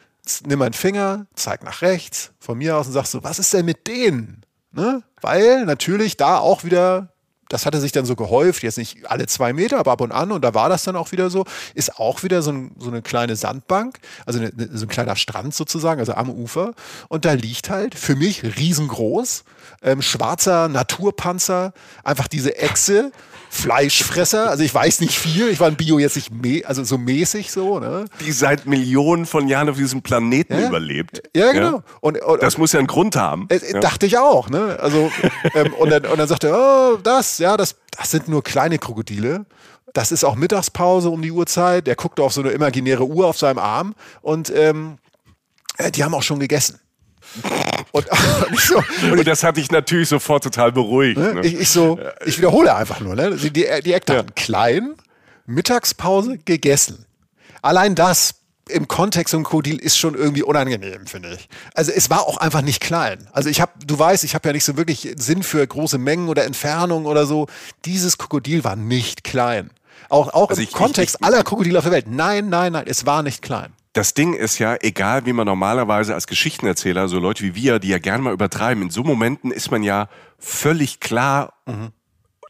nimm 0.46 0.60
meinen 0.60 0.74
Finger, 0.74 1.26
zeig 1.34 1.64
nach 1.64 1.82
rechts, 1.82 2.32
von 2.40 2.60
mir 2.60 2.78
aus 2.78 2.86
und 2.86 2.94
sag 2.94 3.08
so, 3.08 3.24
was 3.24 3.40
ist 3.40 3.54
denn 3.54 3.66
mit 3.66 3.88
denen? 3.88 4.46
Ne? 4.72 5.02
Weil 5.22 5.66
natürlich 5.66 6.16
da 6.16 6.38
auch 6.38 6.64
wieder 6.64 7.10
das 7.50 7.66
hatte 7.66 7.80
sich 7.80 7.92
dann 7.92 8.06
so 8.06 8.16
gehäuft, 8.16 8.64
jetzt 8.64 8.78
nicht 8.78 9.10
alle 9.10 9.26
zwei 9.28 9.54
Meter, 9.54 9.80
aber 9.80 9.92
ab 9.92 10.02
und 10.02 10.12
an, 10.12 10.32
und 10.32 10.44
da 10.44 10.54
war 10.54 10.70
das 10.70 10.84
dann 10.84 10.96
auch 10.96 11.12
wieder 11.12 11.30
so, 11.30 11.46
ist 11.74 11.98
auch 11.98 12.24
wieder 12.24 12.42
so, 12.42 12.52
ein, 12.52 12.72
so 12.78 12.90
eine 12.90 13.02
kleine 13.02 13.36
Sandbank, 13.36 14.00
also 14.26 14.40
eine, 14.40 14.52
so 14.74 14.86
ein 14.86 14.90
kleiner 14.90 15.16
Strand 15.16 15.56
sozusagen, 15.56 16.00
also 16.00 16.14
am 16.14 16.30
Ufer. 16.30 16.74
Und 17.08 17.26
da 17.26 17.34
liegt 17.34 17.70
halt 17.70 17.96
für 17.96 18.16
mich 18.16 18.44
riesengroß, 18.44 19.44
ähm, 19.82 20.02
schwarzer 20.02 20.68
Naturpanzer, 20.68 21.74
einfach 22.04 22.28
diese 22.28 22.58
Echse, 22.58 23.12
Fleischfresser, 23.50 24.50
also 24.50 24.63
ich 24.63 24.74
weiß 24.74 25.01
nicht 25.01 25.18
viel, 25.18 25.50
ich 25.50 25.60
war 25.60 25.68
in 25.68 25.75
Bio 25.75 26.00
jetzt 26.00 26.16
nicht 26.16 26.32
me 26.32 26.62
also 26.66 26.84
so 26.84 26.98
mäßig 26.98 27.51
so, 27.51 27.80
ne? 27.80 28.06
Die 28.20 28.32
seit 28.32 28.66
Millionen 28.66 29.25
von 29.25 29.48
Jahren 29.48 29.70
auf 29.70 29.77
diesem 29.77 30.01
Planeten 30.01 30.60
ja? 30.60 30.68
überlebt. 30.68 31.22
Ja, 31.36 31.51
genau. 31.51 31.77
Ja? 31.77 31.84
Und, 32.01 32.22
und, 32.22 32.44
das 32.44 32.58
muss 32.58 32.74
ja 32.74 32.80
einen 32.80 32.88
Grund 32.88 33.16
haben. 33.16 33.48
Äh, 33.50 33.60
ja. 33.72 33.80
Dachte 33.80 34.06
ich 34.06 34.18
auch, 34.18 34.50
ne? 34.50 34.77
Also, 34.80 35.12
ähm, 35.54 35.74
und, 35.74 35.89
dann, 35.89 36.06
und 36.06 36.18
dann 36.18 36.27
sagte 36.27 36.48
er, 36.48 36.58
oh, 36.58 36.98
das, 36.98 37.38
ja, 37.38 37.58
das, 37.58 37.75
das 37.98 38.12
sind 38.12 38.27
nur 38.27 38.44
kleine 38.44 38.80
Krokodile. 38.80 39.46
Das 39.94 40.12
ist 40.12 40.24
auch 40.24 40.36
Mittagspause 40.36 41.10
um 41.10 41.22
die 41.22 41.32
Uhrzeit. 41.32 41.88
Der 41.88 41.96
guckt 41.96 42.20
auf 42.20 42.34
so 42.34 42.42
eine 42.42 42.51
imaginäre 42.51 43.06
Uhr 43.06 43.27
auf 43.27 43.38
seinem 43.38 43.60
Arm 43.60 43.96
und 44.22 44.51
ähm, 44.54 44.98
äh, 45.77 45.92
die 45.92 46.04
haben 46.04 46.13
auch 46.13 46.24
schon 46.24 46.39
gegessen. 46.39 46.80
Und, 47.91 48.08
und, 48.50 48.60
so, 48.60 48.77
und, 49.03 49.20
und, 49.20 49.27
das 49.27 49.44
hat 49.44 49.58
dich 49.58 49.72
natürlich 49.72 50.10
sofort 50.10 50.44
total 50.44 50.72
beruhigt. 50.72 51.17
Ne? 51.17 51.36
Ne? 51.36 51.41
Ich, 51.41 51.56
ich, 51.56 51.70
so, 51.70 52.00
ich 52.25 52.38
wiederhole 52.38 52.75
einfach 52.75 53.00
nur, 53.00 53.15
ne? 53.15 53.36
die, 53.36 53.51
die, 53.51 53.65
die 53.84 53.94
Eckdaten. 53.94 54.27
Ja. 54.27 54.34
Klein, 54.36 54.96
Mittagspause, 55.46 56.38
gegessen. 56.39 57.06
Allein 57.62 57.96
das 57.96 58.36
im 58.70 58.88
Kontext 58.88 59.32
so 59.32 59.38
ein 59.38 59.44
Krokodil 59.44 59.77
ist 59.77 59.98
schon 59.98 60.15
irgendwie 60.15 60.44
unangenehm, 60.44 61.08
finde 61.08 61.34
ich. 61.34 61.48
Also 61.74 61.91
es 61.91 62.10
war 62.10 62.22
auch 62.22 62.38
einfach 62.38 62.62
nicht 62.62 62.82
klein. 62.82 63.27
Also 63.32 63.50
ich 63.50 63.62
habe, 63.62 63.72
du 63.86 63.98
weißt, 63.98 64.24
ich 64.24 64.36
habe 64.36 64.50
ja 64.50 64.53
nicht 64.53 64.65
so 64.65 64.77
wirklich 64.77 65.15
Sinn 65.17 65.44
für 65.44 65.65
große 65.65 65.98
Mengen 65.98 66.29
oder 66.29 66.44
Entfernungen 66.44 67.06
oder 67.06 67.25
so. 67.25 67.48
Dieses 67.86 68.17
Krokodil 68.17 68.63
war 68.63 68.75
nicht 68.75 69.24
klein. 69.24 69.70
Auch, 70.10 70.34
auch 70.34 70.50
also 70.50 70.62
im 70.62 70.67
ich, 70.67 70.74
Kontext 70.74 71.15
ich, 71.15 71.22
ich, 71.22 71.25
aller 71.25 71.44
Krokodile 71.44 71.77
auf 71.77 71.86
der 71.86 71.94
Welt. 71.94 72.08
Nein, 72.08 72.50
nein, 72.50 72.74
nein, 72.74 72.86
es 72.88 73.06
war 73.06 73.24
nicht 73.24 73.41
klein. 73.41 73.74
Das 73.98 74.13
Ding 74.13 74.36
ist 74.36 74.60
ja, 74.60 74.77
egal 74.82 75.25
wie 75.25 75.34
man 75.34 75.48
normalerweise 75.48 76.13
als 76.13 76.27
Geschichtenerzähler, 76.27 77.08
so 77.08 77.18
Leute 77.18 77.44
wie 77.44 77.56
wir, 77.56 77.80
die 77.80 77.88
ja 77.88 77.98
gerne 77.98 78.22
mal 78.22 78.32
übertreiben, 78.32 78.84
in 78.84 78.89
so 78.92 79.04
Momenten 79.04 79.50
ist 79.50 79.72
man 79.72 79.82
ja 79.82 80.08
völlig 80.38 81.00
klar 81.00 81.54
mhm 81.66 81.92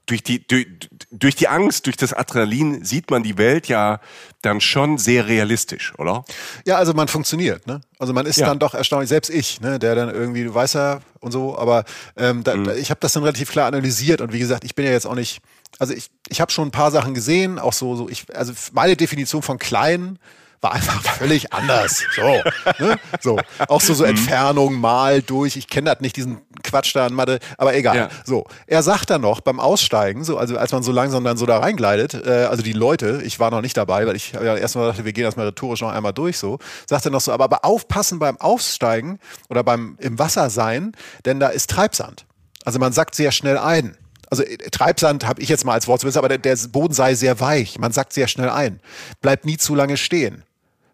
durch 0.07 0.23
die, 0.23 0.47
durch, 0.47 0.67
durch 1.11 1.35
die 1.35 1.49
Angst, 1.49 1.85
durch 1.85 1.97
das 1.97 2.13
Adrenalin 2.13 2.85
sieht 2.85 3.11
man 3.11 3.23
die 3.23 3.37
Welt 3.37 3.67
ja 3.67 3.99
dann 4.41 4.61
schon 4.61 4.97
sehr 4.97 5.27
realistisch, 5.27 5.93
oder? 5.97 6.23
Ja, 6.65 6.77
also 6.77 6.93
man 6.93 7.09
funktioniert, 7.09 7.67
ne? 7.67 7.81
Also 7.99 8.13
man 8.13 8.25
ist 8.25 8.37
ja. 8.37 8.47
dann 8.47 8.57
doch 8.57 8.73
erstaunlich, 8.73 9.09
selbst 9.09 9.29
ich, 9.29 9.59
ne, 9.59 9.79
der 9.79 9.95
dann 9.95 10.09
irgendwie, 10.09 10.45
du 10.45 10.53
weißt 10.53 10.75
ja 10.75 11.01
und 11.19 11.33
so, 11.33 11.57
aber 11.57 11.83
ähm, 12.15 12.41
da, 12.45 12.55
mhm. 12.55 12.69
ich 12.77 12.89
habe 12.89 13.01
das 13.01 13.11
dann 13.11 13.23
relativ 13.23 13.51
klar 13.51 13.67
analysiert 13.67 14.21
und 14.21 14.31
wie 14.31 14.39
gesagt, 14.39 14.63
ich 14.63 14.75
bin 14.75 14.85
ja 14.85 14.91
jetzt 14.91 15.05
auch 15.05 15.15
nicht, 15.15 15.41
also 15.77 15.93
ich, 15.93 16.09
ich 16.29 16.39
habe 16.39 16.53
schon 16.53 16.69
ein 16.69 16.71
paar 16.71 16.91
Sachen 16.91 17.13
gesehen, 17.13 17.59
auch 17.59 17.73
so, 17.73 17.97
so 17.97 18.07
ich, 18.07 18.33
also 18.33 18.53
meine 18.71 18.95
Definition 18.95 19.41
von 19.41 19.59
klein 19.59 20.19
war 20.61 20.73
einfach 20.73 21.01
völlig 21.17 21.53
anders. 21.53 22.03
So, 22.15 22.41
ne? 22.83 22.99
so. 23.21 23.39
Auch 23.67 23.81
so, 23.81 23.93
so 23.93 24.03
mhm. 24.03 24.11
Entfernung 24.11 24.75
mal 24.75 25.21
durch. 25.21 25.55
Ich 25.55 25.67
kenne 25.67 25.91
das 25.91 26.01
nicht, 26.01 26.15
diesen 26.15 26.41
Quatsch 26.63 26.95
da 26.95 27.05
an 27.05 27.13
Mathe, 27.13 27.39
aber 27.57 27.75
egal. 27.75 27.95
Ja. 27.95 28.09
So, 28.25 28.45
er 28.65 28.83
sagt 28.83 29.09
dann 29.09 29.21
noch 29.21 29.41
beim 29.41 29.59
Aussteigen, 29.59 30.23
so, 30.23 30.37
also 30.37 30.57
als 30.57 30.71
man 30.71 30.83
so 30.83 30.91
langsam 30.91 31.23
dann 31.23 31.37
so 31.37 31.45
da 31.45 31.59
reingleitet, 31.59 32.25
äh, 32.25 32.47
also 32.49 32.63
die 32.63 32.73
Leute, 32.73 33.21
ich 33.23 33.39
war 33.39 33.51
noch 33.51 33.61
nicht 33.61 33.77
dabei, 33.77 34.07
weil 34.07 34.15
ich 34.15 34.31
ja 34.33 34.55
erstmal 34.55 34.87
dachte, 34.87 35.05
wir 35.05 35.13
gehen 35.13 35.23
das 35.23 35.35
mal 35.35 35.45
rhetorisch 35.45 35.81
noch 35.81 35.91
einmal 35.91 36.13
durch, 36.13 36.37
so, 36.37 36.59
sagt 36.87 37.05
er 37.05 37.11
noch 37.11 37.21
so, 37.21 37.31
aber, 37.31 37.45
aber 37.45 37.65
aufpassen 37.65 38.19
beim 38.19 38.37
Aussteigen 38.37 39.19
oder 39.49 39.63
beim 39.63 39.97
im 39.99 40.19
Wasser 40.19 40.49
sein, 40.49 40.93
denn 41.25 41.39
da 41.39 41.49
ist 41.49 41.69
Treibsand. 41.69 42.25
Also 42.65 42.79
man 42.79 42.91
sackt 42.91 43.15
sehr 43.15 43.31
schnell 43.31 43.57
ein 43.57 43.97
also 44.29 44.43
äh, 44.43 44.57
Treibsand 44.57 45.25
habe 45.25 45.41
ich 45.41 45.49
jetzt 45.49 45.65
mal 45.65 45.73
als 45.73 45.87
Wort 45.87 46.01
zu 46.01 46.07
wissen, 46.07 46.17
aber 46.17 46.29
der, 46.29 46.37
der, 46.37 46.57
Boden 46.69 46.93
sei 46.93 47.15
sehr 47.15 47.39
weich. 47.39 47.79
Man 47.79 47.91
sagt 47.91 48.13
sehr 48.13 48.27
schnell 48.27 48.49
ein. 48.49 48.79
Bleibt 49.21 49.45
nie 49.45 49.57
zu 49.57 49.75
lange 49.75 49.97
stehen. 49.97 50.43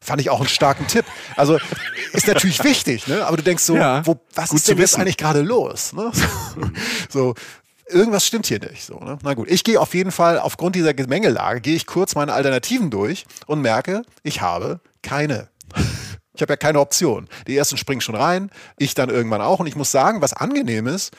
Fand 0.02 0.20
ich 0.20 0.30
auch 0.30 0.40
einen 0.40 0.50
starken 0.50 0.88
Tipp. 0.88 1.06
Also 1.36 1.58
ist 2.12 2.28
natürlich 2.28 2.63
wichtig, 2.63 3.08
ne? 3.08 3.25
aber 3.25 3.38
du 3.38 3.44
denkst 3.44 3.63
so, 3.63 3.75
ja, 3.75 4.06
wo, 4.06 4.20
was 4.36 4.52
ist 4.52 4.68
denn 4.68 4.78
jetzt 4.78 4.98
eigentlich 4.98 5.18
gerade 5.18 5.42
los? 5.42 5.94
Ne? 5.94 6.12
so, 7.10 7.36
irgendwas 7.88 8.25
stimmt 8.25 8.48
hier 8.48 8.60
nicht. 8.60 8.84
So, 8.84 9.00
ne? 9.00 9.18
Na 9.24 9.34
gut, 9.34 9.50
ich 9.50 9.63
gehe 9.63 9.80
auf 9.80 9.94
jeden 9.94 10.12
Fall 10.12 10.40
aufgrund 10.40 10.75
dieser 10.75 10.94
Gemengelage, 10.94 11.62
gehe 11.62 11.75
ich 11.75 11.86
kurz 11.86 12.16
meine 12.16 12.34
Alternativen 12.34 12.90
durch 12.90 13.25
und 13.48 13.62
merke, 13.62 14.04
ich 14.24 14.42
habe 14.42 14.82
keine. 15.02 15.50
Ich 16.36 16.41
habe 16.41 16.54
ja 16.54 16.58
keine 16.58 16.80
Option. 16.80 17.30
Die 17.48 17.56
ersten 17.56 17.78
springen 17.78 18.02
schon 18.02 18.15
rein, 18.15 18.50
ich 18.78 18.96
dann 18.96 19.10
irgendwann 19.10 19.41
auch. 19.41 19.60
Und 19.60 19.67
ich 19.67 19.76
muss 19.76 19.91
sagen, 19.91 20.19
was 20.22 20.34
angenehm 20.34 20.88
ist, 20.88 21.12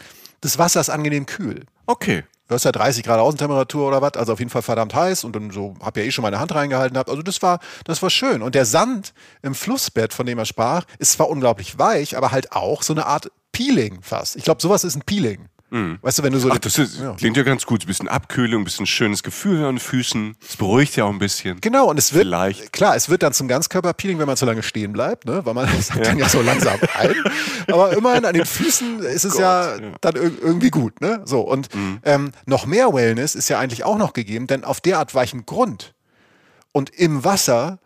das 0.45 0.59
Wasser 0.59 0.81
ist 0.81 0.91
angenehm 0.91 1.27
kühl. 1.27 1.65
Okay 1.87 2.25
du 2.49 2.55
hast 2.55 2.65
ja 2.65 2.73
30 2.73 3.05
Grad 3.05 3.21
Außentemperatur 3.21 3.89
oder 3.89 4.03
was, 4.03 4.15
also 4.15 4.33
auf 4.33 4.39
jeden 4.39 4.51
Fall 4.51 4.63
verdammt 4.63 4.95
heiß 4.95 5.25
und 5.25 5.35
dann 5.35 5.51
so, 5.51 5.75
hab 5.81 5.97
ja 5.97 6.03
eh 6.03 6.11
schon 6.11 6.23
meine 6.23 6.39
Hand 6.39 6.55
reingehalten 6.55 6.95
gehabt. 6.95 7.11
Also 7.11 7.23
das 7.23 7.43
war, 7.43 7.61
das 7.85 8.03
war 8.03 8.11
schön. 8.11 8.43
Und 8.43 8.55
der 8.55 8.67
Sand 8.67 9.15
im 9.43 9.55
Flussbett, 9.55 10.13
von 10.13 10.27
dem 10.27 10.39
er 10.39 10.45
sprach, 10.45 10.85
ist 10.99 11.13
zwar 11.13 11.29
unglaublich 11.29 11.79
weich, 11.79 12.17
aber 12.17 12.33
halt 12.33 12.53
auch 12.53 12.83
so 12.83 12.93
eine 12.93 13.07
Art 13.07 13.31
Peeling 13.53 14.03
fast. 14.03 14.37
Ich 14.37 14.45
glaube, 14.45 14.61
sowas 14.61 14.85
ist 14.85 14.97
ein 14.97 15.03
Peeling. 15.03 15.49
Mhm. 15.75 15.99
Weißt 16.03 16.21
du, 16.21 16.23
wenn 16.23 16.33
du 16.33 16.39
so. 16.39 16.51
Ach, 16.53 16.59
das 16.59 16.79
ist, 16.79 17.01
ja. 17.01 17.15
klingt 17.15 17.37
ja 17.37 17.43
ganz 17.43 17.67
gut. 17.67 17.83
Ein 17.83 17.89
bisschen 17.89 18.09
Abkühlung, 18.09 18.63
ein 18.63 18.65
bisschen 18.65 18.87
schönes 18.87 19.25
Gefühl 19.25 19.65
an 19.65 19.75
den 19.75 19.81
Füßen. 19.81 20.37
Es 20.41 20.57
beruhigt 20.57 20.95
ja 20.95 21.05
auch 21.05 21.11
ein 21.11 21.19
bisschen. 21.19 21.61
Genau, 21.61 21.91
und 21.91 21.99
es 21.99 22.15
wird. 22.15 22.23
Vielleicht. 22.23 22.73
Klar, 22.73 22.95
es 22.95 23.09
wird 23.09 23.25
dann 23.25 23.33
zum 23.33 23.49
Ganzkörperpeeling, 23.49 24.21
wenn 24.21 24.27
man 24.29 24.37
zu 24.37 24.47
lange 24.47 24.63
stehen 24.63 24.93
bleibt, 24.93 25.25
ne? 25.25 25.45
weil 25.45 25.53
man 25.53 25.67
sagt 25.81 25.99
ja. 25.99 26.05
dann 26.05 26.19
ja 26.19 26.29
so 26.29 26.43
langsam 26.43 26.79
ein. 26.95 27.15
Aber 27.67 27.93
immerhin 27.97 28.25
an 28.25 28.35
den 28.35 28.47
Füßen 28.47 29.01
ist 29.01 29.25
es 29.25 29.33
Gott, 29.33 29.41
ja, 29.41 29.77
ja, 29.77 29.93
dann 30.01 30.15
irgendwie 30.15 30.71
gut. 30.71 31.01
Ne? 31.01 31.23
So, 31.25 31.41
und 31.41 31.75
mhm. 31.75 31.99
ähm, 32.05 32.31
noch 32.47 32.67
mehr 32.67 32.95
Wellness 32.95 33.35
ist 33.35 33.49
ja 33.49 33.59
eigentlich 33.59 33.83
auch 33.83 33.99
noch 33.99 34.13
gegeben, 34.13 34.47
denn 34.47 34.63
auf 34.63 34.81
derart 34.81 35.13
weichen 35.13 35.45
Grund 35.45 35.93
und 36.71 36.91
im 36.91 37.25
Wasser 37.25 37.81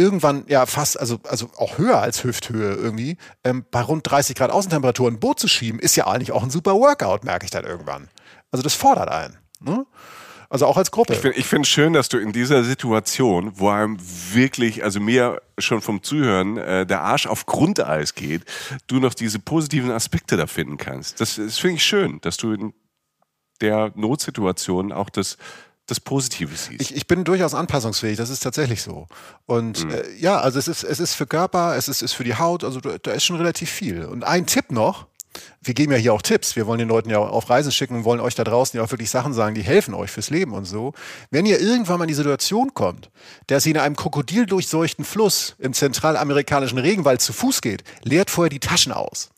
irgendwann 0.00 0.44
ja 0.48 0.66
fast, 0.66 0.98
also, 0.98 1.20
also 1.28 1.50
auch 1.56 1.78
höher 1.78 2.00
als 2.00 2.24
Hüfthöhe 2.24 2.74
irgendwie, 2.74 3.16
ähm, 3.44 3.64
bei 3.70 3.82
rund 3.82 4.10
30 4.10 4.34
Grad 4.36 4.50
Außentemperatur 4.50 5.08
ein 5.08 5.20
Boot 5.20 5.38
zu 5.38 5.48
schieben, 5.48 5.78
ist 5.78 5.96
ja 5.96 6.06
eigentlich 6.06 6.32
auch 6.32 6.42
ein 6.42 6.50
super 6.50 6.74
Workout, 6.74 7.24
merke 7.24 7.44
ich 7.44 7.50
dann 7.50 7.64
irgendwann. 7.64 8.08
Also 8.50 8.62
das 8.62 8.74
fordert 8.74 9.08
einen. 9.08 9.38
Ne? 9.60 9.86
Also 10.48 10.66
auch 10.66 10.76
als 10.76 10.90
Gruppe. 10.90 11.12
Ich 11.12 11.20
finde 11.20 11.42
find 11.42 11.66
schön, 11.66 11.92
dass 11.92 12.08
du 12.08 12.18
in 12.18 12.32
dieser 12.32 12.64
Situation, 12.64 13.52
wo 13.54 13.68
einem 13.68 13.98
wirklich, 14.32 14.82
also 14.82 14.98
mir 14.98 15.40
schon 15.58 15.80
vom 15.80 16.02
Zuhören 16.02 16.56
äh, 16.56 16.84
der 16.84 17.02
Arsch 17.02 17.26
auf 17.26 17.46
Grundeis 17.46 18.16
geht, 18.16 18.42
du 18.88 18.98
noch 18.98 19.14
diese 19.14 19.38
positiven 19.38 19.92
Aspekte 19.92 20.36
da 20.36 20.48
finden 20.48 20.76
kannst. 20.76 21.20
Das, 21.20 21.36
das 21.36 21.58
finde 21.58 21.76
ich 21.76 21.84
schön, 21.84 22.20
dass 22.22 22.36
du 22.36 22.52
in 22.52 22.74
der 23.60 23.92
Notsituation 23.94 24.90
auch 24.90 25.10
das 25.10 25.36
das 25.90 26.00
Positive 26.00 26.54
siehst. 26.54 26.80
Ich, 26.80 26.94
ich 26.94 27.06
bin 27.06 27.24
durchaus 27.24 27.54
anpassungsfähig, 27.54 28.16
das 28.16 28.30
ist 28.30 28.40
tatsächlich 28.40 28.82
so. 28.82 29.06
Und 29.46 29.84
mhm. 29.84 29.90
äh, 29.90 30.02
ja, 30.18 30.40
also 30.40 30.58
es 30.58 30.68
ist, 30.68 30.84
es 30.84 31.00
ist 31.00 31.14
für 31.14 31.26
Körper, 31.26 31.76
es 31.76 31.88
ist, 31.88 32.02
ist 32.02 32.12
für 32.12 32.24
die 32.24 32.36
Haut, 32.36 32.64
also 32.64 32.80
da 32.80 33.10
ist 33.12 33.24
schon 33.24 33.36
relativ 33.36 33.70
viel. 33.70 34.04
Und 34.04 34.24
ein 34.24 34.46
Tipp 34.46 34.70
noch, 34.70 35.06
wir 35.62 35.74
geben 35.74 35.92
ja 35.92 35.98
hier 35.98 36.12
auch 36.12 36.22
Tipps. 36.22 36.56
Wir 36.56 36.66
wollen 36.66 36.78
den 36.78 36.88
Leuten 36.88 37.10
ja 37.10 37.18
auf 37.18 37.50
Reisen 37.50 37.70
schicken 37.70 37.96
und 37.96 38.04
wollen 38.04 38.20
euch 38.20 38.34
da 38.34 38.44
draußen 38.44 38.76
ja 38.76 38.84
auch 38.84 38.90
wirklich 38.90 39.10
Sachen 39.10 39.32
sagen, 39.32 39.54
die 39.54 39.62
helfen 39.62 39.94
euch 39.94 40.10
fürs 40.10 40.30
Leben 40.30 40.52
und 40.52 40.64
so. 40.64 40.92
Wenn 41.30 41.46
ihr 41.46 41.60
irgendwann 41.60 41.98
mal 41.98 42.04
in 42.04 42.08
die 42.08 42.14
Situation 42.14 42.74
kommt, 42.74 43.10
dass 43.46 43.66
ihr 43.66 43.74
in 43.74 43.80
einem 43.80 43.96
krokodildurchseuchten 43.96 45.04
Fluss 45.04 45.54
im 45.58 45.72
zentralamerikanischen 45.72 46.78
Regenwald 46.78 47.20
zu 47.20 47.32
Fuß 47.32 47.60
geht, 47.60 47.84
leert 48.02 48.30
vorher 48.30 48.50
die 48.50 48.60
Taschen 48.60 48.92
aus. 48.92 49.30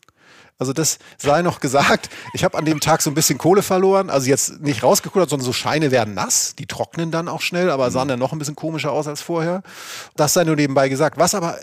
Also 0.59 0.73
das 0.73 0.99
sei 1.17 1.41
noch 1.41 1.59
gesagt. 1.59 2.09
Ich 2.33 2.43
habe 2.43 2.57
an 2.57 2.65
dem 2.65 2.79
Tag 2.79 3.01
so 3.01 3.09
ein 3.09 3.13
bisschen 3.13 3.37
Kohle 3.37 3.63
verloren. 3.63 4.09
Also 4.09 4.27
jetzt 4.27 4.61
nicht 4.61 4.83
rausgekullert, 4.83 5.29
sondern 5.29 5.45
so 5.45 5.53
Scheine 5.53 5.91
werden 5.91 6.13
nass. 6.13 6.55
Die 6.57 6.65
trocknen 6.65 7.11
dann 7.11 7.27
auch 7.27 7.41
schnell, 7.41 7.69
aber 7.69 7.91
sahen 7.91 8.07
dann 8.07 8.19
noch 8.19 8.31
ein 8.31 8.39
bisschen 8.39 8.55
komischer 8.55 8.91
aus 8.91 9.07
als 9.07 9.21
vorher. 9.21 9.63
Das 10.15 10.33
sei 10.33 10.43
nur 10.43 10.55
nebenbei 10.55 10.89
gesagt. 10.89 11.17
Was 11.17 11.35
aber, 11.35 11.57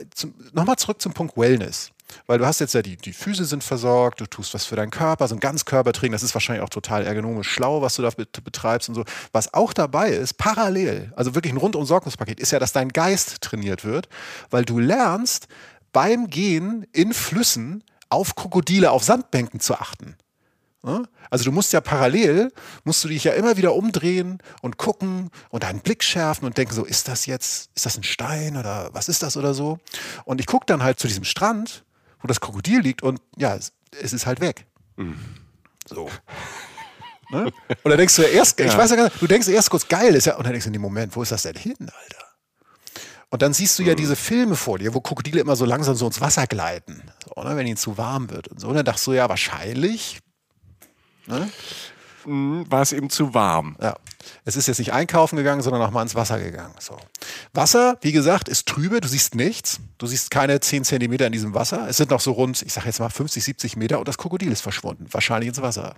nochmal 0.53 0.77
zurück 0.77 1.01
zum 1.01 1.13
Punkt 1.13 1.37
Wellness. 1.37 1.91
Weil 2.27 2.39
du 2.39 2.47
hast 2.47 2.59
jetzt 2.61 2.75
ja 2.75 2.83
die, 2.83 2.97
die 2.97 3.13
Füße 3.13 3.45
sind 3.45 3.65
versorgt, 3.65 4.21
du 4.21 4.27
tust 4.27 4.55
was 4.55 4.65
für 4.65 4.77
deinen 4.77 4.91
Körper, 4.91 5.29
so 5.29 5.35
ein 5.35 5.41
Ganzkörpertraining, 5.41 6.13
das 6.13 6.23
ist 6.23 6.35
wahrscheinlich 6.35 6.65
auch 6.65 6.69
total 6.69 7.07
ergonomisch 7.07 7.49
schlau, 7.49 7.83
was 7.83 7.95
du 7.95 8.03
da 8.03 8.11
betreibst 8.11 8.89
und 8.89 8.95
so. 8.95 9.05
Was 9.33 9.55
auch 9.55 9.73
dabei 9.73 10.11
ist, 10.11 10.37
parallel, 10.37 11.13
also 11.17 11.35
wirklich 11.35 11.53
ein 11.53 11.59
Rundumsorgungspaket, 11.59 12.41
ist 12.41 12.51
ja, 12.51 12.59
dass 12.59 12.73
dein 12.73 12.89
Geist 12.89 13.41
trainiert 13.43 13.85
wird, 13.85 14.09
weil 14.51 14.65
du 14.65 14.79
lernst, 14.79 15.49
beim 15.93 16.29
Gehen 16.29 16.87
in 16.93 17.13
Flüssen 17.13 17.83
auf 18.11 18.35
Krokodile 18.35 18.91
auf 18.91 19.05
Sandbänken 19.05 19.61
zu 19.61 19.75
achten. 19.75 20.17
Also 21.29 21.45
du 21.45 21.53
musst 21.53 21.75
ja 21.75 21.83
parallel, 21.83 22.53
musst 22.85 23.05
du 23.05 23.09
dich 23.09 23.25
ja 23.25 23.33
immer 23.35 23.59
wieder 23.59 23.75
umdrehen 23.75 24.39
und 24.63 24.79
gucken 24.79 25.31
und 25.51 25.63
deinen 25.63 25.81
Blick 25.81 26.03
schärfen 26.03 26.47
und 26.47 26.57
denken 26.57 26.75
so, 26.75 26.85
ist 26.87 27.07
das 27.07 27.27
jetzt, 27.27 27.71
ist 27.75 27.85
das 27.85 27.99
ein 27.99 28.03
Stein 28.03 28.57
oder 28.57 28.89
was 28.93 29.09
ist 29.09 29.23
das 29.23 29.37
oder 29.37 29.53
so? 29.53 29.79
Und 30.25 30.41
ich 30.41 30.47
gucke 30.47 30.65
dann 30.65 30.83
halt 30.83 30.99
zu 30.99 31.07
diesem 31.07 31.25
Strand, 31.25 31.85
wo 32.23 32.29
das 32.29 32.41
Krokodil 32.41 32.81
liegt 32.81 33.03
und 33.03 33.21
ja, 33.37 33.55
es, 33.57 33.73
es 34.01 34.15
ist 34.15 34.25
halt 34.25 34.41
weg. 34.41 34.67
Mhm. 34.97 35.19
So. 35.87 36.09
ne? 37.31 37.45
Und 37.45 37.91
dann 37.91 37.99
denkst 37.99 38.17
du 38.17 38.23
ja 38.23 38.29
erst, 38.29 38.59
ja. 38.59 38.65
ich 38.65 38.77
weiß 38.77 38.89
ja 38.91 38.97
gar 38.97 39.05
nicht, 39.05 39.21
du 39.21 39.27
denkst 39.27 39.49
erst 39.49 39.69
kurz, 39.69 39.87
geil 39.87 40.15
ist 40.15 40.27
ja, 40.27 40.37
und 40.37 40.45
dann 40.45 40.53
denkst 40.53 40.65
du 40.65 40.71
in 40.71 40.75
dem 40.75 40.83
Moment, 40.83 41.15
wo 41.15 41.23
ist 41.23 41.31
das 41.31 41.43
denn 41.43 41.57
hin, 41.57 41.77
Alter? 41.79 42.30
Und 43.31 43.43
dann 43.43 43.53
siehst 43.53 43.79
du 43.79 43.85
ja 43.85 43.95
diese 43.95 44.17
Filme 44.17 44.57
vor 44.57 44.79
dir, 44.79 44.93
wo 44.93 45.01
Krokodile 45.01 45.41
immer 45.41 45.55
so 45.55 45.65
langsam 45.65 45.95
so 45.95 46.07
ins 46.07 46.21
Wasser 46.21 46.47
gleiten, 46.47 47.03
so, 47.25 47.43
ne, 47.43 47.57
wenn 47.57 47.67
ihnen 47.67 47.77
zu 47.77 47.97
warm 47.97 48.29
wird 48.31 48.49
und 48.49 48.61
so. 48.61 48.69
Und 48.69 48.75
dann 48.75 48.85
dachtest 48.85 49.07
du 49.07 49.13
ja 49.13 49.29
wahrscheinlich, 49.29 50.19
ne? 51.27 51.49
Hm, 52.25 52.67
War 52.69 52.83
es 52.83 52.93
eben 52.93 53.09
zu 53.09 53.33
warm. 53.35 53.77
Ja. 53.81 53.97
Es 54.45 54.57
ist 54.57 54.67
jetzt 54.69 54.79
nicht 54.79 54.93
einkaufen 54.93 55.37
gegangen, 55.37 55.63
sondern 55.63 55.81
auch 55.81 55.91
mal 55.91 56.03
ins 56.03 56.15
Wasser 56.15 56.39
gegangen. 56.39 56.75
So. 56.79 56.99
Wasser, 57.55 57.97
wie 58.03 58.13
gesagt, 58.13 58.49
ist 58.49 58.67
trübe. 58.67 59.01
Du 59.01 59.09
siehst 59.09 59.35
nichts. 59.35 59.81
Du 59.97 60.07
siehst 60.07 60.31
keine 60.31 60.61
10 60.61 60.85
Zentimeter 60.85 61.27
in 61.27 61.33
diesem 61.33 61.55
Wasser. 61.55 61.89
Es 61.89 61.97
sind 61.97 62.11
noch 62.11 62.21
so 62.21 62.33
rund, 62.33 62.61
ich 62.61 62.73
sag 62.73 62.85
jetzt 62.85 63.01
mal 63.01 63.09
50, 63.09 63.43
70 63.43 63.77
Meter 63.77 63.99
und 63.99 64.09
das 64.09 64.19
Krokodil 64.19 64.53
ist 64.53 64.61
verschwunden. 64.61 65.07
Wahrscheinlich 65.11 65.49
ins 65.49 65.63
Wasser. 65.63 65.95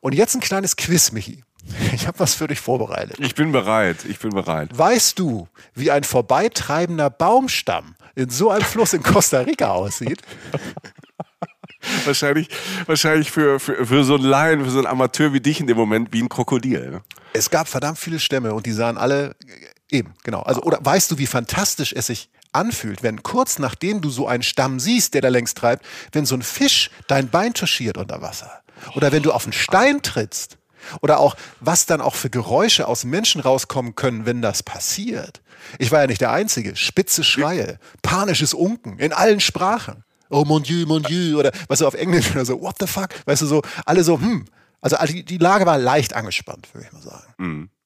Und 0.00 0.14
jetzt 0.14 0.34
ein 0.34 0.40
kleines 0.40 0.76
Quiz, 0.76 1.12
Michi. 1.12 1.44
Ich 1.92 2.06
habe 2.06 2.18
was 2.20 2.34
für 2.34 2.46
dich 2.46 2.60
vorbereitet. 2.60 3.16
Ich 3.18 3.34
bin 3.34 3.52
bereit, 3.52 4.04
ich 4.08 4.18
bin 4.18 4.30
bereit. 4.30 4.70
Weißt 4.76 5.18
du, 5.18 5.48
wie 5.74 5.90
ein 5.90 6.04
vorbeitreibender 6.04 7.10
Baumstamm 7.10 7.94
in 8.14 8.30
so 8.30 8.50
einem 8.50 8.64
Fluss 8.64 8.94
in 8.94 9.02
Costa 9.02 9.40
Rica 9.40 9.70
aussieht? 9.70 10.22
Wahrscheinlich, 12.04 12.48
wahrscheinlich 12.86 13.30
für, 13.30 13.60
für, 13.60 13.86
für 13.86 14.04
so 14.04 14.16
einen 14.16 14.24
Laien, 14.24 14.64
für 14.64 14.70
so 14.70 14.78
einen 14.78 14.86
Amateur 14.88 15.32
wie 15.32 15.40
dich 15.40 15.60
in 15.60 15.66
dem 15.68 15.76
Moment 15.76 16.12
wie 16.12 16.22
ein 16.22 16.28
Krokodil. 16.28 16.90
Ne? 16.90 17.02
Es 17.32 17.50
gab 17.50 17.68
verdammt 17.68 17.98
viele 17.98 18.18
Stämme 18.18 18.52
und 18.52 18.66
die 18.66 18.72
sahen 18.72 18.98
alle 18.98 19.36
äh, 19.46 19.96
eben, 19.96 20.14
genau. 20.24 20.42
Also, 20.42 20.62
oder 20.62 20.78
weißt 20.82 21.10
du, 21.10 21.18
wie 21.18 21.26
fantastisch 21.26 21.92
es 21.92 22.08
sich 22.08 22.30
anfühlt, 22.52 23.02
wenn 23.02 23.22
kurz 23.22 23.58
nachdem 23.58 24.00
du 24.00 24.10
so 24.10 24.26
einen 24.26 24.42
Stamm 24.42 24.80
siehst, 24.80 25.14
der 25.14 25.22
da 25.22 25.28
längs 25.28 25.54
treibt, 25.54 25.84
wenn 26.12 26.26
so 26.26 26.34
ein 26.34 26.42
Fisch 26.42 26.90
dein 27.06 27.28
Bein 27.28 27.54
touchiert 27.54 27.96
unter 27.96 28.22
Wasser. 28.22 28.62
Oder 28.94 29.12
wenn 29.12 29.22
du 29.22 29.32
auf 29.32 29.44
einen 29.44 29.52
Stein 29.52 30.02
trittst. 30.02 30.58
Oder 31.00 31.18
auch, 31.18 31.36
was 31.60 31.86
dann 31.86 32.00
auch 32.00 32.14
für 32.14 32.30
Geräusche 32.30 32.86
aus 32.88 33.04
Menschen 33.04 33.40
rauskommen 33.40 33.94
können, 33.94 34.26
wenn 34.26 34.42
das 34.42 34.62
passiert. 34.62 35.42
Ich 35.78 35.90
war 35.90 36.00
ja 36.00 36.06
nicht 36.06 36.20
der 36.20 36.30
Einzige. 36.30 36.76
Spitze 36.76 37.24
Schreie, 37.24 37.78
panisches 38.02 38.54
Unken 38.54 38.98
in 38.98 39.12
allen 39.12 39.40
Sprachen. 39.40 40.04
Oh 40.30 40.44
mon 40.46 40.62
Dieu, 40.62 40.86
mon 40.86 41.02
Dieu. 41.02 41.38
Oder 41.38 41.52
weißt 41.68 41.82
du, 41.82 41.86
auf 41.86 41.94
Englisch 41.94 42.30
oder 42.30 42.44
so, 42.44 42.60
what 42.60 42.76
the 42.78 42.86
fuck? 42.86 43.08
Weißt 43.26 43.42
du, 43.42 43.46
so, 43.46 43.62
alle 43.86 44.04
so, 44.04 44.20
hm. 44.20 44.44
Also 44.80 44.96
die, 45.06 45.38
Lage 45.38 45.66
war 45.66 45.76
leicht 45.78 46.14
angespannt, 46.14 46.68
würde 46.72 46.86
ich 46.86 46.92
mal 46.92 47.02
sagen. 47.02 47.34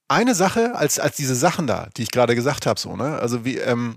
Eine 0.09 0.35
Sache, 0.35 0.75
als, 0.75 0.99
als 0.99 1.17
diese 1.17 1.35
Sachen 1.35 1.67
da, 1.67 1.89
die 1.97 2.03
ich 2.03 2.11
gerade 2.11 2.35
gesagt 2.35 2.67
habe, 2.67 2.79
so, 2.79 2.97
ne? 2.97 3.19
Also 3.19 3.47
wie, 3.47 3.57
ähm, 3.57 3.97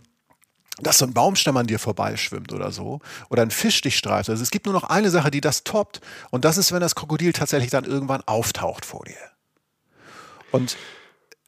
dass 0.82 0.98
so 0.98 1.06
ein 1.06 1.14
Baumstamm 1.14 1.58
an 1.58 1.68
dir 1.68 1.80
vorbeischwimmt 1.80 2.52
oder 2.54 2.72
so, 2.72 3.00
oder 3.30 3.42
ein 3.42 3.52
Fisch 3.52 3.82
dich 3.82 3.98
streift. 3.98 4.30
Also 4.30 4.44
es 4.44 4.52
gibt 4.52 4.66
nur 4.66 4.74
noch 4.74 4.84
eine 4.84 5.10
Sache, 5.10 5.32
die 5.32 5.42
das 5.42 5.64
toppt, 5.64 6.02
und 6.32 6.46
das 6.46 6.58
ist, 6.58 6.72
wenn 6.72 6.82
das 6.82 6.96
Krokodil 6.96 7.34
tatsächlich 7.34 7.72
dann 7.72 7.86
irgendwann 7.86 8.22
auftaucht 8.26 8.86
vor 8.86 9.06
dir. 9.06 9.16
Und 10.52 10.78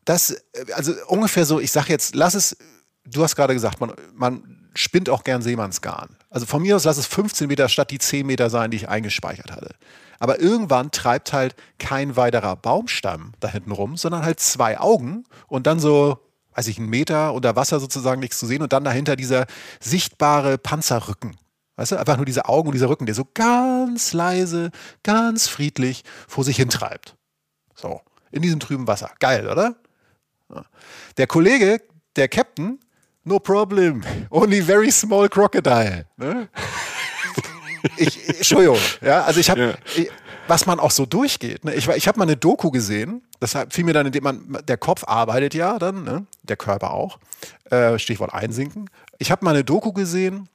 das, 0.06 0.42
also 0.74 0.94
ungefähr 1.08 1.46
so, 1.46 1.60
ich 1.60 1.72
sag 1.72 1.90
jetzt, 1.90 2.16
lass 2.16 2.34
es, 2.34 2.58
du 3.06 3.24
hast 3.24 3.36
gerade 3.36 3.54
gesagt, 3.54 3.80
man, 3.80 3.94
man 4.14 4.70
spinnt 4.74 5.10
auch 5.10 5.24
gern 5.24 5.42
Seemannsgarn. 5.42 6.16
Also 6.30 6.46
von 6.46 6.62
mir 6.62 6.76
aus 6.76 6.86
lass 6.86 6.98
es 6.98 7.08
15 7.08 7.48
Meter 7.48 7.68
statt 7.68 7.92
die 7.92 8.00
10 8.00 8.26
Meter 8.26 8.50
sein, 8.50 8.72
die 8.72 8.78
ich 8.78 8.90
eingespeichert 8.90 9.52
hatte. 9.52 9.76
Aber 10.20 10.40
irgendwann 10.40 10.92
treibt 10.92 11.34
halt 11.34 11.56
kein 11.80 12.16
weiterer 12.16 12.56
Baumstamm 12.56 13.34
da 13.40 13.50
hinten 13.50 13.72
rum, 13.72 13.98
sondern 13.98 14.24
halt 14.24 14.40
zwei 14.40 14.80
Augen 14.80 15.26
und 15.48 15.68
dann 15.68 15.80
so, 15.80 16.20
weiß 16.58 16.68
ich, 16.68 16.80
einen 16.80 16.90
Meter 16.90 17.34
unter 17.34 17.56
Wasser 17.56 17.80
sozusagen 17.80 18.20
nichts 18.20 18.40
zu 18.40 18.48
sehen 18.48 18.64
und 18.64 18.74
dann 18.74 18.84
dahinter 18.84 19.16
dieser 19.16 19.46
sichtbare 19.80 20.58
Panzerrücken. 20.58 21.38
Weißt 21.76 21.92
du, 21.92 21.98
einfach 21.98 22.18
nur 22.18 22.26
diese 22.26 22.46
Augen 22.46 22.70
und 22.70 22.74
dieser 22.74 22.90
Rücken, 22.90 23.06
der 23.06 23.14
so 23.14 23.28
ganz 23.36 24.14
leise, 24.14 24.72
ganz 25.04 25.48
friedlich 25.48 26.04
vor 26.28 26.44
sich 26.44 26.58
hintreibt. 26.58 27.16
So, 27.76 28.02
in 28.32 28.42
diesem 28.42 28.60
trüben 28.60 28.88
Wasser. 28.88 29.12
Geil, 29.20 29.48
oder? 29.48 29.76
Der 31.18 31.28
Kollege, 31.28 31.80
der 32.16 32.28
Captain, 32.28 32.80
no 33.24 33.38
problem, 33.38 34.02
only 34.32 34.60
very 34.64 34.92
small 34.92 35.30
crocodile. 35.30 36.08
Ne? 36.18 36.50
ich, 37.98 38.28
Entschuldigung, 38.30 38.80
ja, 39.02 39.24
also 39.26 39.40
ich 39.40 39.52
habe, 39.52 39.78
Ja. 39.96 40.04
Was 40.48 40.66
man 40.66 40.80
auch 40.80 40.92
so 40.92 41.06
durchgeht. 41.06 41.66
Ne? 41.66 41.74
Ich, 41.76 41.88
ich 41.88 42.08
habe 42.08 42.18
mal 42.20 42.24
eine 42.26 42.38
Doku 42.38 42.72
gesehen, 42.72 43.22
das 43.40 43.56
hat- 43.56 43.74
fiel 43.74 43.84
mir 43.84 43.94
dann, 43.94 44.06
indem 44.06 44.24
man, 44.24 44.58
der 44.68 44.78
Kopf 44.78 45.04
arbeitet 45.06 45.54
ja 45.54 45.78
dann, 45.80 46.04
ne? 46.04 46.26
der 46.44 46.58
Körper 46.58 46.92
auch, 46.92 47.20
äh, 47.70 47.98
Stichwort 48.00 48.34
einsinken. 48.34 48.90
Ich 49.20 49.32
habe 49.32 49.44
mal 49.46 49.52
eine 49.52 49.64
Doku 49.64 49.94
gesehen, 49.94 50.48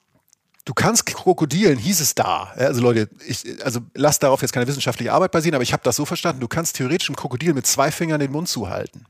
du 0.64 0.74
kannst 0.74 1.06
Krokodilen, 1.06 1.78
hieß 1.78 2.00
es 2.00 2.14
da. 2.14 2.52
Also 2.56 2.80
Leute, 2.80 3.08
ich, 3.26 3.44
also 3.64 3.80
lass 3.94 4.18
darauf 4.18 4.42
jetzt 4.42 4.52
keine 4.52 4.66
wissenschaftliche 4.66 5.12
Arbeit 5.12 5.32
basieren, 5.32 5.54
aber 5.54 5.62
ich 5.64 5.72
habe 5.72 5.82
das 5.84 5.96
so 5.96 6.04
verstanden, 6.04 6.40
du 6.40 6.48
kannst 6.48 6.76
theoretisch 6.76 7.08
einem 7.08 7.16
Krokodil 7.16 7.52
mit 7.54 7.66
zwei 7.66 7.90
Fingern 7.90 8.20
den 8.20 8.32
Mund 8.32 8.48
zuhalten. 8.48 9.06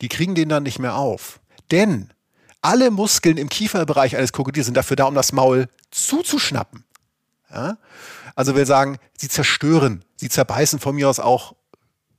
Die 0.00 0.08
kriegen 0.08 0.34
den 0.34 0.48
dann 0.48 0.62
nicht 0.62 0.78
mehr 0.78 0.96
auf. 0.96 1.40
Denn 1.70 2.10
alle 2.62 2.90
Muskeln 2.90 3.36
im 3.36 3.48
Kieferbereich 3.48 4.16
eines 4.16 4.32
Krokodils 4.32 4.66
sind 4.66 4.76
dafür 4.76 4.96
da, 4.96 5.04
um 5.04 5.14
das 5.14 5.32
Maul 5.32 5.68
zuzuschnappen. 5.90 6.84
Ja? 7.52 7.78
Also 8.34 8.54
wir 8.56 8.66
sagen, 8.66 8.98
sie 9.16 9.28
zerstören, 9.28 10.04
sie 10.16 10.28
zerbeißen 10.28 10.78
von 10.78 10.94
mir 10.94 11.08
aus 11.08 11.20
auch 11.20 11.54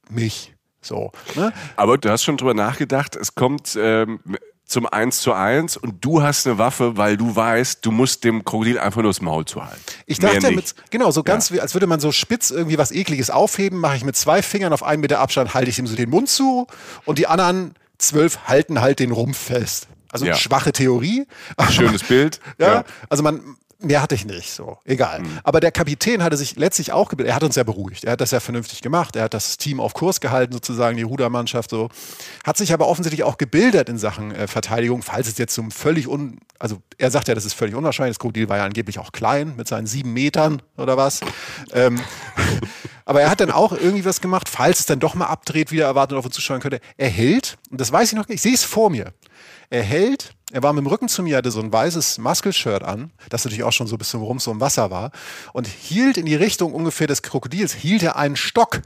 mich. 0.09 0.55
So. 0.81 1.11
Ne? 1.35 1.51
Aber 1.75 1.97
du 1.97 2.09
hast 2.09 2.23
schon 2.23 2.37
drüber 2.37 2.53
nachgedacht, 2.53 3.15
es 3.15 3.35
kommt 3.35 3.77
ähm, 3.79 4.19
zum 4.65 4.85
Eins 4.85 5.21
zu 5.21 5.33
eins 5.33 5.77
und 5.77 6.03
du 6.03 6.21
hast 6.21 6.45
eine 6.45 6.57
Waffe, 6.57 6.97
weil 6.97 7.17
du 7.17 7.35
weißt, 7.35 7.85
du 7.85 7.91
musst 7.91 8.23
dem 8.23 8.43
Krokodil 8.43 8.79
einfach 8.79 9.01
nur 9.01 9.11
das 9.11 9.21
Maul 9.21 9.45
zuhalten. 9.45 9.81
Ich 10.05 10.19
dachte, 10.19 10.51
mit, 10.51 10.75
genau, 10.89 11.11
so 11.11 11.23
ganz 11.23 11.51
wie, 11.51 11.61
als 11.61 11.73
würde 11.73 11.87
man 11.87 11.99
so 11.99 12.11
spitz 12.11 12.51
irgendwie 12.51 12.77
was 12.77 12.91
Ekliges 12.91 13.29
aufheben, 13.29 13.79
mache 13.79 13.95
ich 13.97 14.03
mit 14.03 14.15
zwei 14.17 14.41
Fingern 14.41 14.73
auf 14.73 14.83
einen 14.83 15.01
Meter 15.01 15.19
Abstand, 15.19 15.53
halte 15.53 15.69
ich 15.69 15.79
ihm 15.79 15.87
so 15.87 15.95
den 15.95 16.09
Mund 16.09 16.29
zu 16.29 16.67
und 17.05 17.17
die 17.17 17.27
anderen 17.27 17.75
zwölf 17.97 18.39
halten 18.47 18.81
halt 18.81 18.99
den 18.99 19.11
Rumpf 19.11 19.37
fest. 19.37 19.87
Also 20.09 20.25
Ja. 20.25 20.35
schwache 20.35 20.71
Theorie. 20.73 21.27
Schönes 21.69 22.03
Bild. 22.07 22.39
Ja, 22.59 22.67
Ja. 22.75 22.83
also 23.09 23.23
man, 23.23 23.55
mehr 23.79 24.01
hatte 24.01 24.15
ich 24.15 24.25
nicht, 24.25 24.51
so, 24.51 24.77
egal. 24.85 25.21
Aber 25.43 25.59
der 25.59 25.71
Kapitän 25.71 26.23
hatte 26.23 26.37
sich 26.37 26.55
letztlich 26.55 26.91
auch 26.91 27.09
gebildet, 27.09 27.31
er 27.31 27.35
hat 27.35 27.43
uns 27.43 27.55
ja 27.55 27.63
beruhigt, 27.63 28.03
er 28.03 28.13
hat 28.13 28.21
das 28.21 28.31
ja 28.31 28.39
vernünftig 28.39 28.81
gemacht, 28.81 29.15
er 29.15 29.23
hat 29.23 29.33
das 29.33 29.57
Team 29.57 29.79
auf 29.79 29.93
Kurs 29.93 30.19
gehalten, 30.19 30.53
sozusagen, 30.53 30.97
die 30.97 31.03
Rudermannschaft 31.03 31.69
so. 31.69 31.89
Hat 32.43 32.57
sich 32.57 32.73
aber 32.73 32.87
offensichtlich 32.87 33.23
auch 33.23 33.37
gebildet 33.37 33.89
in 33.89 33.97
Sachen 33.97 34.33
äh, 34.33 34.47
Verteidigung, 34.47 35.03
falls 35.03 35.27
es 35.27 35.37
jetzt 35.37 35.53
zum 35.53 35.71
völlig 35.71 36.07
un, 36.07 36.39
also 36.59 36.81
er 36.97 37.11
sagt 37.11 37.27
ja, 37.27 37.35
das 37.35 37.45
ist 37.45 37.53
völlig 37.53 37.75
unwahrscheinlich, 37.75 38.15
das 38.15 38.19
Krokodil 38.19 38.49
war 38.49 38.57
ja 38.57 38.65
angeblich 38.65 38.99
auch 38.99 39.11
klein, 39.11 39.55
mit 39.55 39.67
seinen 39.67 39.87
sieben 39.87 40.13
Metern 40.13 40.61
oder 40.77 40.97
was. 40.97 41.21
ähm, 41.73 41.99
aber 43.05 43.21
er 43.21 43.29
hat 43.29 43.39
dann 43.39 43.51
auch 43.51 43.73
irgendwie 43.73 44.05
was 44.05 44.21
gemacht, 44.21 44.49
falls 44.49 44.79
es 44.79 44.85
dann 44.85 44.99
doch 44.99 45.13
mal 45.15 45.27
abdreht, 45.27 45.71
wieder 45.71 45.85
erwartet 45.85 46.17
auf 46.17 46.25
uns 46.25 46.35
zuschauen 46.35 46.61
könnte. 46.61 46.79
Er 46.97 47.09
hält, 47.09 47.57
und 47.69 47.79
das 47.79 47.91
weiß 47.91 48.09
ich 48.09 48.17
noch, 48.17 48.27
ich 48.29 48.41
sehe 48.41 48.53
es 48.53 48.63
vor 48.63 48.89
mir. 48.89 49.13
Er 49.69 49.83
hält, 49.83 50.36
er 50.51 50.63
war 50.63 50.73
mit 50.73 50.83
dem 50.83 50.87
Rücken 50.87 51.09
zu 51.09 51.23
mir, 51.23 51.37
hatte 51.37 51.51
so 51.51 51.59
ein 51.59 51.71
weißes 51.71 52.19
Muskelshirt 52.19 52.83
an, 52.83 53.11
das 53.29 53.43
natürlich 53.43 53.63
auch 53.63 53.73
schon 53.73 53.87
so 53.87 53.97
bis 53.97 54.09
zum 54.09 54.21
Rumpf 54.21 54.43
so 54.43 54.51
im 54.51 54.61
Wasser 54.61 54.91
war, 54.91 55.11
und 55.53 55.67
hielt 55.67 56.17
in 56.17 56.25
die 56.25 56.35
Richtung 56.35 56.73
ungefähr 56.73 57.07
des 57.07 57.21
Krokodils, 57.21 57.73
hielt 57.73 58.03
er 58.03 58.15
einen 58.15 58.35
Stock. 58.35 58.81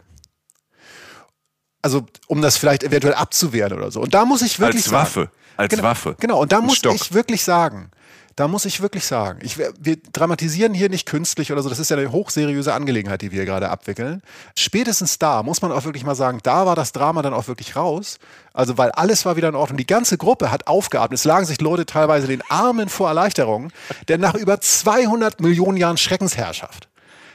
Also, 1.83 2.05
um 2.27 2.41
das 2.41 2.57
vielleicht 2.57 2.83
eventuell 2.83 3.15
abzuwehren 3.15 3.73
oder 3.73 3.91
so. 3.91 4.01
Und 4.01 4.13
da 4.13 4.25
muss 4.25 4.41
ich 4.41 4.59
wirklich 4.59 4.83
Als 4.83 4.91
sagen, 4.91 5.01
Waffe. 5.01 5.31
Als 5.57 5.69
genau, 5.69 5.83
Waffe. 5.83 6.15
Genau, 6.19 6.41
und 6.41 6.51
da 6.51 6.61
muss 6.61 6.81
ich 6.83 7.13
wirklich 7.13 7.43
sagen, 7.43 7.91
da 8.35 8.47
muss 8.47 8.65
ich 8.65 8.81
wirklich 8.81 9.05
sagen, 9.05 9.39
ich, 9.43 9.57
wir 9.57 9.97
dramatisieren 10.13 10.73
hier 10.73 10.89
nicht 10.89 11.05
künstlich 11.05 11.51
oder 11.51 11.61
so, 11.61 11.69
das 11.69 11.79
ist 11.79 11.89
ja 11.89 11.97
eine 11.97 12.11
hochseriöse 12.11 12.73
Angelegenheit, 12.73 13.21
die 13.21 13.31
wir 13.31 13.45
gerade 13.45 13.69
abwickeln. 13.69 14.21
Spätestens 14.57 15.19
da 15.19 15.43
muss 15.43 15.61
man 15.61 15.71
auch 15.71 15.83
wirklich 15.83 16.05
mal 16.05 16.15
sagen, 16.15 16.39
da 16.43 16.65
war 16.65 16.75
das 16.75 16.91
Drama 16.91 17.21
dann 17.21 17.33
auch 17.33 17.47
wirklich 17.47 17.75
raus. 17.75 18.19
Also, 18.53 18.77
weil 18.77 18.91
alles 18.91 19.25
war 19.25 19.35
wieder 19.35 19.49
in 19.49 19.55
Ordnung. 19.55 19.77
Die 19.77 19.87
ganze 19.87 20.17
Gruppe 20.17 20.51
hat 20.51 20.67
aufgeatmet. 20.67 21.19
Es 21.19 21.25
lagen 21.25 21.45
sich 21.45 21.61
Leute 21.61 21.85
teilweise 21.85 22.27
den 22.27 22.41
Armen 22.49 22.89
vor 22.89 23.07
Erleichterung, 23.07 23.71
denn 24.07 24.21
nach 24.21 24.35
über 24.35 24.59
200 24.59 25.39
Millionen 25.41 25.77
Jahren 25.77 25.97
Schreckensherrschaft 25.97 26.89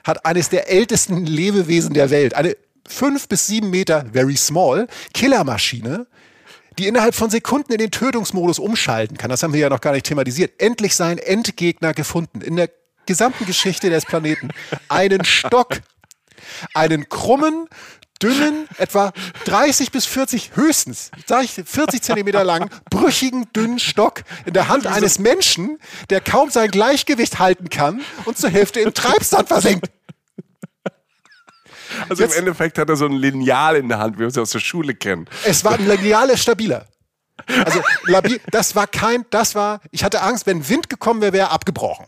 hat 0.04 0.24
eines 0.24 0.48
der 0.48 0.70
ältesten 0.70 1.26
Lebewesen 1.26 1.92
der 1.92 2.10
Welt, 2.10 2.34
eine 2.34 2.56
fünf 2.88 3.28
bis 3.28 3.46
sieben 3.46 3.70
Meter, 3.70 4.06
very 4.12 4.36
small, 4.36 4.86
Killermaschine, 5.14 6.06
die 6.78 6.86
innerhalb 6.86 7.14
von 7.14 7.30
Sekunden 7.30 7.72
in 7.72 7.78
den 7.78 7.90
Tötungsmodus 7.90 8.58
umschalten 8.58 9.16
kann, 9.16 9.30
das 9.30 9.42
haben 9.42 9.52
wir 9.52 9.60
ja 9.60 9.68
noch 9.68 9.80
gar 9.80 9.92
nicht 9.92 10.06
thematisiert, 10.06 10.60
endlich 10.60 10.94
seinen 10.94 11.18
Endgegner 11.18 11.94
gefunden. 11.94 12.40
In 12.40 12.56
der 12.56 12.70
gesamten 13.06 13.46
Geschichte 13.46 13.88
des 13.88 14.04
Planeten. 14.04 14.50
Einen 14.88 15.24
Stock. 15.24 15.80
Einen 16.74 17.08
krummen, 17.08 17.68
dünnen, 18.22 18.68
etwa 18.78 19.12
30 19.44 19.90
bis 19.90 20.06
40, 20.06 20.52
höchstens, 20.54 21.10
sag 21.26 21.44
ich, 21.44 21.52
40 21.52 22.02
Zentimeter 22.02 22.44
lang, 22.44 22.70
brüchigen, 22.90 23.46
dünnen 23.54 23.78
Stock 23.78 24.22
in 24.44 24.52
der 24.52 24.68
Hand 24.68 24.86
eines 24.86 25.18
Menschen, 25.18 25.78
der 26.10 26.20
kaum 26.20 26.50
sein 26.50 26.70
Gleichgewicht 26.70 27.38
halten 27.38 27.68
kann 27.68 28.02
und 28.24 28.38
zur 28.38 28.50
Hälfte 28.50 28.80
im 28.80 28.94
Treibsand 28.94 29.48
versenkt. 29.48 29.90
Also 32.08 32.22
Jetzt- 32.22 32.34
im 32.34 32.40
Endeffekt 32.40 32.78
hat 32.78 32.88
er 32.88 32.96
so 32.96 33.06
ein 33.06 33.12
Lineal 33.12 33.76
in 33.76 33.88
der 33.88 33.98
Hand, 33.98 34.16
wie 34.16 34.20
wir 34.20 34.26
es 34.28 34.38
aus 34.38 34.50
der 34.50 34.60
Schule 34.60 34.94
kennen. 34.94 35.26
Es 35.44 35.64
war 35.64 35.72
ein 35.74 35.86
Lineal 35.86 36.36
stabiler. 36.36 36.86
Also 37.64 37.80
das 38.50 38.74
war 38.74 38.86
kein, 38.86 39.24
das 39.30 39.54
war, 39.54 39.80
ich 39.90 40.02
hatte 40.04 40.22
Angst, 40.22 40.46
wenn 40.46 40.68
Wind 40.68 40.88
gekommen 40.88 41.20
wäre, 41.20 41.32
wäre 41.32 41.46
er 41.48 41.52
abgebrochen. 41.52 42.06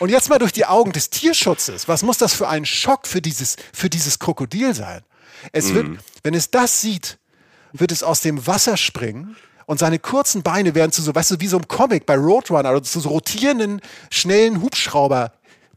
Und 0.00 0.08
jetzt 0.10 0.28
mal 0.28 0.38
durch 0.38 0.52
die 0.52 0.66
Augen 0.66 0.92
des 0.92 1.10
Tierschutzes. 1.10 1.86
Was 1.86 2.02
muss 2.02 2.18
das 2.18 2.34
für 2.34 2.48
ein 2.48 2.64
Schock 2.66 3.06
für 3.06 3.22
dieses, 3.22 3.56
für 3.72 3.88
dieses 3.88 4.18
Krokodil 4.18 4.74
sein? 4.74 5.02
Es 5.52 5.72
wird, 5.74 5.86
wenn 6.24 6.34
es 6.34 6.50
das 6.50 6.80
sieht, 6.80 7.18
wird 7.72 7.92
es 7.92 8.02
aus 8.02 8.20
dem 8.20 8.46
Wasser 8.46 8.76
springen 8.76 9.36
und 9.66 9.78
seine 9.78 9.98
kurzen 9.98 10.42
Beine 10.42 10.74
werden 10.74 10.92
zu 10.92 11.02
so, 11.02 11.14
weißt 11.14 11.30
du, 11.32 11.40
wie 11.40 11.46
so 11.46 11.56
einem 11.56 11.68
Comic 11.68 12.04
bei 12.06 12.16
Roadrunner 12.16 12.70
oder 12.70 12.82
zu 12.82 13.00
so 13.00 13.08
rotierenden, 13.08 13.80
schnellen 14.10 14.56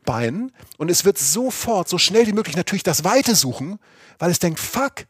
Hubschrauberbeinen. 0.06 0.52
Und 0.78 0.92
es 0.92 1.06
wird 1.06 1.18
sofort, 1.18 1.90
so 1.90 1.98
schnell 1.98 2.28
wie 2.28 2.34
möglich 2.34 2.56
natürlich 2.56 2.84
das 2.84 3.04
Weite 3.04 3.36
suchen, 3.36 3.80
weil 4.20 4.32
es 4.32 4.40
denkt, 4.40 4.60
fuck, 4.60 5.06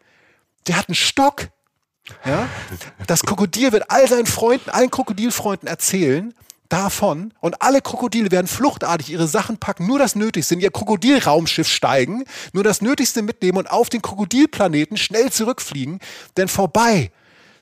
der 0.68 0.78
hat 0.78 0.90
einen 0.90 0.96
Stock. 0.96 1.50
Ja? 2.26 2.48
Das 3.08 3.24
Krokodil 3.24 3.72
wird 3.72 3.90
all 3.90 4.08
seinen 4.08 4.26
Freunden, 4.26 4.70
allen 4.70 4.92
Krokodilfreunden 4.92 5.68
erzählen 5.68 6.34
davon 6.70 7.32
und 7.42 7.62
alle 7.62 7.82
Krokodile 7.82 8.32
werden 8.32 8.48
fluchtartig 8.48 9.12
ihre 9.12 9.28
Sachen 9.28 9.58
packen, 9.58 9.86
nur 9.86 10.00
das 10.00 10.16
Nötigste, 10.16 10.56
in 10.56 10.62
ihr 10.62 10.72
Krokodilraumschiff 10.72 11.68
steigen, 11.68 12.24
nur 12.54 12.64
das 12.64 12.82
Nötigste 12.82 13.22
mitnehmen 13.22 13.60
und 13.60 13.70
auf 13.70 13.90
den 13.90 14.02
Krokodilplaneten 14.02 14.98
schnell 14.98 15.32
zurückfliegen, 15.32 16.00
denn 16.38 16.48
vorbei 16.48 17.12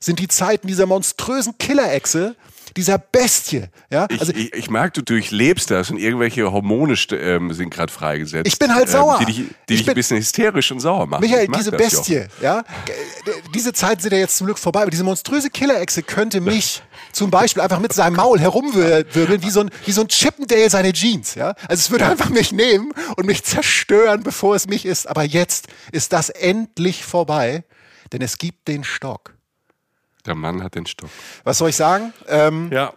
sind 0.04 0.18
die 0.18 0.28
Zeiten 0.28 0.66
dieser 0.66 0.86
monströsen 0.86 1.56
Killerechse, 1.58 2.36
dieser 2.76 2.98
Bestie. 2.98 3.64
Ja? 3.90 4.06
Ich, 4.10 4.18
Also 4.20 4.32
ich, 4.34 4.52
ich 4.52 4.68
merke, 4.68 4.92
du 4.92 5.02
durchlebst 5.02 5.70
das 5.70 5.90
und 5.90 5.98
irgendwelche 5.98 6.50
Hormone 6.50 6.96
ähm, 7.12 7.52
sind 7.52 7.70
gerade 7.70 7.92
freigesetzt. 7.92 8.48
Ich 8.48 8.58
bin 8.58 8.74
halt 8.74 8.88
sauer. 8.88 9.18
Ähm, 9.20 9.26
die 9.26 9.32
dich, 9.32 9.36
die 9.36 9.74
Ich 9.74 9.78
dich 9.80 9.86
bin- 9.86 9.92
ein 9.92 9.94
bisschen 9.94 10.16
hysterisch 10.18 10.72
und 10.72 10.80
sauer 10.80 11.06
machen. 11.06 11.20
Michael, 11.20 11.46
diese. 11.48 11.70
Bestie, 11.70 12.24
ja, 12.42 12.64
diese 13.54 13.72
Zeiten 13.72 14.00
sind 14.02 14.12
ja 14.12 14.18
jetzt 14.18 14.36
zum 14.38 14.46
Glück 14.46 14.58
vorbei, 14.58 14.82
aber 14.82 14.90
diese 14.90 15.04
monströse 15.04 15.50
Killerechse 15.50 16.02
könnte 16.02 16.40
mich 16.40 16.82
zum 17.12 17.30
Beispiel 17.30 17.62
einfach 17.62 17.78
mit 17.78 17.92
seinem 17.92 18.16
Maul 18.16 18.40
herumwirbeln, 18.40 19.42
wie 19.42 19.50
so 19.50 19.60
ein, 19.60 19.70
wie 19.84 19.92
so 19.92 20.00
ein 20.00 20.08
Chippendale 20.08 20.68
seine 20.68 20.92
Jeans, 20.92 21.34
ja. 21.36 21.50
Also 21.68 21.80
es 21.80 21.90
würde 21.92 22.06
einfach 22.06 22.30
mich 22.30 22.50
nehmen 22.52 22.92
und 23.16 23.26
mich 23.26 23.44
zerstören, 23.44 24.22
bevor 24.24 24.56
es 24.56 24.66
mich 24.66 24.84
ist. 24.84 25.06
Aber 25.06 25.22
jetzt 25.22 25.68
ist 25.92 26.12
das 26.12 26.28
endlich 26.28 27.04
vorbei, 27.04 27.62
denn 28.12 28.20
es 28.22 28.38
gibt 28.38 28.66
den 28.68 28.82
Stock. 28.84 29.34
Der 30.26 30.34
Mann 30.34 30.62
hat 30.62 30.74
den 30.74 30.86
Stock. 30.86 31.10
Was 31.44 31.58
soll 31.58 31.70
ich 31.70 31.76
sagen? 31.76 32.12
Ähm, 32.28 32.70
Ja. 32.72 32.92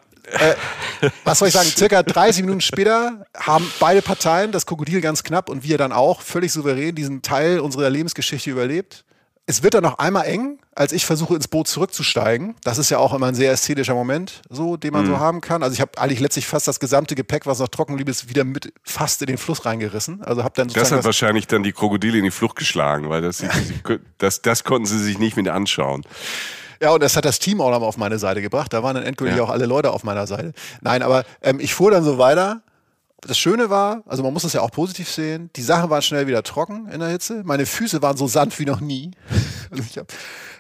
was 1.24 1.40
soll 1.40 1.48
ich 1.48 1.54
sagen? 1.54 1.70
Circa 1.70 2.04
30 2.04 2.44
Minuten 2.44 2.62
später 2.62 3.26
haben 3.36 3.70
beide 3.80 4.02
Parteien, 4.02 4.52
das 4.52 4.66
Krokodil 4.66 5.00
ganz 5.02 5.24
knapp 5.24 5.50
und 5.50 5.63
wir 5.63 5.78
dann 5.78 5.92
auch, 5.94 6.22
völlig 6.22 6.52
souverän 6.52 6.96
diesen 6.96 7.22
Teil 7.22 7.60
unserer 7.60 7.90
Lebensgeschichte 7.90 8.50
überlebt. 8.50 9.06
Es 9.50 9.63
wird 9.63 9.76
dann 9.76 9.84
noch 9.84 10.00
einmal 10.00 10.26
eng, 10.26 10.60
als 10.76 10.92
ich 10.92 11.06
versuche 11.06 11.34
ins 11.34 11.48
Boot 11.48 11.70
zurückzusteigen. 11.70 12.56
Das 12.66 12.78
ist 12.78 12.90
ja 12.90 12.98
auch 12.98 13.13
immer 13.13 13.28
ein 13.28 13.36
sehr 13.36 13.54
ästhetischer 13.54 13.94
Moment, 13.94 14.42
so, 14.50 14.76
den 14.76 14.92
man 14.92 15.06
so 15.06 15.20
haben 15.20 15.40
kann. 15.40 15.63
Also 15.63 15.74
ich 15.74 15.80
habe 15.80 15.98
eigentlich 15.98 16.20
letztlich 16.20 16.46
fast 16.46 16.68
das 16.68 16.82
gesamte 16.82 17.16
Gepäck, 17.16 17.46
was 17.46 17.60
noch 17.60 17.70
trocken 17.70 17.96
blieb, 17.96 18.10
ist 18.10 18.28
wieder 18.28 18.44
mit 18.44 18.74
fast 18.84 19.22
in 19.22 19.28
den 19.28 19.38
Fluss 19.38 19.63
reingerissen. 19.66 20.22
Also 20.22 20.44
habe 20.44 20.54
dann 20.58 20.68
Das 20.68 20.74
sozusagen 20.74 20.98
hat 21.00 21.06
wahrscheinlich 21.06 21.48
dann 21.48 21.63
die 21.63 21.72
Krokodile 21.72 22.18
in 22.18 22.26
die 22.26 22.32
Flucht 22.32 22.58
geschlagen, 22.58 23.10
weil 23.10 23.22
das, 23.22 23.42
das, 24.18 24.42
das 24.42 24.66
konnten 24.66 24.86
sie 24.86 25.00
sich 25.00 25.18
nicht 25.18 25.38
mit 25.38 25.48
anschauen. 25.48 26.04
Ja, 26.82 26.92
und 26.92 27.02
das 27.02 27.16
hat 27.16 27.26
das 27.26 27.40
Team 27.40 27.62
auch 27.62 27.70
noch 27.72 27.80
mal 27.80 27.86
auf 27.86 27.98
meine 27.98 28.20
Seite 28.20 28.42
gebracht. 28.42 28.74
Da 28.74 28.84
waren 28.84 28.96
dann 28.96 29.04
endgültig 29.04 29.38
Ja. 29.38 29.44
auch 29.44 29.50
alle 29.50 29.66
Leute 29.66 29.92
auf 29.92 30.04
meiner 30.04 30.28
Seite. 30.28 30.54
Nein, 30.82 31.02
aber 31.02 31.24
ähm, 31.42 31.60
ich 31.60 31.74
fuhr 31.74 31.92
dann 31.92 32.04
so 32.04 32.18
weiter. 32.18 32.62
Das 33.22 33.38
Schöne 33.38 33.72
war, 33.72 34.04
also 34.06 34.22
man 34.22 34.32
muss 34.32 34.44
das 34.44 34.54
ja 34.54 34.62
auch 34.62 34.70
positiv 34.70 35.10
sehen, 35.10 35.50
die 35.56 35.63
Sachen 35.63 35.90
waren 35.90 36.04
schnell 36.04 36.28
wieder 36.28 36.44
trocken 36.44 36.88
in 36.90 37.00
der 37.00 37.10
Hitze. 37.10 37.42
Meine 37.44 37.66
Füße 37.66 38.02
waren 38.04 38.16
so 38.16 38.28
sanft 38.28 38.60
wie 38.60 38.66
noch 38.66 38.80
nie. 38.80 39.12
Also 39.72 39.84
ich 39.84 39.98
habe 39.98 40.08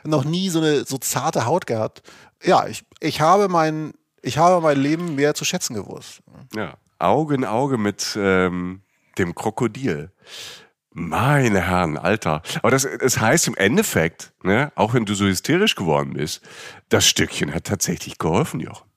noch 0.03 0.25
nie 0.25 0.49
so 0.49 0.59
eine 0.59 0.83
so 0.83 0.97
zarte 0.97 1.45
Haut 1.45 1.65
gehabt. 1.65 2.01
Ja, 2.43 2.67
ich, 2.67 2.83
ich, 2.99 3.21
habe 3.21 3.47
mein, 3.47 3.93
ich 4.21 4.37
habe 4.37 4.59
mein 4.61 4.77
Leben 4.77 5.15
mehr 5.15 5.33
zu 5.33 5.45
schätzen 5.45 5.75
gewusst. 5.75 6.19
Ja. 6.55 6.73
Auge 6.99 7.35
in 7.35 7.45
Auge 7.45 7.77
mit 7.77 8.17
ähm, 8.19 8.81
dem 9.17 9.33
Krokodil. 9.33 10.11
Meine 10.99 11.61
Herren, 11.61 11.95
Alter. 11.95 12.41
Aber 12.63 12.71
das, 12.71 12.87
das 12.99 13.19
heißt 13.19 13.47
im 13.47 13.55
Endeffekt, 13.55 14.33
ne, 14.41 14.71
auch 14.73 14.95
wenn 14.95 15.05
du 15.05 15.13
so 15.13 15.25
hysterisch 15.25 15.75
geworden 15.75 16.13
bist, 16.13 16.41
das 16.89 17.07
Stückchen 17.07 17.53
hat 17.53 17.65
tatsächlich 17.65 18.17
geholfen, 18.17 18.59
Jochen. 18.59 18.87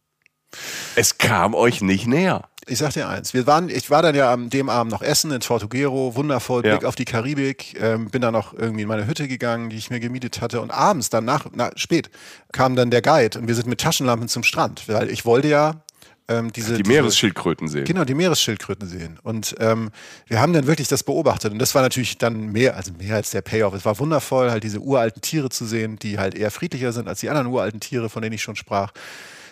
Es 0.97 1.19
kam 1.19 1.55
euch 1.55 1.83
nicht 1.83 2.07
näher. 2.07 2.49
Ich 2.67 2.79
sag 2.79 2.95
dir 2.95 3.07
eins, 3.07 3.35
wir 3.35 3.47
waren, 3.47 3.69
ich 3.69 3.91
war 3.91 4.01
dann 4.01 4.15
ja 4.15 4.33
am 4.33 4.49
dem 4.49 4.71
Abend 4.71 4.93
noch 4.93 5.03
essen 5.03 5.31
in 5.31 5.41
Tortuguero, 5.41 6.15
wundervoll, 6.17 6.65
Ja. 6.65 6.77
Blick 6.77 6.87
auf 6.87 6.95
die 6.95 7.05
Karibik, 7.05 7.79
ähm, 7.79 8.09
bin 8.11 8.23
dann 8.23 8.33
noch 8.33 8.55
irgendwie 8.55 8.83
in 8.83 8.89
meine 8.89 9.07
Hütte 9.07 9.29
gegangen, 9.29 9.69
die 9.69 9.77
ich 9.77 9.91
mir 9.91 10.01
gemietet 10.01 10.41
hatte 10.41 10.63
und 10.63 10.71
abends 10.71 11.11
dann 11.11 11.27
nach, 11.27 11.53
nach 11.53 11.73
spät 11.77 12.11
kam 12.53 12.77
dann 12.77 12.91
der 12.91 13.03
Guide 13.03 13.39
und 13.39 13.47
wir 13.47 13.55
sind 13.55 13.67
mit 13.67 13.81
Taschenlampen 13.81 14.29
zum 14.29 14.43
Strand, 14.43 14.89
weil 14.89 15.11
ich 15.11 15.27
wollte 15.27 15.49
ja 15.49 15.83
ähm, 16.31 16.53
diese 16.53 16.77
Die 16.77 16.83
diese- 16.83 16.93
Meeresschildkröten 16.93 17.69
sehen. 17.69 17.85
Genau, 17.85 18.05
die 18.05 18.14
Meeresschildkröten 18.14 18.88
sehen. 18.88 19.19
Und 19.23 19.55
ähm, 19.59 19.90
wir 20.27 20.40
haben 20.40 20.53
dann 20.55 20.66
wirklich 20.66 20.88
das 20.88 21.03
beobachtet. 21.03 21.53
Und 21.53 21.59
das 21.59 21.75
war 21.75 21.83
natürlich 21.83 22.16
dann 22.19 22.53
mehr, 22.53 22.77
also 22.77 22.93
mehr 22.93 23.16
als 23.16 23.31
der 23.31 23.43
Payoff. 23.43 23.75
Es 23.75 23.85
war 23.85 23.99
wundervoll, 23.99 24.51
halt 24.51 24.64
diese 24.64 24.79
uralten 24.81 25.21
Tiere 25.21 25.51
zu 25.51 25.66
sehen, 25.66 25.99
die 25.99 26.19
halt 26.19 26.35
eher 26.35 26.51
friedlicher 26.51 26.93
sind 26.93 27.09
als 27.09 27.21
die 27.21 27.29
anderen 27.29 27.49
uralten 27.49 27.81
Tiere, 27.81 28.09
von 28.09 28.23
denen 28.23 28.35
ich 28.35 28.43
schon 28.43 28.57
sprach. 28.57 28.93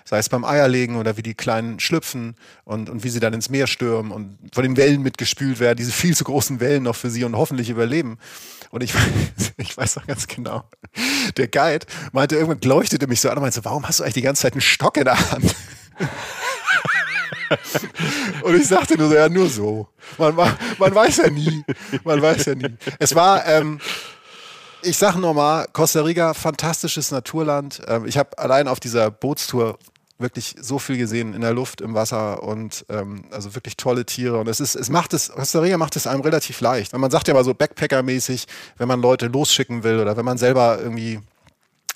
Sei 0.05 0.17
es 0.17 0.31
beim 0.31 0.43
Eierlegen 0.47 0.97
oder 0.97 1.19
wie 1.19 1.23
die 1.23 1.35
Kleinen 1.35 1.81
schlüpfen 1.81 2.35
und, 2.64 2.88
und 2.88 3.05
wie 3.05 3.11
sie 3.11 3.21
dann 3.21 3.35
ins 3.35 3.51
Meer 3.51 3.67
stürmen 3.67 4.11
und 4.11 4.38
von 4.55 4.62
den 4.62 4.79
Wellen 4.79 5.03
mitgespült 5.03 5.61
werden, 5.61 5.77
diese 5.77 5.93
viel 5.93 6.17
zu 6.17 6.25
großen 6.25 6.61
Wellen 6.61 6.85
noch 6.85 6.97
für 6.97 7.11
sie 7.11 7.25
und 7.25 7.37
hoffentlich 7.37 7.69
überleben. 7.69 8.17
Und 8.71 8.83
ich, 8.83 8.95
ich 9.59 9.77
weiß 9.77 9.97
noch 9.97 10.07
ganz 10.07 10.27
genau, 10.27 10.64
der 11.37 11.49
Guide 11.49 11.85
meinte, 12.12 12.37
irgendwann 12.37 12.61
leuchtete 12.62 13.07
mich 13.07 13.21
so 13.21 13.29
an 13.29 13.37
und 13.37 13.43
meinte 13.43 13.57
so, 13.57 13.64
warum 13.67 13.87
hast 13.87 13.99
du 14.01 14.03
eigentlich 14.05 14.14
die 14.14 14.23
ganze 14.23 14.43
Zeit 14.43 14.53
einen 14.55 14.62
Stock 14.62 14.97
in 14.97 15.05
der 15.05 15.31
Hand? 15.31 15.55
Und 18.43 18.55
ich 18.55 18.67
sagte 18.67 18.97
nur 18.97 19.09
so, 19.09 19.15
ja, 19.15 19.29
nur 19.29 19.49
so. 19.49 19.89
Man, 20.17 20.35
man 20.37 20.95
weiß 20.95 21.19
ja 21.19 21.31
nie. 21.31 21.65
Man 22.05 22.21
weiß 22.21 22.47
ja 22.47 22.55
nie. 22.55 22.75
Es 22.99 23.15
war, 23.15 23.47
ähm, 23.47 23.81
ich 24.83 24.97
sag 24.97 25.17
nochmal, 25.17 25.67
Costa 25.73 26.03
Rica, 26.03 26.35
fantastisches 26.35 27.11
Naturland. 27.11 27.81
Ähm, 27.87 28.07
ich 28.07 28.19
habe 28.19 28.39
allein 28.39 28.69
auf 28.69 28.81
dieser 28.81 29.11
Bootstour 29.11 29.79
wirklich 30.19 30.57
so 30.61 30.79
viel 30.79 30.99
gesehen 30.99 31.33
in 31.33 31.43
der 31.43 31.53
Luft, 31.53 31.81
im 31.81 31.95
Wasser 31.95 32.43
und 32.43 32.85
ähm, 32.89 33.25
also 33.31 33.55
wirklich 33.55 33.77
tolle 33.77 34.05
Tiere. 34.05 34.39
Und 34.39 34.49
es 34.49 34.61
ist, 34.61 34.75
es 34.75 34.91
macht 34.91 35.15
es, 35.15 35.31
Costa 35.31 35.61
Rica 35.61 35.79
macht 35.79 35.97
es 35.97 36.07
einem 36.07 36.23
relativ 36.23 36.61
leicht. 36.61 36.93
Und 36.93 37.01
man 37.01 37.11
sagt 37.11 37.29
ja 37.29 37.35
mal 37.35 37.45
so 37.45 37.53
Backpacker-mäßig, 37.53 38.47
wenn 38.79 38.89
man 38.89 39.01
Leute 39.01 39.27
losschicken 39.27 39.85
will 39.85 40.01
oder 40.01 40.17
wenn 40.17 40.25
man 40.25 40.39
selber 40.39 40.79
irgendwie 40.81 41.21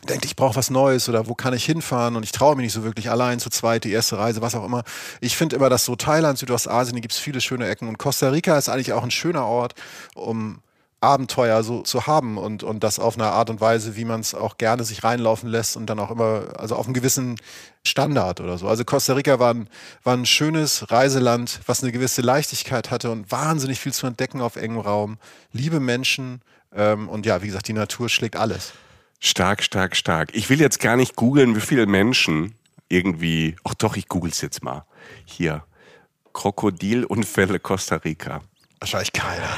denkt, 0.09 0.25
ich 0.25 0.37
brauche 0.37 0.57
was 0.57 0.71
Neues 0.71 1.09
oder 1.09 1.29
wo 1.29 1.35
kann 1.35 1.55
ich 1.55 1.65
hinfahren 1.65 2.17
und 2.17 2.25
ich 2.25 2.33
traue 2.33 2.57
mich 2.57 2.65
nicht 2.65 2.73
so 2.73 2.85
wirklich 2.85 3.11
allein 3.11 3.39
zu 3.39 3.51
zweit, 3.51 3.85
die 3.85 3.93
erste 3.93 4.19
Reise, 4.19 4.43
was 4.43 4.55
auch 4.55 4.65
immer. 4.65 4.83
Ich 5.21 5.37
finde 5.37 5.57
immer, 5.57 5.71
dass 5.71 5.85
so 5.85 5.97
Thailand, 5.97 6.39
Südostasien, 6.39 7.01
gibt 7.01 7.15
es 7.15 7.21
viele 7.21 7.41
schöne 7.41 7.69
Ecken 7.69 7.89
und 7.89 7.99
Costa 7.99 8.31
Rica 8.31 8.59
ist 8.59 8.69
eigentlich 8.69 8.93
auch 8.93 9.05
ein 9.05 9.11
schöner 9.11 9.47
Ort, 9.47 9.75
um 10.15 10.61
Abenteuer 11.03 11.65
so 11.65 11.83
zu 11.83 12.07
haben 12.07 12.39
und, 12.39 12.63
und 12.63 12.85
das 12.85 13.01
auf 13.01 13.17
eine 13.17 13.27
Art 13.27 13.51
und 13.51 13.61
Weise, 13.61 13.97
wie 13.97 14.05
man 14.05 14.21
es 14.21 14.35
auch 14.35 14.57
gerne 14.57 14.85
sich 14.85 15.03
reinlaufen 15.03 15.49
lässt 15.49 15.77
und 15.77 15.87
dann 15.87 15.99
auch 15.99 16.13
immer, 16.13 16.45
also 16.57 16.77
auf 16.77 16.87
einem 16.87 16.95
gewissen 16.95 17.41
Standard 17.85 18.41
oder 18.41 18.57
so. 18.57 18.69
Also 18.69 18.85
Costa 18.85 19.15
Rica 19.15 19.41
war 19.41 19.53
ein, 19.53 19.69
war 20.05 20.17
ein 20.17 20.27
schönes 20.27 20.93
Reiseland, 20.93 21.61
was 21.67 21.83
eine 21.83 21.91
gewisse 21.91 22.23
Leichtigkeit 22.23 22.93
hatte 22.93 23.11
und 23.11 23.33
wahnsinnig 23.33 23.81
viel 23.81 23.93
zu 23.93 24.07
entdecken 24.07 24.41
auf 24.41 24.55
engem 24.55 24.79
Raum. 24.79 25.19
Liebe 25.53 25.81
Menschen 25.81 26.41
ähm, 26.73 27.09
und 27.09 27.27
ja, 27.27 27.43
wie 27.43 27.47
gesagt, 27.47 27.67
die 27.67 27.73
Natur 27.73 28.09
schlägt 28.09 28.37
alles. 28.37 28.73
Stark, 29.25 29.63
stark, 29.63 29.95
stark. 29.95 30.31
Ich 30.35 30.51
will 30.51 30.61
jetzt 30.61 30.81
gar 30.81 30.97
nicht 30.97 31.15
googeln, 31.15 31.55
wie 31.55 31.61
viele 31.61 31.87
Menschen 31.87 32.57
irgendwie. 32.89 33.55
Ach 33.63 33.75
doch, 33.75 33.97
ich 33.97 34.09
google's 34.09 34.41
jetzt 34.41 34.65
mal. 34.65 34.85
Hier. 35.25 35.63
Krokodilunfälle 36.33 37.61
Costa 37.61 37.97
Rica. 37.97 38.41
Wahrscheinlich 38.81 39.13
keiner. 39.13 39.57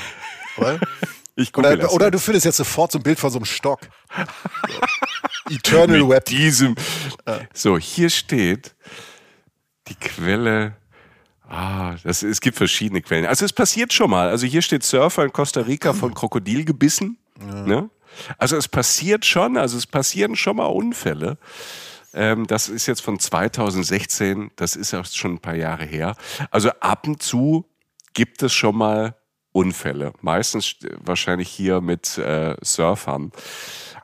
Oder? 0.59 0.79
Ich 1.37 1.53
google 1.53 1.73
Oder, 1.73 1.93
oder 1.93 2.11
du 2.13 2.21
findest 2.21 2.47
jetzt 2.47 2.59
sofort 2.59 2.93
so 2.93 2.99
ein 3.01 3.03
Bild 3.03 3.19
von 3.19 3.29
so 3.29 3.39
einem 3.39 3.45
Stock. 3.45 3.81
Eternal 5.51 5.99
mit 5.99 6.09
Web. 6.09 6.25
diesem. 6.27 6.77
So, 7.53 7.77
hier 7.77 8.09
steht 8.09 8.77
die 9.89 9.97
Quelle. 9.97 10.77
Ah, 11.49 11.97
das, 12.05 12.23
es 12.23 12.41
gibt 12.41 12.57
verschiedene 12.57 13.03
Quellen. 13.03 13.27
Also 13.27 13.45
es 13.45 13.53
passiert 13.53 13.93
schon 13.93 14.11
mal. 14.11 14.29
Also 14.29 14.47
hier 14.47 14.63
steht 14.63 14.85
Surfer 14.85 15.25
in 15.25 15.33
Costa 15.33 15.63
Rica 15.63 15.93
von 15.93 16.15
Krokodil 16.15 16.65
gebissen. 16.65 17.19
Ne? 17.41 17.91
Also 18.39 18.57
es 18.57 18.69
passiert 18.69 19.25
schon, 19.25 19.57
also 19.57 19.77
es 19.77 19.87
passieren 19.87 20.37
schon 20.37 20.57
mal 20.57 20.67
Unfälle. 20.67 21.39
Ähm, 22.13 22.47
das 22.47 22.69
ist 22.69 22.87
jetzt 22.87 23.03
von 23.03 23.19
2016, 23.19 24.51
das 24.57 24.77
ist 24.77 24.95
auch 24.95 25.05
schon 25.07 25.35
ein 25.35 25.39
paar 25.41 25.57
Jahre 25.57 25.85
her. 25.85 26.17
Also 26.51 26.71
ab 26.81 27.07
und 27.07 27.23
zu 27.23 27.67
gibt 28.13 28.43
es 28.43 28.53
schon 28.53 28.77
mal 28.77 29.17
Unfälle. 29.53 30.13
Meistens 30.21 30.67
st- 30.67 30.97
wahrscheinlich 31.01 31.49
hier 31.49 31.81
mit 31.81 32.19
äh, 32.19 32.57
Surfern. 32.63 33.33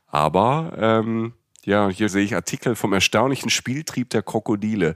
Aber 0.07 0.73
ähm, 0.77 1.35
ja, 1.65 1.89
hier 1.91 2.09
sehe 2.09 2.25
ich 2.25 2.35
Artikel 2.35 2.75
vom 2.75 2.93
erstaunlichen 2.93 3.51
Spieltrieb 3.51 4.09
der 4.11 4.23
Krokodile. 4.23 4.95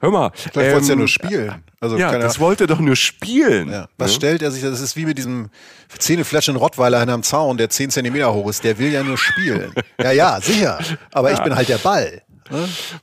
Hör 0.00 0.10
mal. 0.10 0.30
Vielleicht 0.34 0.72
wollte 0.72 0.78
es 0.78 0.88
ja 0.88 0.92
ähm, 0.94 0.98
nur 1.00 1.08
spielen. 1.08 1.64
Also, 1.78 1.98
Ja, 1.98 2.18
das 2.18 2.40
wollte 2.40 2.66
doch 2.66 2.80
nur 2.80 2.96
spielen. 2.96 3.70
Ja. 3.70 3.88
Was 3.98 4.14
stellt 4.14 4.40
er 4.40 4.50
sich, 4.50 4.62
das 4.62 4.80
ist 4.80 4.96
wie 4.96 5.04
mit 5.04 5.18
diesem 5.18 5.50
zähnefletschenden 5.98 6.60
Rottweiler 6.60 7.00
hinterm 7.00 7.22
Zaun, 7.22 7.58
der 7.58 7.68
10 7.68 7.90
Zentimeter 7.90 8.32
hoch 8.32 8.48
ist, 8.48 8.64
der 8.64 8.78
will 8.78 8.92
ja 8.92 9.02
nur 9.02 9.18
spielen. 9.18 9.72
ja, 10.00 10.12
ja, 10.12 10.40
sicher. 10.40 10.78
Aber 11.12 11.32
ich 11.32 11.40
bin 11.40 11.54
halt 11.54 11.68
der 11.68 11.78
Ball. 11.78 12.22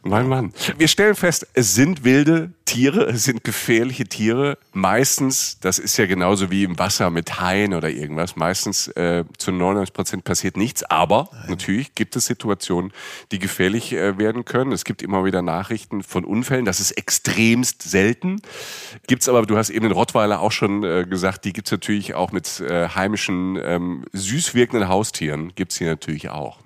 Mein 0.04 0.28
Mann. 0.28 0.54
Wir 0.78 0.88
stellen 0.88 1.16
fest, 1.16 1.48
es 1.54 1.76
sind 1.76 2.04
wilde 2.04 2.52
Tiere, 2.66 3.06
es 3.06 3.26
sind 3.26 3.44
gefährliche 3.44 4.06
Tiere. 4.06 4.58
Meistens, 4.72 5.60
das 5.60 5.80
ist 5.80 5.98
ja 5.98 6.06
genauso 6.06 6.50
wie 6.50 6.64
im 6.64 6.80
Wasser 6.80 7.10
mit 7.10 7.40
Haien 7.40 7.74
oder 7.74 7.90
irgendwas, 7.90 8.36
meistens 8.36 8.88
äh, 8.90 9.26
zu 9.38 9.52
99 9.52 9.94
Prozent 9.94 10.24
passiert 10.24 10.58
nichts. 10.58 10.84
Aber 10.84 11.30
Nein. 11.32 11.50
natürlich 11.50 11.94
gibt 11.94 12.16
es 12.16 12.26
Situationen, 12.26 12.92
die 13.32 13.40
gefährlich 13.40 13.94
äh, 13.94 14.18
werden 14.18 14.46
können. 14.46 14.72
Es 14.72 14.86
gibt 14.86 15.02
immer 15.02 15.26
wieder 15.26 15.42
Nachrichten 15.42 16.04
von 16.04 16.26
Unfällen. 16.26 16.66
Das 16.66 16.80
ist 16.80 16.92
extremst 16.92 17.84
selten. 17.84 18.42
Gibt's 19.08 19.30
aber, 19.30 19.46
du 19.46 19.58
hast 19.58 19.70
eben 19.70 19.84
den 19.84 19.92
Rottweiler 19.92 20.40
auch 20.40 20.52
schon 20.52 20.84
äh, 20.84 21.06
gesagt, 21.08 21.46
die 21.46 21.54
gibt's 21.54 21.72
natürlich 21.72 22.14
auch 22.16 22.32
mit 22.32 22.60
äh, 22.62 22.90
heimischen, 22.90 23.60
ähm, 23.62 24.06
süß 24.14 24.54
wirkenden 24.56 24.90
Haustieren, 24.90 25.54
gibt's 25.56 25.78
hier 25.78 25.88
natürlich 25.88 26.30
auch. 26.30 26.60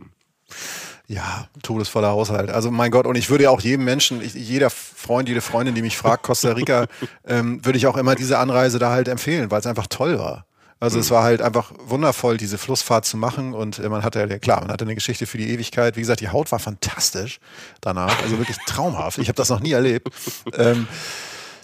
Ja, 1.10 1.48
todesvoller 1.64 2.10
Haushalt. 2.10 2.50
Also 2.50 2.70
mein 2.70 2.92
Gott, 2.92 3.08
und 3.08 3.16
ich 3.16 3.30
würde 3.30 3.46
ja 3.46 3.50
auch 3.50 3.62
jedem 3.62 3.86
Menschen, 3.86 4.22
ich, 4.22 4.34
jeder 4.34 4.70
Freund, 4.70 5.30
jede 5.30 5.40
Freundin, 5.40 5.74
die 5.74 5.82
mich 5.82 5.98
fragt, 5.98 6.24
Costa 6.24 6.52
Rica, 6.52 6.88
ähm, 7.26 7.64
würde 7.64 7.78
ich 7.78 7.88
auch 7.88 7.96
immer 7.96 8.16
diese 8.16 8.38
Anreise 8.40 8.78
da 8.78 8.92
halt 8.92 9.08
empfehlen, 9.08 9.50
weil 9.50 9.62
es 9.62 9.66
einfach 9.66 9.88
toll 9.88 10.20
war. 10.20 10.46
Also 10.80 10.98
mhm. 10.98 11.02
es 11.02 11.12
war 11.12 11.24
halt 11.24 11.42
einfach 11.42 11.72
wundervoll, 11.80 12.38
diese 12.38 12.58
Flussfahrt 12.58 13.06
zu 13.06 13.18
machen 13.18 13.54
und 13.54 13.80
äh, 13.80 13.90
man 13.90 14.04
hatte 14.04 14.20
ja 14.20 14.38
klar, 14.38 14.62
man 14.62 14.70
hatte 14.70 14.86
eine 14.86 14.96
Geschichte 14.96 15.26
für 15.26 15.38
die 15.38 15.50
Ewigkeit. 15.50 15.96
Wie 15.96 16.02
gesagt, 16.02 16.20
die 16.20 16.30
Haut 16.30 16.52
war 16.52 16.60
fantastisch 16.60 17.40
danach, 17.82 18.22
also 18.22 18.38
wirklich 18.38 18.58
traumhaft. 18.68 19.18
Ich 19.18 19.30
habe 19.30 19.38
das 19.38 19.50
noch 19.50 19.62
nie 19.62 19.72
erlebt. 19.72 20.10
ähm, 20.54 20.88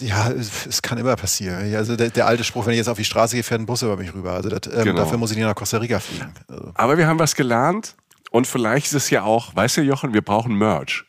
ja, 0.00 0.30
es, 0.30 0.66
es, 0.66 0.82
kann 0.82 0.98
immer 0.98 1.14
passieren. 1.14 1.74
Also 1.76 1.96
der, 1.96 2.10
der, 2.10 2.26
alte 2.26 2.42
Spruch, 2.42 2.66
wenn 2.66 2.72
ich 2.72 2.78
jetzt 2.78 2.88
auf 2.88 2.98
die 2.98 3.04
Straße 3.04 3.36
gehe, 3.36 3.44
fährt 3.44 3.60
ein 3.60 3.66
Bus 3.66 3.82
über 3.82 3.96
mich 3.96 4.12
rüber. 4.12 4.32
Also 4.32 4.48
das, 4.48 4.72
ähm, 4.72 4.84
genau. 4.84 4.98
dafür 4.98 5.18
muss 5.18 5.30
ich 5.30 5.36
nicht 5.36 5.46
nach 5.46 5.54
Costa 5.54 5.78
Rica 5.78 6.00
fliegen. 6.00 6.34
Also. 6.48 6.72
Aber 6.74 6.98
wir 6.98 7.06
haben 7.06 7.18
was 7.18 7.34
gelernt. 7.34 7.94
Und 8.34 8.48
vielleicht 8.48 8.86
ist 8.86 8.94
es 8.94 9.10
ja 9.10 9.22
auch, 9.22 9.54
weißt 9.54 9.76
du, 9.76 9.82
Jochen, 9.82 10.12
wir 10.12 10.20
brauchen 10.20 10.56
Merch. 10.56 11.04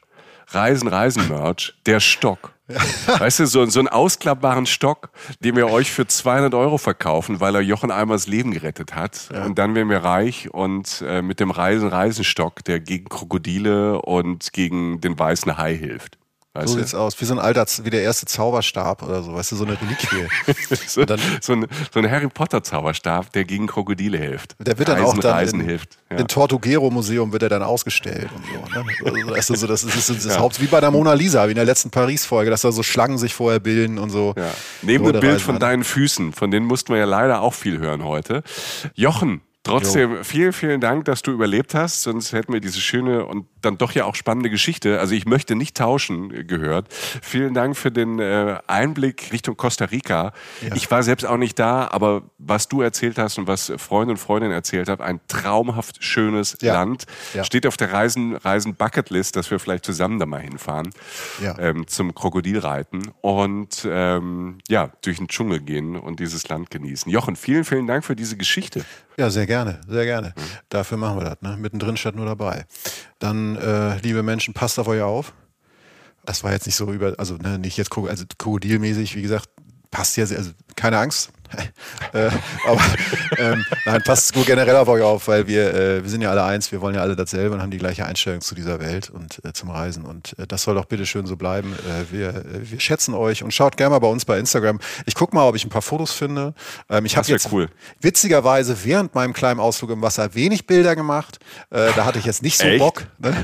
Reisen, 0.50 0.88
Reisen 0.88 1.28
Merch. 1.28 1.74
Der 1.88 2.00
Stock. 2.00 2.54
Weißt 3.18 3.40
du, 3.40 3.48
so, 3.48 3.66
so 3.66 3.80
einen 3.80 3.88
ausklappbaren 3.88 4.68
Stock, 4.68 5.10
den 5.40 5.56
wir 5.56 5.68
euch 5.72 5.92
für 5.92 6.06
200 6.06 6.54
Euro 6.54 6.78
verkaufen, 6.78 7.40
weil 7.40 7.56
er 7.56 7.62
Jochen 7.62 7.90
einmal 7.90 8.18
das 8.18 8.28
Leben 8.28 8.52
gerettet 8.52 8.94
hat. 8.94 9.30
Ja. 9.34 9.44
Und 9.44 9.58
dann 9.58 9.74
werden 9.74 9.90
wir 9.90 10.04
reich 10.04 10.54
und 10.54 11.04
äh, 11.08 11.24
mit 11.24 11.40
dem 11.40 11.50
Reisen, 11.50 11.88
Reisenstock, 11.88 12.64
der 12.64 12.80
gegen 12.80 13.10
Krokodile 13.10 14.04
und 14.04 14.54
gegen 14.54 15.02
den 15.02 15.18
weißen 15.18 15.58
Hai 15.58 15.76
hilft. 15.76 16.20
Weißt 16.56 16.70
so 16.70 16.76
du? 16.76 16.80
sieht's 16.80 16.96
aus, 16.96 17.20
wie 17.20 17.26
so 17.26 17.34
ein 17.34 17.40
alter, 17.40 17.66
wie 17.84 17.90
der 17.90 18.02
erste 18.02 18.26
Zauberstab 18.26 19.04
oder 19.04 19.22
so, 19.22 19.34
weißt 19.34 19.52
du, 19.52 19.56
so 19.58 19.66
eine 19.66 19.78
Reliquie. 19.80 20.26
so, 20.88 21.04
dann, 21.04 21.20
so, 21.42 21.52
ein, 21.52 21.68
so 21.94 22.00
ein 22.00 22.10
Harry 22.10 22.30
Potter 22.30 22.64
Zauberstab, 22.64 23.34
der 23.34 23.44
gegen 23.44 23.68
Krokodile 23.68 24.18
hilft. 24.18 24.56
Der 24.60 24.78
wird 24.80 24.88
dann 24.88 25.00
Reisen, 25.00 25.18
auch 25.18 25.22
dann 25.22 25.34
Reisen 25.34 25.60
in, 25.60 25.66
hilft. 25.66 25.98
Ja. 26.10 26.16
Im 26.16 26.30
Tortuguero 26.30 26.90
Museum 26.90 27.34
wird 27.34 27.44
er 27.44 27.50
dann 27.50 27.62
ausgestellt 27.62 28.30
und 28.34 28.46
so. 28.46 28.82
Ne? 28.82 28.86
Also, 29.04 29.32
weißt 29.32 29.50
du, 29.50 29.56
so, 29.56 29.68
das 29.68 29.84
ist, 29.84 29.98
das 29.98 30.10
ist 30.10 30.26
das 30.26 30.36
ja. 30.36 30.40
Haupt, 30.40 30.62
wie 30.62 30.68
bei 30.68 30.80
der 30.80 30.92
Mona 30.92 31.12
Lisa, 31.12 31.46
wie 31.48 31.52
in 31.52 31.56
der 31.56 31.66
letzten 31.66 31.90
Paris-Folge, 31.90 32.50
dass 32.50 32.62
da 32.62 32.72
so 32.72 32.84
Schlangen 32.84 33.18
sich 33.18 33.34
vorher 33.34 33.60
bilden 33.60 33.98
und 33.98 34.10
so. 34.10 34.34
Ja. 34.38 34.52
Neben 34.82 35.12
dem 35.12 35.20
Bild 35.20 35.42
von 35.42 35.60
deinen 35.60 35.84
Füßen, 35.84 36.32
von 36.32 36.52
denen 36.52 36.66
mussten 36.66 36.94
wir 36.94 37.00
ja 37.00 37.06
leider 37.06 37.42
auch 37.42 37.54
viel 37.54 37.80
hören 37.80 38.06
heute. 38.06 38.44
Jochen, 38.94 39.42
Trotzdem, 39.66 40.18
jo. 40.18 40.24
vielen, 40.24 40.54
vielen 40.54 40.80
Dank, 40.80 41.06
dass 41.06 41.24
du 41.24 41.32
überlebt 41.32 41.74
hast. 41.74 42.04
Sonst 42.04 42.34
hätten 42.34 42.54
wir 42.54 42.60
diese 42.60 42.80
schöne 42.80 43.26
und 43.26 43.48
dann 43.62 43.80
doch 43.80 43.92
ja 43.94 44.06
auch 44.06 44.14
spannende 44.14 44.52
Geschichte. 44.52 45.00
Also 45.00 45.16
ich 45.16 45.26
möchte 45.26 45.56
nicht 45.56 45.76
tauschen 45.76 46.32
äh, 46.32 46.44
gehört. 46.44 46.88
Vielen 46.94 47.56
Dank 47.56 47.76
für 47.76 47.92
den 47.92 48.20
äh, 48.20 48.60
Einblick 48.68 49.32
Richtung 49.34 49.58
Costa 49.58 49.86
Rica. 49.86 50.34
Ja. 50.62 50.76
Ich 50.76 50.90
war 50.92 51.02
selbst 51.02 51.26
auch 51.26 51.38
nicht 51.38 51.58
da, 51.58 51.88
aber 51.88 52.22
was 52.38 52.68
du 52.68 52.82
erzählt 52.82 53.18
hast 53.18 53.40
und 53.40 53.48
was 53.48 53.74
Freunde 53.78 54.12
und 54.12 54.18
Freundinnen 54.18 54.54
erzählt 54.54 54.88
haben, 54.88 55.02
ein 55.02 55.20
traumhaft 55.28 56.04
schönes 56.04 56.58
ja. 56.62 56.74
Land. 56.74 57.06
Ja. 57.34 57.44
Steht 57.44 57.66
auf 57.66 57.76
der 57.76 57.92
Reisen, 57.92 58.36
Reisen 58.36 58.76
Bucketlist, 58.76 59.36
dass 59.36 59.50
wir 59.50 59.60
vielleicht 59.60 59.84
zusammen 59.84 60.20
da 60.20 60.28
mal 60.28 60.42
hinfahren 60.42 60.92
ähm, 61.58 61.88
zum 61.88 62.14
Krokodilreiten 62.14 63.12
und 63.22 63.88
ähm, 63.90 64.60
ja, 64.70 64.92
durch 65.02 65.18
den 65.18 65.28
Dschungel 65.28 65.60
gehen 65.62 65.96
und 65.96 66.20
dieses 66.20 66.48
Land 66.50 66.70
genießen. 66.70 67.12
Jochen, 67.12 67.36
vielen, 67.36 67.66
vielen 67.66 67.88
Dank 67.88 68.06
für 68.06 68.16
diese 68.16 68.38
Geschichte. 68.38 68.86
Ja, 69.18 69.30
sehr 69.30 69.46
gerne, 69.46 69.55
sehr 69.88 70.06
gerne. 70.06 70.34
Mhm. 70.36 70.42
Dafür 70.70 70.98
machen 70.98 71.18
wir 71.18 71.26
das. 71.26 71.42
Ne? 71.42 71.58
Mittendrin 71.58 71.98
statt 71.98 72.16
nur 72.16 72.26
dabei. 72.26 72.66
Dann, 73.20 73.56
äh, 73.56 73.98
liebe 74.00 74.24
Menschen, 74.24 74.54
passt 74.54 74.78
auf 74.80 74.88
euch 74.88 75.02
auf. 75.02 75.34
Das 76.26 76.44
war 76.44 76.52
jetzt 76.52 76.66
nicht 76.66 76.76
so 76.76 76.92
über, 76.92 77.14
also 77.18 77.36
ne, 77.36 77.60
nicht 77.60 77.78
jetzt 77.78 77.96
also 77.96 78.26
krokodilmäßig, 78.38 79.16
wie 79.16 79.22
gesagt, 79.22 79.48
passt 79.92 80.18
ja, 80.18 80.24
also 80.24 80.52
keine 80.76 80.98
Angst, 80.98 81.30
äh, 82.14 82.30
aber 82.68 82.82
ähm, 83.38 83.66
nein, 83.86 84.02
passt 84.04 84.36
nur 84.36 84.46
generell 84.46 84.76
auf 84.76 84.88
euch 84.88 85.02
auf, 85.02 85.28
weil 85.28 85.48
wir, 85.48 85.74
äh, 85.74 86.04
wir 86.04 86.10
sind 86.10 86.22
ja 86.22 86.32
alle 86.32 86.44
eins, 86.44 86.72
wir 86.72 86.82
wollen 86.82 86.96
ja 86.96 87.02
alle 87.02 87.16
dasselbe 87.16 87.56
und 87.56 87.62
haben 87.62 87.72
die 87.72 87.78
gleiche 87.78 88.06
Einstellung 88.06 88.42
zu 88.42 88.56
dieser 88.56 88.80
Welt 88.80 89.10
und 89.10 89.44
äh, 89.44 89.54
zum 89.54 89.70
Reisen. 89.70 90.06
Und 90.06 90.38
äh, 90.40 90.48
das 90.48 90.64
soll 90.64 90.76
doch 90.76 90.86
bitte 90.86 91.06
schön 91.06 91.26
so 91.26 91.36
bleiben. 91.36 91.74
Äh, 91.74 92.12
wir, 92.12 92.30
äh, 92.30 92.72
wir 92.72 92.80
schätzen 92.80 93.14
euch 93.14 93.44
und 93.44 93.54
schaut 93.54 93.78
gerne 93.78 93.92
mal 93.92 94.00
bei 94.00 94.08
uns 94.08 94.26
bei 94.26 94.40
Instagram. 94.40 94.80
Ich 95.06 95.16
gucke 95.16 95.36
mal, 95.36 95.48
ob 95.48 95.56
ich 95.56 95.66
ein 95.66 95.70
paar 95.70 95.82
Fotos 95.82 96.12
finde. 96.12 96.54
Ähm, 96.90 97.06
ich 97.06 97.18
habe 97.18 97.28
jetzt 97.28 97.52
cool. 97.52 97.70
witzigerweise 98.02 98.76
während 98.84 99.16
meinem 99.16 99.34
kleinen 99.34 99.60
Ausflug 99.60 99.92
im 99.92 100.02
Wasser 100.02 100.34
wenig 100.36 100.68
Bilder 100.68 100.96
gemacht. 100.96 101.40
da 101.70 102.06
hatte 102.06 102.20
ich 102.20 102.26
jetzt 102.26 102.42
nicht 102.42 102.58
so 102.58 102.66
Echt? 102.66 102.80
Bock. 102.80 103.04
Ne? 103.20 103.36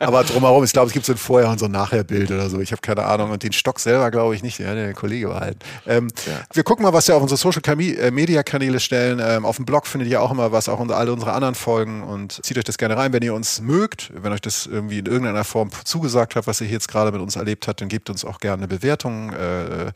aber 0.00 0.24
drumherum, 0.24 0.64
ich 0.64 0.72
glaube, 0.72 0.88
es 0.88 0.92
gibt 0.92 1.06
so 1.06 1.12
ein 1.12 1.18
Vorher- 1.18 1.50
und 1.50 1.58
so 1.58 1.66
ein 1.66 1.70
Nachher-Bild 1.70 2.30
oder 2.30 2.48
so. 2.48 2.60
Ich 2.60 2.72
habe 2.72 2.80
keine 2.82 3.04
Ahnung. 3.04 3.30
Und 3.30 3.42
den 3.42 3.52
Stock 3.52 3.80
selber 3.80 4.10
glaube 4.10 4.34
ich 4.34 4.42
nicht. 4.42 4.58
Ja, 4.58 4.74
der 4.74 4.94
Kollege 4.94 5.28
behalten. 5.28 5.58
Ähm, 5.86 6.08
ja 6.26 6.45
wir 6.52 6.62
gucken 6.62 6.84
mal, 6.84 6.92
was 6.92 7.08
wir 7.08 7.16
auf 7.16 7.22
unsere 7.22 7.38
Social 7.38 7.62
äh, 7.80 8.10
Media 8.10 8.42
Kanäle 8.42 8.80
stellen. 8.80 9.20
Ähm, 9.22 9.44
auf 9.44 9.56
dem 9.56 9.64
Blog 9.64 9.86
findet 9.86 10.08
ihr 10.08 10.22
auch 10.22 10.30
immer 10.30 10.52
was, 10.52 10.68
auch 10.68 10.78
unter 10.78 10.96
alle 10.96 11.12
unsere 11.12 11.32
anderen 11.32 11.54
Folgen 11.54 12.02
und 12.02 12.44
zieht 12.44 12.58
euch 12.58 12.64
das 12.64 12.78
gerne 12.78 12.96
rein, 12.96 13.12
wenn 13.12 13.22
ihr 13.22 13.34
uns 13.34 13.60
mögt, 13.60 14.12
wenn 14.14 14.32
euch 14.32 14.40
das 14.40 14.66
irgendwie 14.66 14.98
in 14.98 15.06
irgendeiner 15.06 15.44
Form 15.44 15.70
zugesagt 15.84 16.36
hat, 16.36 16.46
was 16.46 16.60
ihr 16.60 16.68
jetzt 16.68 16.88
gerade 16.88 17.12
mit 17.12 17.20
uns 17.20 17.36
erlebt 17.36 17.68
habt, 17.68 17.80
dann 17.80 17.88
gebt 17.88 18.10
uns 18.10 18.24
auch 18.24 18.38
gerne 18.38 18.64
eine 18.64 18.68
Bewertung 18.68 19.32
äh, 19.32 19.86
äh, 19.86 19.92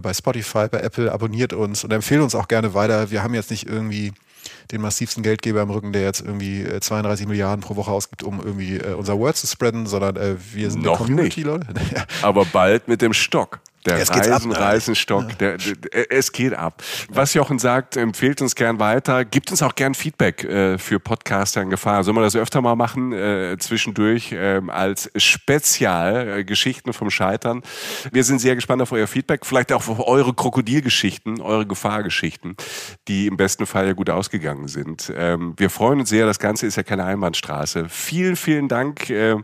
bei 0.00 0.14
Spotify, 0.14 0.68
bei 0.70 0.80
Apple, 0.80 1.10
abonniert 1.10 1.52
uns 1.52 1.84
und 1.84 1.92
empfehlt 1.92 2.22
uns 2.22 2.34
auch 2.34 2.48
gerne 2.48 2.74
weiter. 2.74 3.10
Wir 3.10 3.22
haben 3.22 3.34
jetzt 3.34 3.50
nicht 3.50 3.66
irgendwie 3.66 4.12
den 4.70 4.80
massivsten 4.80 5.22
Geldgeber 5.22 5.62
im 5.62 5.70
Rücken, 5.70 5.92
der 5.92 6.02
jetzt 6.02 6.20
irgendwie 6.20 6.64
32 6.80 7.24
äh, 7.24 7.28
Milliarden 7.28 7.62
pro 7.62 7.76
Woche 7.76 7.90
ausgibt, 7.90 8.22
um 8.22 8.40
irgendwie 8.40 8.76
äh, 8.76 8.94
unser 8.94 9.18
Word 9.18 9.36
zu 9.36 9.46
spreaden, 9.46 9.86
sondern 9.86 10.16
äh, 10.16 10.36
wir 10.52 10.70
sind 10.70 10.84
Noch 10.84 11.00
eine 11.00 11.06
Community, 11.06 11.40
nicht. 11.40 11.46
Leute. 11.46 11.66
Aber 12.22 12.44
bald 12.44 12.88
mit 12.88 13.02
dem 13.02 13.12
Stock. 13.12 13.60
Der 13.86 13.98
es 13.98 14.10
Reisen, 14.10 14.52
ab, 14.52 14.60
Reisenstock, 14.60 15.30
ja. 15.30 15.34
der, 15.36 15.56
der, 15.56 16.12
es 16.12 16.32
geht 16.32 16.52
ab. 16.52 16.82
Was 17.08 17.34
Jochen 17.34 17.58
sagt, 17.58 17.96
empfehlt 17.96 18.42
uns 18.42 18.54
gern 18.54 18.80
weiter. 18.80 19.24
Gibt 19.24 19.50
uns 19.50 19.62
auch 19.62 19.74
gern 19.74 19.94
Feedback 19.94 20.42
äh, 20.44 20.78
für 20.78 20.98
Podcaster 20.98 21.62
in 21.62 21.70
Gefahr. 21.70 22.02
Sollen 22.02 22.16
wir 22.16 22.22
das 22.22 22.34
öfter 22.34 22.60
mal 22.60 22.74
machen, 22.74 23.12
äh, 23.12 23.56
zwischendurch 23.58 24.32
äh, 24.32 24.60
als 24.68 25.10
Spezial, 25.16 26.40
äh, 26.40 26.44
Geschichten 26.44 26.92
vom 26.92 27.10
Scheitern. 27.10 27.62
Wir 28.10 28.24
sind 28.24 28.40
sehr 28.40 28.56
gespannt 28.56 28.82
auf 28.82 28.90
euer 28.90 29.06
Feedback, 29.06 29.46
vielleicht 29.46 29.72
auch 29.72 29.88
auf 29.88 30.06
eure 30.06 30.34
Krokodilgeschichten, 30.34 31.40
eure 31.40 31.66
Gefahrgeschichten, 31.66 32.56
die 33.06 33.28
im 33.28 33.36
besten 33.36 33.64
Fall 33.64 33.86
ja 33.86 33.92
gut 33.92 34.10
ausgegangen 34.10 34.66
sind. 34.66 35.12
Ähm, 35.16 35.54
wir 35.56 35.70
freuen 35.70 36.00
uns 36.00 36.08
sehr, 36.08 36.26
das 36.26 36.40
Ganze 36.40 36.66
ist 36.66 36.76
ja 36.76 36.82
keine 36.82 37.04
Einbahnstraße. 37.04 37.86
Vielen, 37.88 38.34
vielen 38.34 38.68
Dank, 38.68 39.08
äh, 39.08 39.36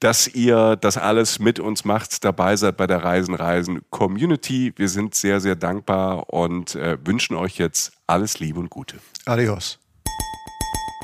dass 0.00 0.28
ihr 0.28 0.76
das 0.76 0.98
alles 0.98 1.38
mit 1.38 1.58
uns 1.58 1.84
macht, 1.86 2.24
dabei 2.24 2.56
seid 2.56 2.76
bei 2.76 2.86
der 2.86 3.02
Reisen, 3.02 3.34
Reisen 3.34 3.53
Reisen 3.54 3.82
Community. 3.90 4.72
Wir 4.74 4.88
sind 4.88 5.14
sehr, 5.14 5.40
sehr 5.40 5.54
dankbar 5.54 6.32
und 6.32 6.74
äh, 6.74 6.98
wünschen 7.04 7.36
euch 7.36 7.56
jetzt 7.56 7.92
alles 8.08 8.40
Liebe 8.40 8.58
und 8.58 8.68
Gute. 8.68 8.96
Adios. 9.26 9.78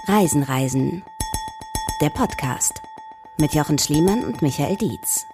Reisen, 0.09 0.43
Reisen. 0.43 1.05
Der 2.03 2.11
Podcast 2.11 2.73
mit 3.39 3.55
Jochen 3.55 3.79
Schliemann 3.79 4.25
und 4.25 4.43
Michael 4.43 4.77
Dietz. 4.77 5.25